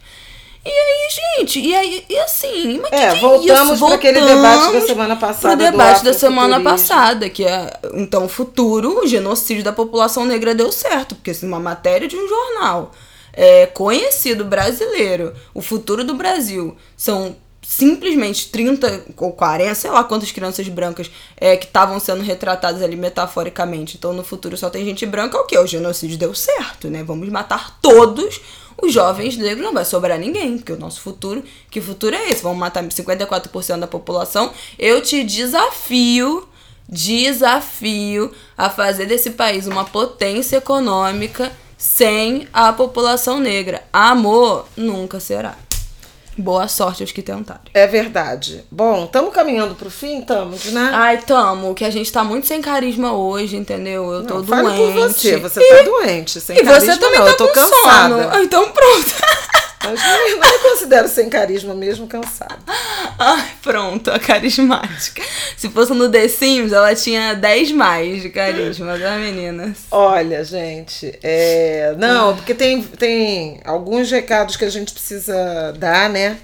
E 0.65 0.71
aí, 0.71 1.39
gente, 1.39 1.59
e 1.59 1.75
aí, 1.75 2.05
e 2.09 2.19
assim, 2.19 2.81
mas 2.81 2.93
é, 2.93 3.15
que 3.15 3.21
voltamos 3.21 3.81
para 3.81 3.95
aquele 3.97 4.21
debate 4.21 4.73
da 4.73 4.81
semana 4.83 5.17
passada. 5.17 5.57
Pro 5.57 5.57
debate 5.57 6.05
da 6.05 6.15
semana 6.15 6.61
passada, 6.61 7.29
que 7.29 7.45
é, 7.45 7.81
então, 7.95 8.27
o 8.27 8.29
futuro, 8.29 9.01
o 9.03 9.07
genocídio 9.07 9.65
da 9.65 9.73
população 9.73 10.25
negra 10.25 10.55
deu 10.55 10.71
certo, 10.71 11.17
porque 11.17 11.33
assim, 11.33 11.49
uma 11.49 11.59
matéria 11.59 12.07
de 12.07 12.17
um 12.17 12.29
jornal 12.29 12.93
é, 13.33 13.67
conhecido 13.67 14.45
brasileiro, 14.45 15.33
o 15.53 15.61
futuro 15.61 16.05
do 16.05 16.15
Brasil, 16.15 16.77
são 16.97 17.35
simplesmente 17.63 18.51
30 18.51 19.05
ou 19.17 19.33
40, 19.33 19.75
sei 19.75 19.91
lá 19.91 20.05
quantas 20.05 20.31
crianças 20.31 20.69
brancas 20.69 21.11
é, 21.37 21.57
que 21.57 21.65
estavam 21.65 21.99
sendo 21.99 22.23
retratadas 22.23 22.83
ali 22.83 22.97
metaforicamente. 22.97 23.97
Então 23.97 24.13
no 24.13 24.25
futuro 24.25 24.57
só 24.57 24.69
tem 24.69 24.85
gente 24.85 25.07
branca, 25.07 25.39
o 25.39 25.47
que? 25.47 25.57
O 25.57 25.67
genocídio 25.67 26.19
deu 26.19 26.35
certo, 26.35 26.89
né? 26.89 27.03
Vamos 27.03 27.29
matar 27.29 27.79
todos 27.81 28.41
os 28.81 28.93
jovens 28.93 29.37
negros, 29.37 29.65
não 29.65 29.73
vai 29.73 29.85
sobrar 29.85 30.19
ninguém, 30.19 30.57
porque 30.57 30.73
o 30.73 30.79
nosso 30.79 31.01
futuro, 31.01 31.43
que 31.71 31.81
futuro 31.81 32.15
é 32.15 32.31
esse? 32.31 32.43
Vamos 32.43 32.59
matar 32.59 32.83
54% 32.85 33.79
da 33.79 33.87
população. 33.87 34.53
Eu 34.79 35.01
te 35.01 35.25
desafio, 35.25 36.49
desafio 36.89 38.33
a 38.57 38.71
fazer 38.71 39.07
desse 39.07 39.31
país 39.31 39.67
uma 39.67 39.85
potência 39.85 40.57
econômica 40.57 41.53
sem 41.77 42.47
a 42.53 42.73
população 42.73 43.41
negra. 43.41 43.83
Amor 43.93 44.67
nunca 44.77 45.19
será. 45.19 45.57
Boa 46.37 46.67
sorte 46.67 47.03
aos 47.03 47.13
que 47.13 47.21
tentarem. 47.21 47.63
É 47.75 47.87
verdade. 47.87 48.65
Bom, 48.71 49.05
estamos 49.05 49.35
caminhando 49.35 49.75
pro 49.75 49.91
fim, 49.91 50.21
estamos, 50.21 50.65
né? 50.67 50.91
Ai, 50.93 51.19
tamo. 51.19 51.75
Que 51.75 51.85
a 51.85 51.91
gente 51.91 52.11
tá 52.11 52.25
muito 52.25 52.47
sem 52.47 52.63
carisma 52.63 53.13
hoje, 53.13 53.57
entendeu? 53.57 54.11
Eu 54.13 54.27
tô 54.27 54.35
não, 54.37 54.43
doente. 54.43 54.65
Fale 54.65 54.77
por 54.77 54.93
você, 54.93 55.37
você 55.37 55.61
e... 55.61 55.77
tá 55.77 55.83
doente. 55.83 56.41
Sem 56.41 56.57
e 56.57 56.65
carisma, 56.65 56.95
você 56.95 57.01
também 57.01 57.19
não. 57.19 57.27
tá 57.27 57.33
eu 57.33 57.37
tô 57.37 57.49
cansada. 57.49 58.31
sono. 58.31 58.43
Então 58.43 58.71
pronto. 58.71 59.15
Mas 59.85 60.01
não, 60.01 60.31
não 60.39 60.53
me 60.53 60.59
considero 60.59 61.09
sem 61.09 61.29
carisma 61.29 61.75
mesmo 61.75 62.07
cansada. 62.07 62.59
Ai, 63.19 63.51
pronto, 63.61 64.11
a 64.11 64.19
carismática. 64.19 65.23
Se 65.57 65.69
fosse 65.69 65.93
no 65.93 66.09
The 66.09 66.29
Sims, 66.29 66.73
ela 66.73 66.95
tinha 66.95 67.35
10 67.35 67.73
mais 67.73 68.23
de 68.23 68.31
carisma, 68.31 68.99
da 68.99 69.17
menina. 69.17 69.75
Olha, 69.91 70.45
gente, 70.45 71.19
é... 71.23 71.95
não, 71.99 72.37
porque 72.37 72.55
tem, 72.55 72.83
tem 72.83 73.61
alguns 73.65 74.11
recados 74.11 74.57
que 74.57 74.65
a 74.65 74.71
gente 74.71 74.93
precisa 74.93 75.73
dar, 75.79 76.09
né? 76.11 76.39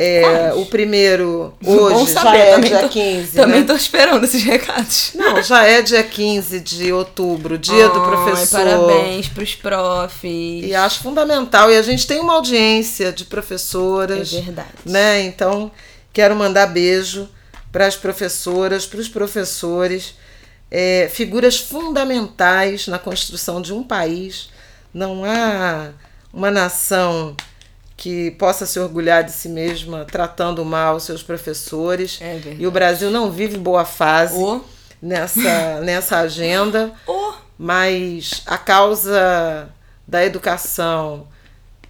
É, 0.00 0.52
o 0.54 0.64
primeiro, 0.64 1.52
hoje, 1.60 2.12
já 2.12 2.36
é 2.36 2.60
dia 2.60 2.78
tô, 2.82 2.88
15. 2.88 3.34
Também 3.34 3.60
né? 3.62 3.66
tô 3.66 3.74
esperando 3.74 4.22
esses 4.22 4.44
recados. 4.44 5.10
Não, 5.16 5.42
já 5.42 5.64
é 5.64 5.82
dia 5.82 6.04
15 6.04 6.60
de 6.60 6.92
outubro, 6.92 7.58
dia 7.58 7.90
oh, 7.90 7.94
do 7.94 8.00
professor. 8.02 8.60
Parabéns 8.60 9.26
pros 9.26 9.56
profs. 9.56 10.22
E 10.22 10.72
acho 10.72 11.00
fundamental. 11.00 11.68
E 11.68 11.76
a 11.76 11.82
gente 11.82 12.06
tem 12.06 12.20
uma 12.20 12.34
audiência 12.34 13.10
de 13.10 13.24
professoras. 13.24 14.32
É 14.32 14.40
verdade. 14.40 14.68
Né? 14.86 15.22
Então, 15.22 15.68
quero 16.12 16.36
mandar 16.36 16.68
beijo 16.68 17.28
para 17.70 17.86
as 17.86 17.96
professoras, 17.96 18.86
para 18.86 19.00
os 19.00 19.08
professores, 19.08 20.14
é, 20.70 21.08
figuras 21.12 21.58
fundamentais 21.58 22.86
na 22.88 22.98
construção 22.98 23.60
de 23.60 23.72
um 23.72 23.82
país. 23.82 24.50
Não 24.92 25.24
há 25.24 25.90
uma 26.32 26.50
nação 26.50 27.36
que 27.96 28.30
possa 28.32 28.64
se 28.64 28.78
orgulhar 28.78 29.24
de 29.24 29.32
si 29.32 29.48
mesma 29.48 30.04
tratando 30.04 30.64
mal 30.64 31.00
seus 31.00 31.22
professores. 31.22 32.18
É 32.20 32.40
e 32.58 32.66
o 32.66 32.70
Brasil 32.70 33.10
não 33.10 33.30
vive 33.30 33.58
boa 33.58 33.84
fase 33.84 34.38
oh. 34.38 34.60
nessa, 35.02 35.80
nessa 35.82 36.18
agenda, 36.18 36.92
oh. 37.06 37.32
mas 37.58 38.42
a 38.46 38.56
causa 38.56 39.68
da 40.06 40.24
educação 40.24 41.26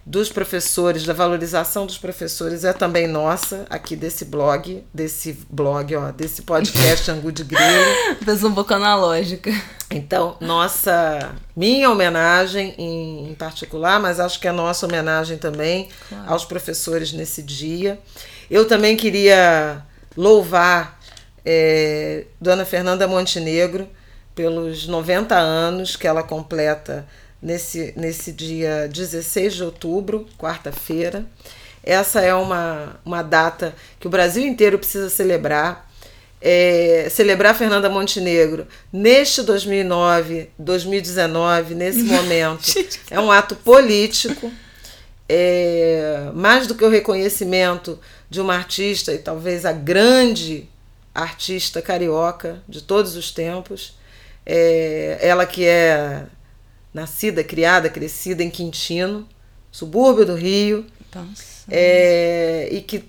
dos 0.09 0.31
professores, 0.31 1.05
da 1.05 1.13
valorização 1.13 1.85
dos 1.85 1.99
professores 1.99 2.63
é 2.63 2.73
também 2.73 3.05
nossa, 3.07 3.67
aqui 3.69 3.95
desse 3.95 4.25
blog, 4.25 4.83
desse 4.91 5.37
blog, 5.47 5.95
ó, 5.95 6.11
desse 6.11 6.41
podcast 6.41 7.11
Angu 7.13 7.31
de 7.31 7.43
Grilo. 7.43 8.17
Fez 8.25 8.43
um 8.43 8.51
pouco 8.51 8.73
analógica. 8.73 9.51
Então, 9.91 10.35
nossa, 10.39 11.35
minha 11.55 11.91
homenagem 11.91 12.73
em, 12.79 13.29
em, 13.29 13.35
particular, 13.35 13.99
mas 13.99 14.19
acho 14.19 14.39
que 14.39 14.47
é 14.47 14.51
nossa 14.51 14.87
homenagem 14.87 15.37
também 15.37 15.89
claro. 16.09 16.33
aos 16.33 16.43
professores 16.43 17.13
nesse 17.13 17.43
dia. 17.43 17.99
Eu 18.49 18.67
também 18.67 18.97
queria 18.97 19.85
louvar 20.17 20.99
é, 21.45 22.25
Dona 22.41 22.65
Fernanda 22.65 23.07
Montenegro 23.07 23.87
pelos 24.33 24.87
90 24.87 25.35
anos 25.35 25.95
que 25.95 26.07
ela 26.07 26.23
completa 26.23 27.05
nesse, 27.41 27.93
nesse 27.95 28.31
dia 28.31 28.87
16 28.87 29.55
de 29.55 29.63
outubro, 29.63 30.27
quarta-feira. 30.37 31.25
Essa 31.83 32.21
é 32.21 32.33
uma, 32.33 32.99
uma 33.05 33.21
data 33.21 33.73
que 33.99 34.07
o 34.07 34.09
Brasil 34.09 34.45
inteiro 34.45 34.77
precisa 34.77 35.09
celebrar. 35.09 35.89
é, 36.41 37.07
celebrar 37.09 37.55
Fernanda 37.55 37.89
Montenegro 37.89 38.67
neste 38.91 39.41
2009, 39.41 40.49
2019, 40.57 41.75
nesse 41.75 42.03
momento, 42.03 42.63
é 43.09 43.19
um 43.19 43.31
ato 43.31 43.55
político. 43.55 44.51
É, 45.31 46.31
mais 46.33 46.65
do 46.65 46.73
que 46.73 46.83
o 46.83 46.89
reconhecimento 46.89 47.99
de 48.29 48.41
uma 48.41 48.55
artista 48.55 49.13
e 49.13 49.19
talvez 49.19 49.63
a 49.63 49.71
grande 49.71 50.67
artista 51.13 51.83
carioca 51.83 52.63
de 52.67 52.81
todos 52.81 53.15
os 53.15 53.31
tempos. 53.31 53.95
É, 54.43 55.19
ela 55.21 55.45
que 55.45 55.65
é 55.65 56.25
nascida, 56.93 57.43
criada, 57.43 57.89
crescida 57.89 58.43
em 58.43 58.49
Quintino, 58.49 59.27
subúrbio 59.71 60.25
do 60.25 60.35
Rio, 60.35 60.85
é, 61.69 62.69
e, 62.71 62.81
que, 62.81 63.03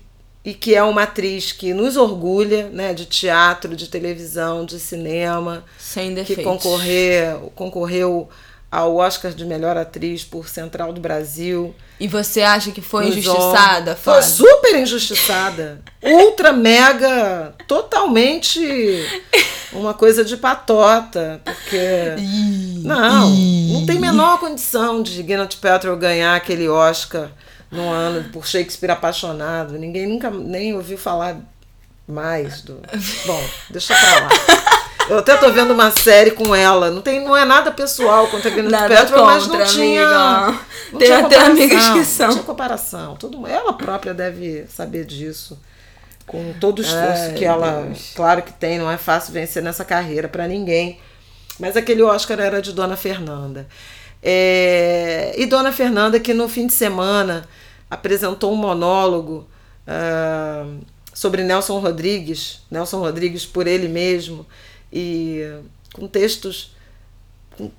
e 0.45 0.53
que 0.53 0.75
é 0.75 0.83
uma 0.83 1.03
atriz 1.03 1.51
que 1.51 1.73
nos 1.73 1.97
orgulha 1.97 2.69
né, 2.69 2.93
de 2.93 3.05
teatro, 3.05 3.75
de 3.75 3.87
televisão, 3.87 4.65
de 4.65 4.79
cinema, 4.79 5.63
Sem 5.77 6.15
que 6.23 6.43
concorreu, 6.43 7.51
concorreu 7.55 8.29
ao 8.71 8.95
Oscar 8.95 9.33
de 9.33 9.43
melhor 9.43 9.75
atriz 9.75 10.23
por 10.23 10.47
Central 10.47 10.93
do 10.93 11.01
Brasil. 11.01 11.75
E 11.99 12.07
você 12.07 12.41
acha 12.41 12.71
que 12.71 12.81
foi 12.81 13.09
injustiçada? 13.09 13.95
Foi 13.95 14.21
super 14.23 14.75
injustiçada. 14.79 15.81
Ultra, 16.01 16.53
mega, 16.53 17.53
totalmente 17.67 19.05
uma 19.73 19.93
coisa 19.93 20.23
de 20.23 20.37
patota. 20.37 21.41
Porque. 21.43 22.15
Não, 22.83 23.29
não 23.29 23.85
tem 23.85 23.99
menor 23.99 24.39
condição 24.39 25.03
de 25.03 25.21
Gwyneth 25.21 25.57
Paltrow 25.61 25.97
ganhar 25.97 26.35
aquele 26.35 26.67
Oscar 26.69 27.29
no 27.69 27.89
ano 27.89 28.29
por 28.31 28.47
Shakespeare 28.47 28.91
apaixonado. 28.91 29.77
Ninguém 29.77 30.07
nunca 30.07 30.31
nem 30.31 30.73
ouviu 30.73 30.97
falar 30.97 31.37
mais 32.07 32.61
do. 32.61 32.81
Bom, 33.25 33.43
deixa 33.69 33.93
pra 33.93 34.19
lá. 34.21 34.29
Eu 35.09 35.19
até 35.19 35.35
tô 35.37 35.51
vendo 35.51 35.73
uma 35.73 35.91
série 35.91 36.31
com 36.31 36.55
ela. 36.55 36.89
Não, 36.89 37.01
tem, 37.01 37.23
não 37.23 37.35
é 37.35 37.45
nada 37.45 37.71
pessoal 37.71 38.27
contra 38.27 38.49
a 38.49 38.53
Gwyneth 38.53 38.87
Paltrow, 38.87 39.25
mas 39.25 39.47
não 39.47 39.65
tinha. 39.65 40.59
Não 40.91 40.99
tem 40.99 41.07
tinha 41.07 41.25
até 41.25 41.37
amigas 41.37 41.89
que 41.89 42.05
são. 42.05 42.27
Não 42.27 42.33
tinha 42.35 42.45
comparação. 42.45 43.15
Tudo, 43.15 43.45
ela 43.47 43.73
própria 43.73 44.13
deve 44.13 44.65
saber 44.67 45.05
disso. 45.05 45.59
Com 46.25 46.53
todo 46.59 46.79
o 46.79 46.81
esforço 46.81 47.23
Ai, 47.23 47.33
que 47.33 47.43
ela. 47.43 47.83
Deus. 47.83 48.11
Claro 48.15 48.41
que 48.41 48.53
tem, 48.53 48.77
não 48.77 48.89
é 48.89 48.97
fácil 48.97 49.33
vencer 49.33 49.61
nessa 49.61 49.83
carreira 49.83 50.27
para 50.27 50.47
ninguém. 50.47 50.99
Mas 51.59 51.75
aquele 51.75 52.01
Oscar 52.01 52.39
era 52.39 52.61
de 52.61 52.71
Dona 52.71 52.95
Fernanda. 52.95 53.67
É, 54.23 55.33
e 55.35 55.45
Dona 55.45 55.71
Fernanda, 55.71 56.19
que 56.19 56.33
no 56.33 56.47
fim 56.47 56.67
de 56.67 56.73
semana 56.73 57.47
apresentou 57.89 58.53
um 58.53 58.55
monólogo 58.55 59.47
uh, 59.87 60.79
sobre 61.13 61.43
Nelson 61.43 61.79
Rodrigues, 61.79 62.61
Nelson 62.69 62.99
Rodrigues 62.99 63.45
por 63.45 63.67
ele 63.67 63.87
mesmo, 63.87 64.45
e 64.91 65.59
com 65.93 66.07
textos, 66.07 66.75
com 67.57 67.71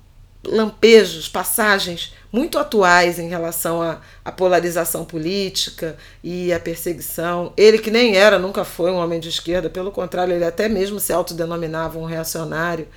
lampejos, 0.45 1.27
passagens 1.27 2.13
muito 2.31 2.57
atuais 2.57 3.19
em 3.19 3.29
relação 3.29 3.81
à, 3.81 4.31
polarização 4.31 5.05
política 5.05 5.95
e 6.23 6.51
à 6.51 6.59
perseguição. 6.59 7.53
Ele, 7.55 7.77
que 7.77 7.91
nem 7.91 8.15
era, 8.15 8.39
nunca 8.39 8.65
foi 8.65 8.91
um 8.91 8.95
homem 8.95 9.19
de 9.19 9.29
esquerda, 9.29 9.69
pelo 9.69 9.91
contrário, 9.91 10.33
ele 10.33 10.43
até 10.43 10.67
mesmo 10.67 10.99
se 10.99 11.13
autodenominava 11.13 11.99
um 11.99 12.05
reacionário. 12.05 12.87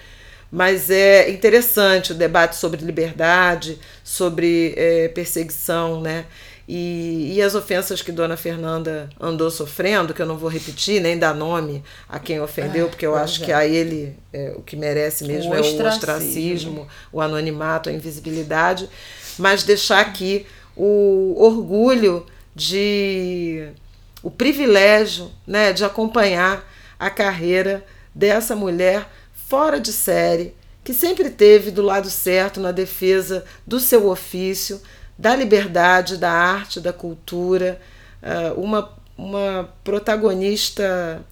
Mas 0.50 0.90
é 0.90 1.28
interessante 1.30 2.12
o 2.12 2.14
debate 2.14 2.56
sobre 2.56 2.84
liberdade, 2.84 3.78
sobre 4.02 4.74
é, 4.76 5.08
perseguição, 5.08 6.00
né? 6.00 6.24
E, 6.68 7.34
e 7.34 7.42
as 7.42 7.54
ofensas 7.54 8.02
que 8.02 8.10
Dona 8.10 8.36
Fernanda 8.36 9.08
andou 9.20 9.50
sofrendo, 9.50 10.12
que 10.12 10.20
eu 10.20 10.26
não 10.26 10.36
vou 10.36 10.50
repetir, 10.50 11.00
nem 11.00 11.16
dar 11.16 11.32
nome 11.32 11.84
a 12.08 12.18
quem 12.18 12.40
ofendeu, 12.40 12.86
é, 12.86 12.88
porque 12.88 13.06
eu 13.06 13.14
acho 13.14 13.42
é. 13.42 13.46
que 13.46 13.52
a 13.52 13.64
ele 13.64 14.16
é, 14.32 14.52
o 14.56 14.62
que 14.62 14.74
merece 14.74 15.24
mesmo 15.24 15.52
o 15.52 15.54
é 15.54 15.60
o 15.60 15.86
ostracismo, 15.86 16.88
o 17.12 17.20
anonimato, 17.20 17.88
a 17.88 17.92
invisibilidade, 17.92 18.88
mas 19.38 19.62
deixar 19.62 20.00
aqui 20.00 20.44
o 20.76 21.36
orgulho 21.38 22.26
de 22.54 23.68
o 24.22 24.30
privilégio 24.30 25.30
né, 25.46 25.72
de 25.72 25.84
acompanhar 25.84 26.68
a 26.98 27.08
carreira 27.08 27.84
dessa 28.12 28.56
mulher 28.56 29.08
fora 29.32 29.78
de 29.78 29.92
série, 29.92 30.52
que 30.82 30.92
sempre 30.92 31.30
teve 31.30 31.70
do 31.70 31.82
lado 31.82 32.10
certo 32.10 32.58
na 32.58 32.72
defesa 32.72 33.44
do 33.64 33.78
seu 33.78 34.08
ofício, 34.08 34.80
da 35.18 35.34
liberdade, 35.34 36.16
da 36.16 36.30
arte, 36.30 36.80
da 36.80 36.92
cultura, 36.92 37.80
ah, 38.22 38.52
uma, 38.56 38.90
uma 39.16 39.68
protagonista 39.82 41.24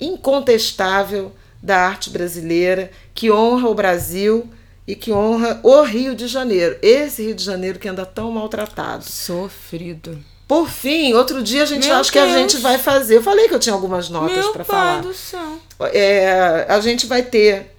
incontestável 0.00 1.32
da 1.62 1.78
arte 1.78 2.10
brasileira, 2.10 2.90
que 3.14 3.30
honra 3.30 3.68
o 3.68 3.74
Brasil 3.74 4.48
e 4.86 4.96
que 4.96 5.12
honra 5.12 5.60
o 5.62 5.82
Rio 5.82 6.14
de 6.14 6.26
Janeiro. 6.26 6.76
Esse 6.82 7.22
Rio 7.22 7.34
de 7.34 7.44
Janeiro 7.44 7.78
que 7.78 7.88
anda 7.88 8.04
tão 8.04 8.30
maltratado. 8.32 9.04
Sofrido. 9.04 10.18
Por 10.48 10.68
fim, 10.68 11.14
outro 11.14 11.42
dia 11.42 11.62
a 11.62 11.66
gente 11.66 11.86
Meu 11.86 11.96
acha 11.96 12.10
Deus. 12.10 12.10
que 12.10 12.18
a 12.18 12.38
gente 12.38 12.56
vai 12.58 12.78
fazer. 12.78 13.16
Eu 13.16 13.22
falei 13.22 13.48
que 13.48 13.54
eu 13.54 13.60
tinha 13.60 13.74
algumas 13.74 14.08
notas 14.08 14.46
para 14.48 14.64
falar. 14.64 15.00
Do 15.00 15.14
céu. 15.14 15.58
É, 15.92 16.66
a 16.68 16.80
gente 16.80 17.06
vai 17.06 17.22
ter 17.22 17.74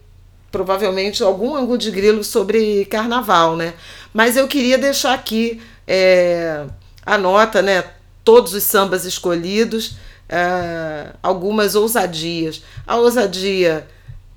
provavelmente 0.52 1.22
algum 1.22 1.56
ângulo 1.56 1.78
de 1.78 1.92
grilo 1.92 2.24
sobre 2.24 2.86
carnaval, 2.86 3.56
né? 3.56 3.74
Mas 4.14 4.38
eu 4.38 4.48
queria 4.48 4.78
deixar 4.78 5.14
aqui 5.14 5.62
é, 5.88 6.66
a 7.06 7.18
nota, 7.18 7.62
né? 7.62 7.84
Todos 8.24 8.54
os 8.54 8.64
sambas 8.64 9.04
escolhidos, 9.06 9.98
é, 10.30 11.08
algumas 11.22 11.76
ousadias. 11.76 12.64
A 12.86 12.98
ousadia 12.98 13.88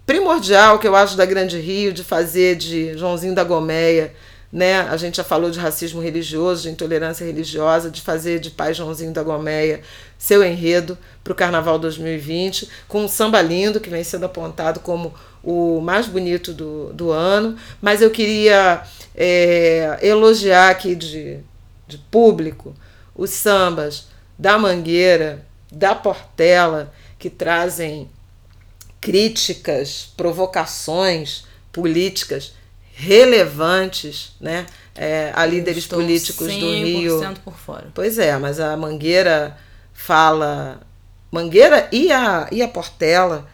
primordial 0.06 0.78
que 0.78 0.86
eu 0.86 0.94
acho 0.94 1.16
da 1.16 1.26
Grande 1.26 1.58
Rio 1.58 1.92
de 1.92 2.02
fazer 2.02 2.56
de 2.56 2.96
Joãozinho 2.96 3.34
da 3.34 3.44
Gomeia, 3.44 4.14
né? 4.52 4.80
A 4.80 4.96
gente 4.96 5.16
já 5.16 5.24
falou 5.24 5.50
de 5.50 5.58
racismo 5.58 6.00
religioso, 6.00 6.62
de 6.62 6.70
intolerância 6.70 7.24
religiosa, 7.24 7.90
de 7.90 8.00
fazer 8.00 8.38
de 8.38 8.50
Pai 8.50 8.72
Joãozinho 8.72 9.12
da 9.12 9.22
Gomeia 9.22 9.82
seu 10.18 10.42
enredo 10.44 10.96
para 11.22 11.32
o 11.32 11.36
Carnaval 11.36 11.78
2020, 11.78 12.68
com 12.88 13.04
um 13.04 13.08
samba 13.08 13.42
lindo 13.42 13.80
que 13.80 13.90
vem 13.90 14.04
sendo 14.04 14.26
apontado 14.26 14.80
como 14.80 15.12
o 15.42 15.80
mais 15.80 16.06
bonito 16.06 16.52
do, 16.52 16.92
do 16.92 17.10
ano, 17.10 17.56
mas 17.80 18.02
eu 18.02 18.10
queria 18.10 18.82
é, 19.14 19.98
elogiar 20.02 20.70
aqui 20.70 20.94
de, 20.94 21.38
de 21.86 21.98
público 21.98 22.74
os 23.14 23.30
sambas 23.30 24.08
da 24.38 24.58
Mangueira, 24.58 25.46
da 25.70 25.94
Portela, 25.94 26.92
que 27.18 27.30
trazem 27.30 28.10
críticas, 29.00 30.12
provocações 30.16 31.44
políticas 31.72 32.54
relevantes 32.92 34.32
né, 34.40 34.66
é, 34.94 35.30
a 35.34 35.44
líderes 35.44 35.86
políticos 35.86 36.46
do 36.46 36.72
Rio. 36.72 37.20
por 37.44 37.54
fora. 37.54 37.88
Pois 37.94 38.18
é, 38.18 38.36
mas 38.38 38.58
a 38.58 38.76
Mangueira 38.76 39.56
fala. 39.96 40.80
Mangueira 41.32 41.88
e 41.90 42.12
a, 42.12 42.48
e 42.52 42.62
a 42.62 42.68
Portela 42.68 43.46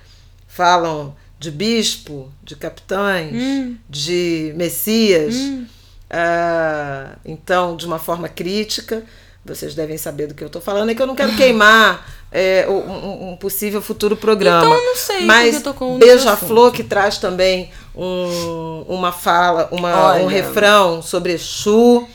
falam 0.47 1.17
de 1.39 1.51
bispo, 1.51 2.31
de 2.43 2.55
capitães, 2.55 3.35
hum. 3.35 3.77
de 3.89 4.53
messias. 4.57 5.35
Hum. 5.35 5.67
Uh, 6.13 7.19
então, 7.25 7.75
de 7.75 7.87
uma 7.87 7.99
forma 7.99 8.29
crítica, 8.29 9.03
vocês 9.45 9.75
devem 9.75 9.99
saber 9.99 10.29
do 10.29 10.35
que 10.35 10.45
eu 10.45 10.47
estou 10.47 10.63
falando, 10.63 10.91
é 10.91 10.95
que 10.95 11.03
eu 11.03 11.07
não 11.07 11.17
quero 11.17 11.35
queimar 11.35 12.07
é, 12.31 12.67
um, 12.69 13.31
um, 13.31 13.37
possível 13.37 13.83
futuro 13.83 14.17
programa. 14.17 14.65
Então, 14.65 14.85
não 14.85 14.97
sei 14.97 15.25
Mas 15.25 15.63
Beija-Flor, 15.99 16.71
que 16.71 16.85
traz 16.85 17.19
também 17.19 17.71
um, 17.95 18.85
uma 18.87 19.11
fala, 19.11 19.69
uma, 19.73 20.15
um 20.17 20.27
refrão 20.27 21.03
sobre 21.03 21.33
Exu. 21.33 22.07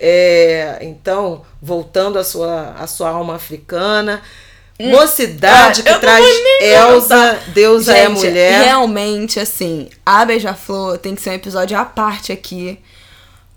É, 0.00 0.78
então, 0.82 1.42
voltando 1.60 2.18
à 2.18 2.24
sua, 2.24 2.74
à 2.78 2.86
sua 2.86 3.10
alma 3.10 3.34
africana. 3.34 4.22
Hum. 4.80 4.90
Mocidade 4.90 5.82
ah, 5.84 5.92
que 5.92 5.98
traz 5.98 6.24
Elsa, 6.60 7.38
Deusa 7.48 7.92
Gente, 7.92 8.04
é 8.04 8.08
mulher. 8.08 8.64
Realmente, 8.64 9.40
assim, 9.40 9.88
a 10.06 10.24
Beija-Flor 10.24 10.98
tem 10.98 11.16
que 11.16 11.20
ser 11.20 11.30
um 11.30 11.34
episódio 11.34 11.76
à 11.76 11.84
parte 11.84 12.30
aqui 12.30 12.78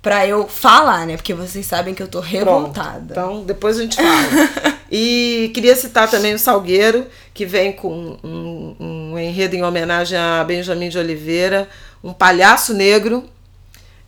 pra 0.01 0.25
eu 0.25 0.47
falar, 0.47 1.05
né? 1.05 1.15
Porque 1.15 1.33
vocês 1.33 1.65
sabem 1.65 1.93
que 1.93 2.01
eu 2.01 2.07
tô 2.07 2.19
revoltada. 2.19 3.13
Pronto. 3.13 3.31
Então, 3.33 3.43
depois 3.43 3.77
a 3.77 3.83
gente 3.83 3.97
fala. 3.97 4.77
e 4.91 5.51
queria 5.53 5.75
citar 5.75 6.09
também 6.09 6.33
o 6.33 6.39
Salgueiro, 6.39 7.05
que 7.33 7.45
vem 7.45 7.71
com 7.71 8.17
um, 8.23 8.75
um 8.79 9.19
enredo 9.19 9.55
em 9.55 9.63
homenagem 9.63 10.17
a 10.17 10.43
Benjamin 10.43 10.89
de 10.89 10.97
Oliveira, 10.97 11.69
um 12.03 12.11
palhaço 12.11 12.73
negro. 12.73 13.23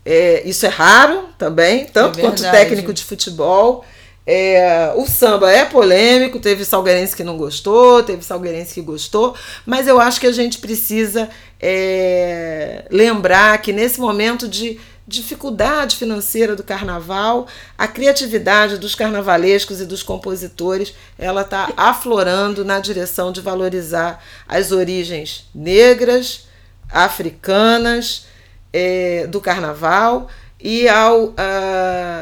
É, 0.05 0.41
isso 0.45 0.65
é 0.65 0.69
raro 0.69 1.29
também, 1.37 1.85
tanto 1.85 2.19
é 2.19 2.21
quanto 2.21 2.41
técnico 2.41 2.93
de 2.93 3.03
futebol. 3.03 3.85
É, 4.25 4.93
o 4.95 5.05
samba 5.05 5.51
é 5.51 5.65
polêmico, 5.65 6.39
teve 6.39 6.63
salgueirense 6.63 7.15
que 7.15 7.23
não 7.23 7.37
gostou, 7.37 8.01
teve 8.03 8.23
salgueirense 8.23 8.73
que 8.73 8.81
gostou, 8.81 9.35
mas 9.65 9.85
eu 9.85 9.99
acho 9.99 10.19
que 10.19 10.27
a 10.27 10.31
gente 10.31 10.59
precisa 10.59 11.29
é, 11.59 12.85
lembrar 12.89 13.61
que 13.61 13.73
nesse 13.73 13.99
momento 13.99 14.47
de, 14.47 14.79
dificuldade 15.05 15.97
financeira 15.97 16.55
do 16.55 16.63
carnaval, 16.63 17.47
a 17.77 17.87
criatividade 17.87 18.77
dos 18.77 18.95
carnavalescos 18.95 19.81
e 19.81 19.85
dos 19.85 20.01
compositores, 20.01 20.93
ela 21.17 21.41
está 21.41 21.71
aflorando 21.75 22.63
na 22.63 22.79
direção 22.79 23.31
de 23.31 23.41
valorizar 23.41 24.23
as 24.47 24.71
origens 24.71 25.49
negras, 25.53 26.47
africanas 26.89 28.25
é, 28.73 29.27
do 29.27 29.39
carnaval 29.39 30.27
e 30.63 30.87
ao 30.87 31.25
uh, 31.25 31.33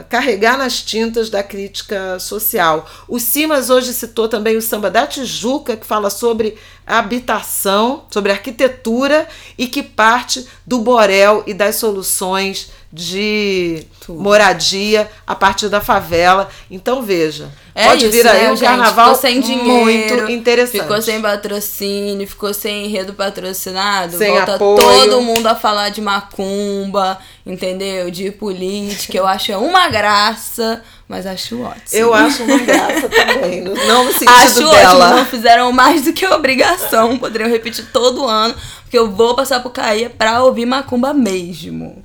carregar 0.10 0.58
nas 0.58 0.82
tintas 0.82 1.30
da 1.30 1.44
crítica 1.44 2.18
social. 2.20 2.90
O 3.08 3.20
Simas 3.20 3.70
hoje 3.70 3.94
citou 3.94 4.28
também 4.28 4.58
o 4.58 4.62
samba 4.62 4.90
da 4.90 5.06
Tijuca, 5.06 5.78
que 5.78 5.86
fala 5.86 6.10
sobre 6.10 6.58
habitação, 6.86 8.06
sobre 8.10 8.32
arquitetura 8.32 9.28
e 9.60 9.68
que 9.68 9.84
parte 9.84 10.48
do 10.66 10.80
Borel 10.80 11.44
e 11.46 11.54
das 11.54 11.76
soluções 11.76 12.72
de 12.92 13.86
Tudo. 14.06 14.22
moradia 14.22 15.10
a 15.26 15.34
partir 15.34 15.70
da 15.70 15.80
favela. 15.80 16.50
Então 16.70 17.02
veja, 17.02 17.50
é 17.74 17.86
pode 17.88 18.06
isso, 18.06 18.12
vir 18.12 18.28
aí 18.28 18.44
né, 18.44 18.52
um 18.52 18.56
gente, 18.56 18.68
carnaval 18.68 19.16
sem 19.16 19.40
dinheiro, 19.40 20.16
muito 20.18 20.32
interessante. 20.32 20.82
Ficou 20.82 21.02
sem 21.02 21.22
patrocínio, 21.22 22.28
ficou 22.28 22.54
sem 22.54 22.88
enredo 22.88 23.14
patrocinado, 23.14 24.18
sem 24.18 24.32
volta 24.32 24.56
apoio. 24.56 24.78
todo 24.78 25.22
mundo 25.22 25.48
a 25.48 25.56
falar 25.56 25.90
de 25.90 26.02
macumba, 26.02 27.18
entendeu? 27.46 28.12
De 28.12 28.30
política. 28.32 29.18
Eu 29.18 29.26
acho 29.26 29.54
uma 29.54 29.88
graça, 29.88 30.82
mas 31.08 31.26
acho 31.26 31.62
ótimo. 31.62 31.82
Eu 31.94 32.14
acho 32.14 32.44
uma 32.44 32.58
graça 32.64 33.08
também, 33.08 33.62
não 33.62 34.04
no 34.04 34.12
sentido 34.12 34.30
acho 34.30 34.70
dela. 34.70 35.06
Ótimo, 35.06 35.18
não 35.20 35.26
fizeram 35.26 35.72
mais 35.72 36.02
do 36.02 36.12
que 36.12 36.26
obrigação, 36.26 37.18
poderiam 37.18 37.50
repetir 37.50 37.86
todo 37.94 38.28
ano, 38.28 38.54
porque 38.82 39.00
eu 39.00 39.10
vou 39.10 39.34
passar 39.34 39.62
por 39.62 39.72
Caia 39.72 40.10
pra 40.10 40.44
ouvir 40.44 40.66
macumba 40.66 41.14
mesmo. 41.14 42.04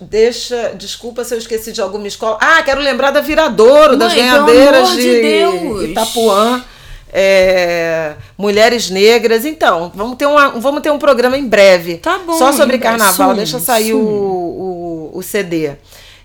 Deixa, 0.00 0.72
desculpa 0.74 1.24
se 1.24 1.34
eu 1.34 1.38
esqueci 1.38 1.72
de 1.72 1.80
alguma 1.80 2.06
escola. 2.06 2.38
Ah, 2.40 2.62
quero 2.62 2.80
lembrar 2.80 3.10
da 3.10 3.20
Viradouro, 3.20 3.90
Mãe, 3.90 3.98
das 3.98 4.14
ganhadeiras 4.14 4.92
de, 4.92 5.20
de 5.20 5.90
Itapuã. 5.90 6.64
É, 7.12 8.14
mulheres 8.36 8.90
negras. 8.90 9.44
Então, 9.44 9.92
vamos 9.94 10.16
ter, 10.16 10.26
uma, 10.26 10.50
vamos 10.50 10.82
ter 10.82 10.90
um 10.90 10.98
programa 10.98 11.36
em 11.36 11.46
breve. 11.46 11.98
Tá 11.98 12.18
bom. 12.18 12.36
Só 12.38 12.52
sobre 12.52 12.78
carnaval. 12.78 13.34
Deixa 13.34 13.58
sair 13.58 13.94
o, 13.94 13.98
o, 13.98 15.10
o, 15.14 15.22
CD. 15.22 15.72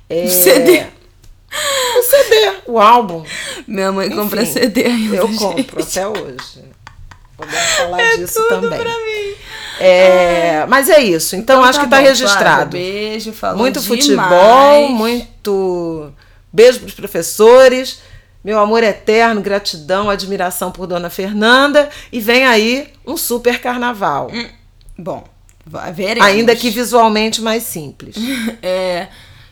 É, 0.10 0.24
o 0.24 0.30
CD? 0.30 0.86
O 1.98 2.02
CD, 2.02 2.52
o 2.66 2.80
álbum. 2.80 3.24
Minha 3.68 3.92
mãe 3.92 4.08
Enfim, 4.08 4.16
compra 4.18 4.46
CD 4.46 4.86
ainda. 4.86 5.18
Eu 5.18 5.36
compro 5.36 5.84
até 5.84 6.08
hoje. 6.08 6.64
Podemos 7.38 7.70
falar 7.78 8.02
é 8.02 8.18
disso 8.18 8.34
tudo 8.34 8.50
também. 8.50 8.80
Pra 8.80 8.90
mim. 8.90 9.36
É, 9.80 10.66
mas 10.68 10.90
é 10.90 11.02
isso. 11.02 11.36
Então, 11.36 11.58
então 11.58 11.70
acho 11.70 11.80
tá 11.80 11.86
que 11.86 11.96
está 11.96 11.98
registrado. 12.00 12.72
beijo, 12.72 13.34
falou 13.34 13.58
Muito 13.58 13.80
demais. 13.80 14.02
futebol, 14.02 14.90
muito 14.90 16.14
beijo 16.52 16.80
para 16.80 16.88
os 16.88 16.94
professores. 16.94 18.00
Meu 18.44 18.60
amor 18.60 18.84
eterno, 18.84 19.42
gratidão, 19.42 20.10
admiração 20.10 20.72
por 20.72 20.86
Dona 20.86 21.10
Fernanda. 21.10 21.90
E 22.12 22.20
vem 22.20 22.46
aí 22.46 22.90
um 23.06 23.16
super 23.16 23.62
carnaval. 23.62 24.30
Hum, 24.34 24.48
bom, 24.98 25.24
veremos. 25.94 26.28
Ainda 26.28 26.56
que 26.56 26.70
visualmente 26.70 27.42
mais 27.42 27.64
simples. 27.64 28.16
é, 28.62 29.08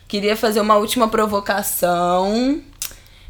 queria 0.06 0.36
fazer 0.36 0.60
uma 0.60 0.76
última 0.76 1.08
provocação 1.08 2.62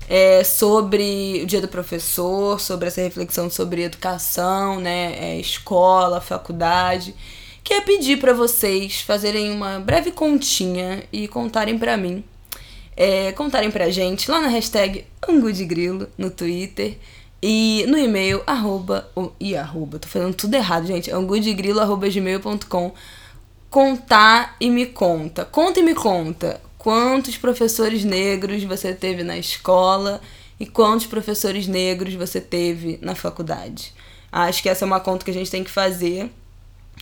é, 0.09 0.44
sobre 0.44 1.40
o 1.42 1.46
dia 1.46 1.61
do 1.61 1.68
professor, 1.68 2.61
sobre 2.61 2.88
essa 2.88 3.00
reflexão 3.00 3.48
sobre 3.48 3.82
educação, 3.82 4.80
né, 4.80 5.14
é, 5.18 5.40
escola, 5.40 6.20
faculdade, 6.20 7.14
que 7.64 7.74
é 7.74 7.80
pedir 7.80 8.18
para 8.18 8.32
vocês 8.32 9.00
fazerem 9.00 9.50
uma 9.50 9.78
breve 9.78 10.11
continha 10.11 11.05
e 11.12 11.28
contarem 11.28 11.78
para 11.78 11.96
mim, 11.96 12.24
é, 12.96 13.32
contarem 13.32 13.70
pra 13.70 13.90
gente 13.90 14.30
lá 14.30 14.40
na 14.40 14.48
hashtag 14.48 15.05
Angu 15.28 15.53
de 15.53 15.64
Grilo 15.64 16.09
no 16.18 16.30
Twitter 16.30 16.98
e 17.42 17.84
no 17.88 17.98
e-mail 17.98 18.42
arroba, 18.46 19.11
e 19.40 19.57
arroba, 19.57 19.98
tô 19.98 20.07
falando 20.07 20.34
tudo 20.34 20.55
errado, 20.55 20.86
gente, 20.86 21.11
angudegrilo 21.11 21.80
arroba 21.80 22.09
gmail.com 22.09 22.92
contar 23.72 24.55
e 24.61 24.68
me 24.68 24.84
conta. 24.84 25.46
Conta 25.46 25.80
e 25.80 25.82
me 25.82 25.94
conta 25.94 26.61
quantos 26.83 27.37
professores 27.37 28.03
negros 28.03 28.64
você 28.64 28.93
teve 28.93 29.22
na 29.22 29.39
escola 29.39 30.20
e 30.59 30.66
quantos 30.66 31.07
professores 31.07 31.68
negros 31.68 32.12
você 32.14 32.41
teve 32.41 32.99
na 33.01 33.14
faculdade. 33.14 33.93
Acho 34.33 34.61
que 34.61 34.68
essa 34.68 34.85
é 34.85 34.87
uma 34.87 34.99
conta 34.99 35.24
que 35.24 35.30
a 35.30 35.35
gente 35.35 35.49
tem 35.49 35.62
que 35.62 35.70
fazer. 35.70 36.28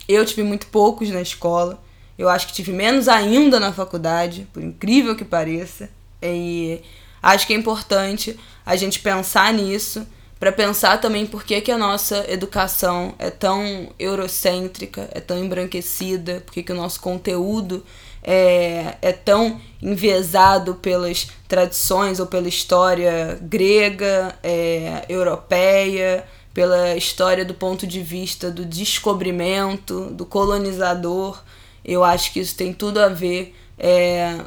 Eu 0.07 0.23
tive 0.27 0.43
muito 0.43 0.67
poucos 0.67 1.09
na 1.09 1.23
escola. 1.23 1.83
Eu 2.19 2.29
acho 2.29 2.49
que 2.49 2.53
tive 2.53 2.73
menos 2.73 3.09
ainda 3.09 3.59
na 3.59 3.73
faculdade, 3.73 4.47
por 4.53 4.63
incrível 4.63 5.17
que 5.17 5.25
pareça. 5.25 5.89
E 6.23 6.83
acho 7.23 7.47
que 7.47 7.55
é 7.55 7.57
importante 7.57 8.39
a 8.67 8.77
gente 8.77 9.01
pensar 9.01 9.51
nisso, 9.55 10.07
para 10.41 10.51
pensar 10.51 10.99
também 10.99 11.27
por 11.27 11.45
que, 11.45 11.61
que 11.61 11.71
a 11.71 11.77
nossa 11.77 12.25
educação 12.27 13.15
é 13.19 13.29
tão 13.31 13.91
eurocêntrica, 13.99 15.07
é 15.13 15.21
tão 15.21 15.39
embranquecida, 15.39 16.41
por 16.41 16.55
que, 16.55 16.63
que 16.63 16.73
o 16.73 16.75
nosso 16.75 16.99
conteúdo 16.99 17.85
é, 18.25 18.97
é 19.03 19.13
tão 19.13 19.61
enviesado 19.83 20.77
pelas 20.77 21.29
tradições 21.47 22.21
ou 22.21 22.27
pela 22.27 22.49
história 22.49 23.39
grega, 23.43 24.35
é, 24.43 25.05
europeia, 25.11 26.25
pela 26.55 26.97
história 26.97 27.45
do 27.45 27.53
ponto 27.53 27.87
de 27.87 28.01
vista 28.01 28.51
do 28.51 28.65
descobrimento, 28.65 30.07
do 30.07 30.25
colonizador. 30.25 31.43
Eu 31.85 32.03
acho 32.03 32.33
que 32.33 32.41
isso 32.41 32.57
tem 32.57 32.73
tudo 32.73 32.99
a 32.99 33.09
ver 33.09 33.55
é, 33.79 34.39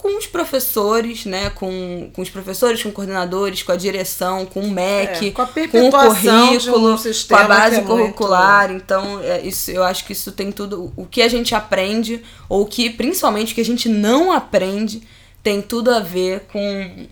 com 0.00 0.16
os 0.16 0.26
professores, 0.26 1.26
né? 1.26 1.50
Com, 1.50 2.10
com 2.12 2.22
os 2.22 2.30
professores, 2.30 2.82
com 2.82 2.90
coordenadores, 2.90 3.62
com 3.62 3.70
a 3.70 3.76
direção, 3.76 4.46
com 4.46 4.60
o 4.60 4.70
MEC, 4.70 5.28
é, 5.28 5.30
com, 5.30 5.44
com, 5.44 5.88
o 5.88 5.90
currículo, 5.90 6.94
um 6.94 6.96
com 7.28 7.36
a 7.36 7.44
base 7.44 7.76
é 7.76 7.82
curricular. 7.82 8.70
Muito... 8.70 8.82
Então, 8.82 9.20
é, 9.20 9.42
isso, 9.42 9.70
eu 9.70 9.84
acho 9.84 10.04
que 10.06 10.12
isso 10.12 10.32
tem 10.32 10.50
tudo. 10.50 10.90
O 10.96 11.04
que 11.04 11.20
a 11.20 11.28
gente 11.28 11.54
aprende, 11.54 12.22
ou 12.48 12.64
que, 12.64 12.88
principalmente, 12.88 13.52
o 13.52 13.54
que 13.54 13.60
a 13.60 13.64
gente 13.64 13.88
não 13.90 14.32
aprende, 14.32 15.02
tem 15.42 15.60
tudo 15.60 15.90
a 15.90 16.00
ver 16.00 16.46
com 16.50 17.06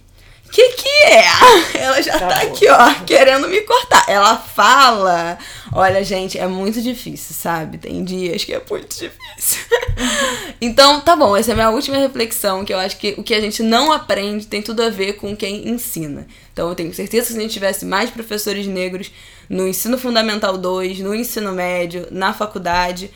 que 0.48 0.68
que 0.70 0.88
é? 0.88 1.24
Ela 1.74 2.02
já 2.02 2.18
tá, 2.18 2.28
tá 2.28 2.40
aqui, 2.42 2.68
ó, 2.68 2.94
querendo 3.04 3.48
me 3.48 3.60
cortar. 3.62 4.04
Ela 4.08 4.36
fala. 4.36 5.38
Olha, 5.72 6.02
gente, 6.02 6.38
é 6.38 6.46
muito 6.46 6.80
difícil, 6.80 7.34
sabe? 7.34 7.78
Tem 7.78 8.02
dias 8.02 8.44
que 8.44 8.52
é 8.52 8.62
muito 8.68 8.98
difícil. 8.98 9.66
então, 10.60 11.00
tá 11.00 11.14
bom, 11.14 11.36
essa 11.36 11.50
é 11.50 11.52
a 11.52 11.56
minha 11.56 11.70
última 11.70 11.96
reflexão, 11.98 12.64
que 12.64 12.72
eu 12.72 12.78
acho 12.78 12.96
que 12.96 13.14
o 13.18 13.22
que 13.22 13.34
a 13.34 13.40
gente 13.40 13.62
não 13.62 13.92
aprende 13.92 14.46
tem 14.46 14.62
tudo 14.62 14.82
a 14.82 14.90
ver 14.90 15.14
com 15.14 15.36
quem 15.36 15.68
ensina. 15.68 16.26
Então, 16.52 16.68
eu 16.68 16.74
tenho 16.74 16.92
certeza 16.94 17.26
que 17.26 17.32
se 17.32 17.38
a 17.38 17.42
gente 17.42 17.52
tivesse 17.52 17.84
mais 17.84 18.10
professores 18.10 18.66
negros 18.66 19.12
no 19.48 19.68
ensino 19.68 19.98
fundamental 19.98 20.56
2, 20.56 21.00
no 21.00 21.14
ensino 21.14 21.52
médio, 21.52 22.08
na 22.10 22.32
faculdade, 22.32 23.10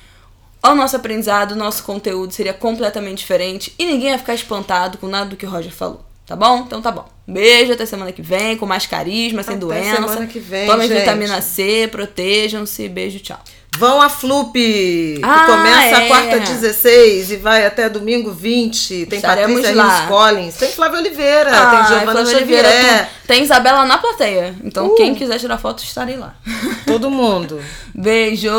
o 0.62 0.74
nosso 0.74 0.94
aprendizado, 0.94 1.52
o 1.52 1.56
nosso 1.56 1.82
conteúdo 1.82 2.32
seria 2.32 2.54
completamente 2.54 3.18
diferente 3.18 3.74
e 3.78 3.84
ninguém 3.84 4.10
ia 4.10 4.18
ficar 4.18 4.34
espantado 4.34 4.96
com 4.98 5.08
nada 5.08 5.30
do 5.30 5.36
que 5.36 5.44
o 5.44 5.50
Roger 5.50 5.72
falou. 5.72 6.11
Tá 6.26 6.36
bom? 6.36 6.58
Então 6.66 6.80
tá 6.80 6.90
bom. 6.90 7.04
Beijo, 7.26 7.72
até 7.72 7.84
semana 7.84 8.12
que 8.12 8.22
vem, 8.22 8.56
com 8.56 8.66
mais 8.66 8.86
carisma, 8.86 9.42
sem 9.42 9.54
até 9.54 9.60
doença. 9.60 9.96
semana 9.96 10.26
que 10.26 10.38
vem, 10.38 10.66
Tomem 10.66 10.88
gente. 10.88 11.00
vitamina 11.00 11.40
C, 11.40 11.88
protejam-se. 11.90 12.88
Beijo, 12.88 13.18
tchau. 13.20 13.38
Vão 13.78 14.02
a 14.02 14.10
Flup, 14.10 14.52
que 14.52 15.20
ah, 15.22 15.46
começa 15.46 16.02
é. 16.02 16.08
quarta 16.08 16.40
16 16.40 17.30
e 17.30 17.36
vai 17.36 17.64
até 17.64 17.88
domingo 17.88 18.30
20. 18.30 19.06
Tem 19.06 19.16
Estaremos 19.16 19.62
Patrícia 19.62 19.74
lá. 19.74 20.06
Collins, 20.08 20.56
tem 20.56 20.70
Flávia 20.70 20.98
Oliveira, 20.98 21.50
ah, 21.50 21.70
tem 21.70 21.86
Giovana 21.86 22.12
Flávia 22.12 22.38
Xavier. 22.38 22.64
Oliveira, 22.64 23.08
tem 23.26 23.42
Isabela 23.42 23.84
na 23.86 23.96
plateia. 23.96 24.54
Então 24.62 24.88
uh. 24.88 24.94
quem 24.94 25.14
quiser 25.14 25.38
tirar 25.38 25.56
foto, 25.56 25.82
estarei 25.82 26.16
lá. 26.16 26.34
Todo 26.86 27.10
mundo. 27.10 27.62
Beijo. 27.94 28.50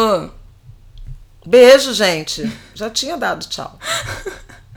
Beijo, 1.45 1.93
gente. 1.93 2.51
Já 2.73 2.89
tinha 2.89 3.15
dado 3.15 3.45
tchau. 3.45 3.77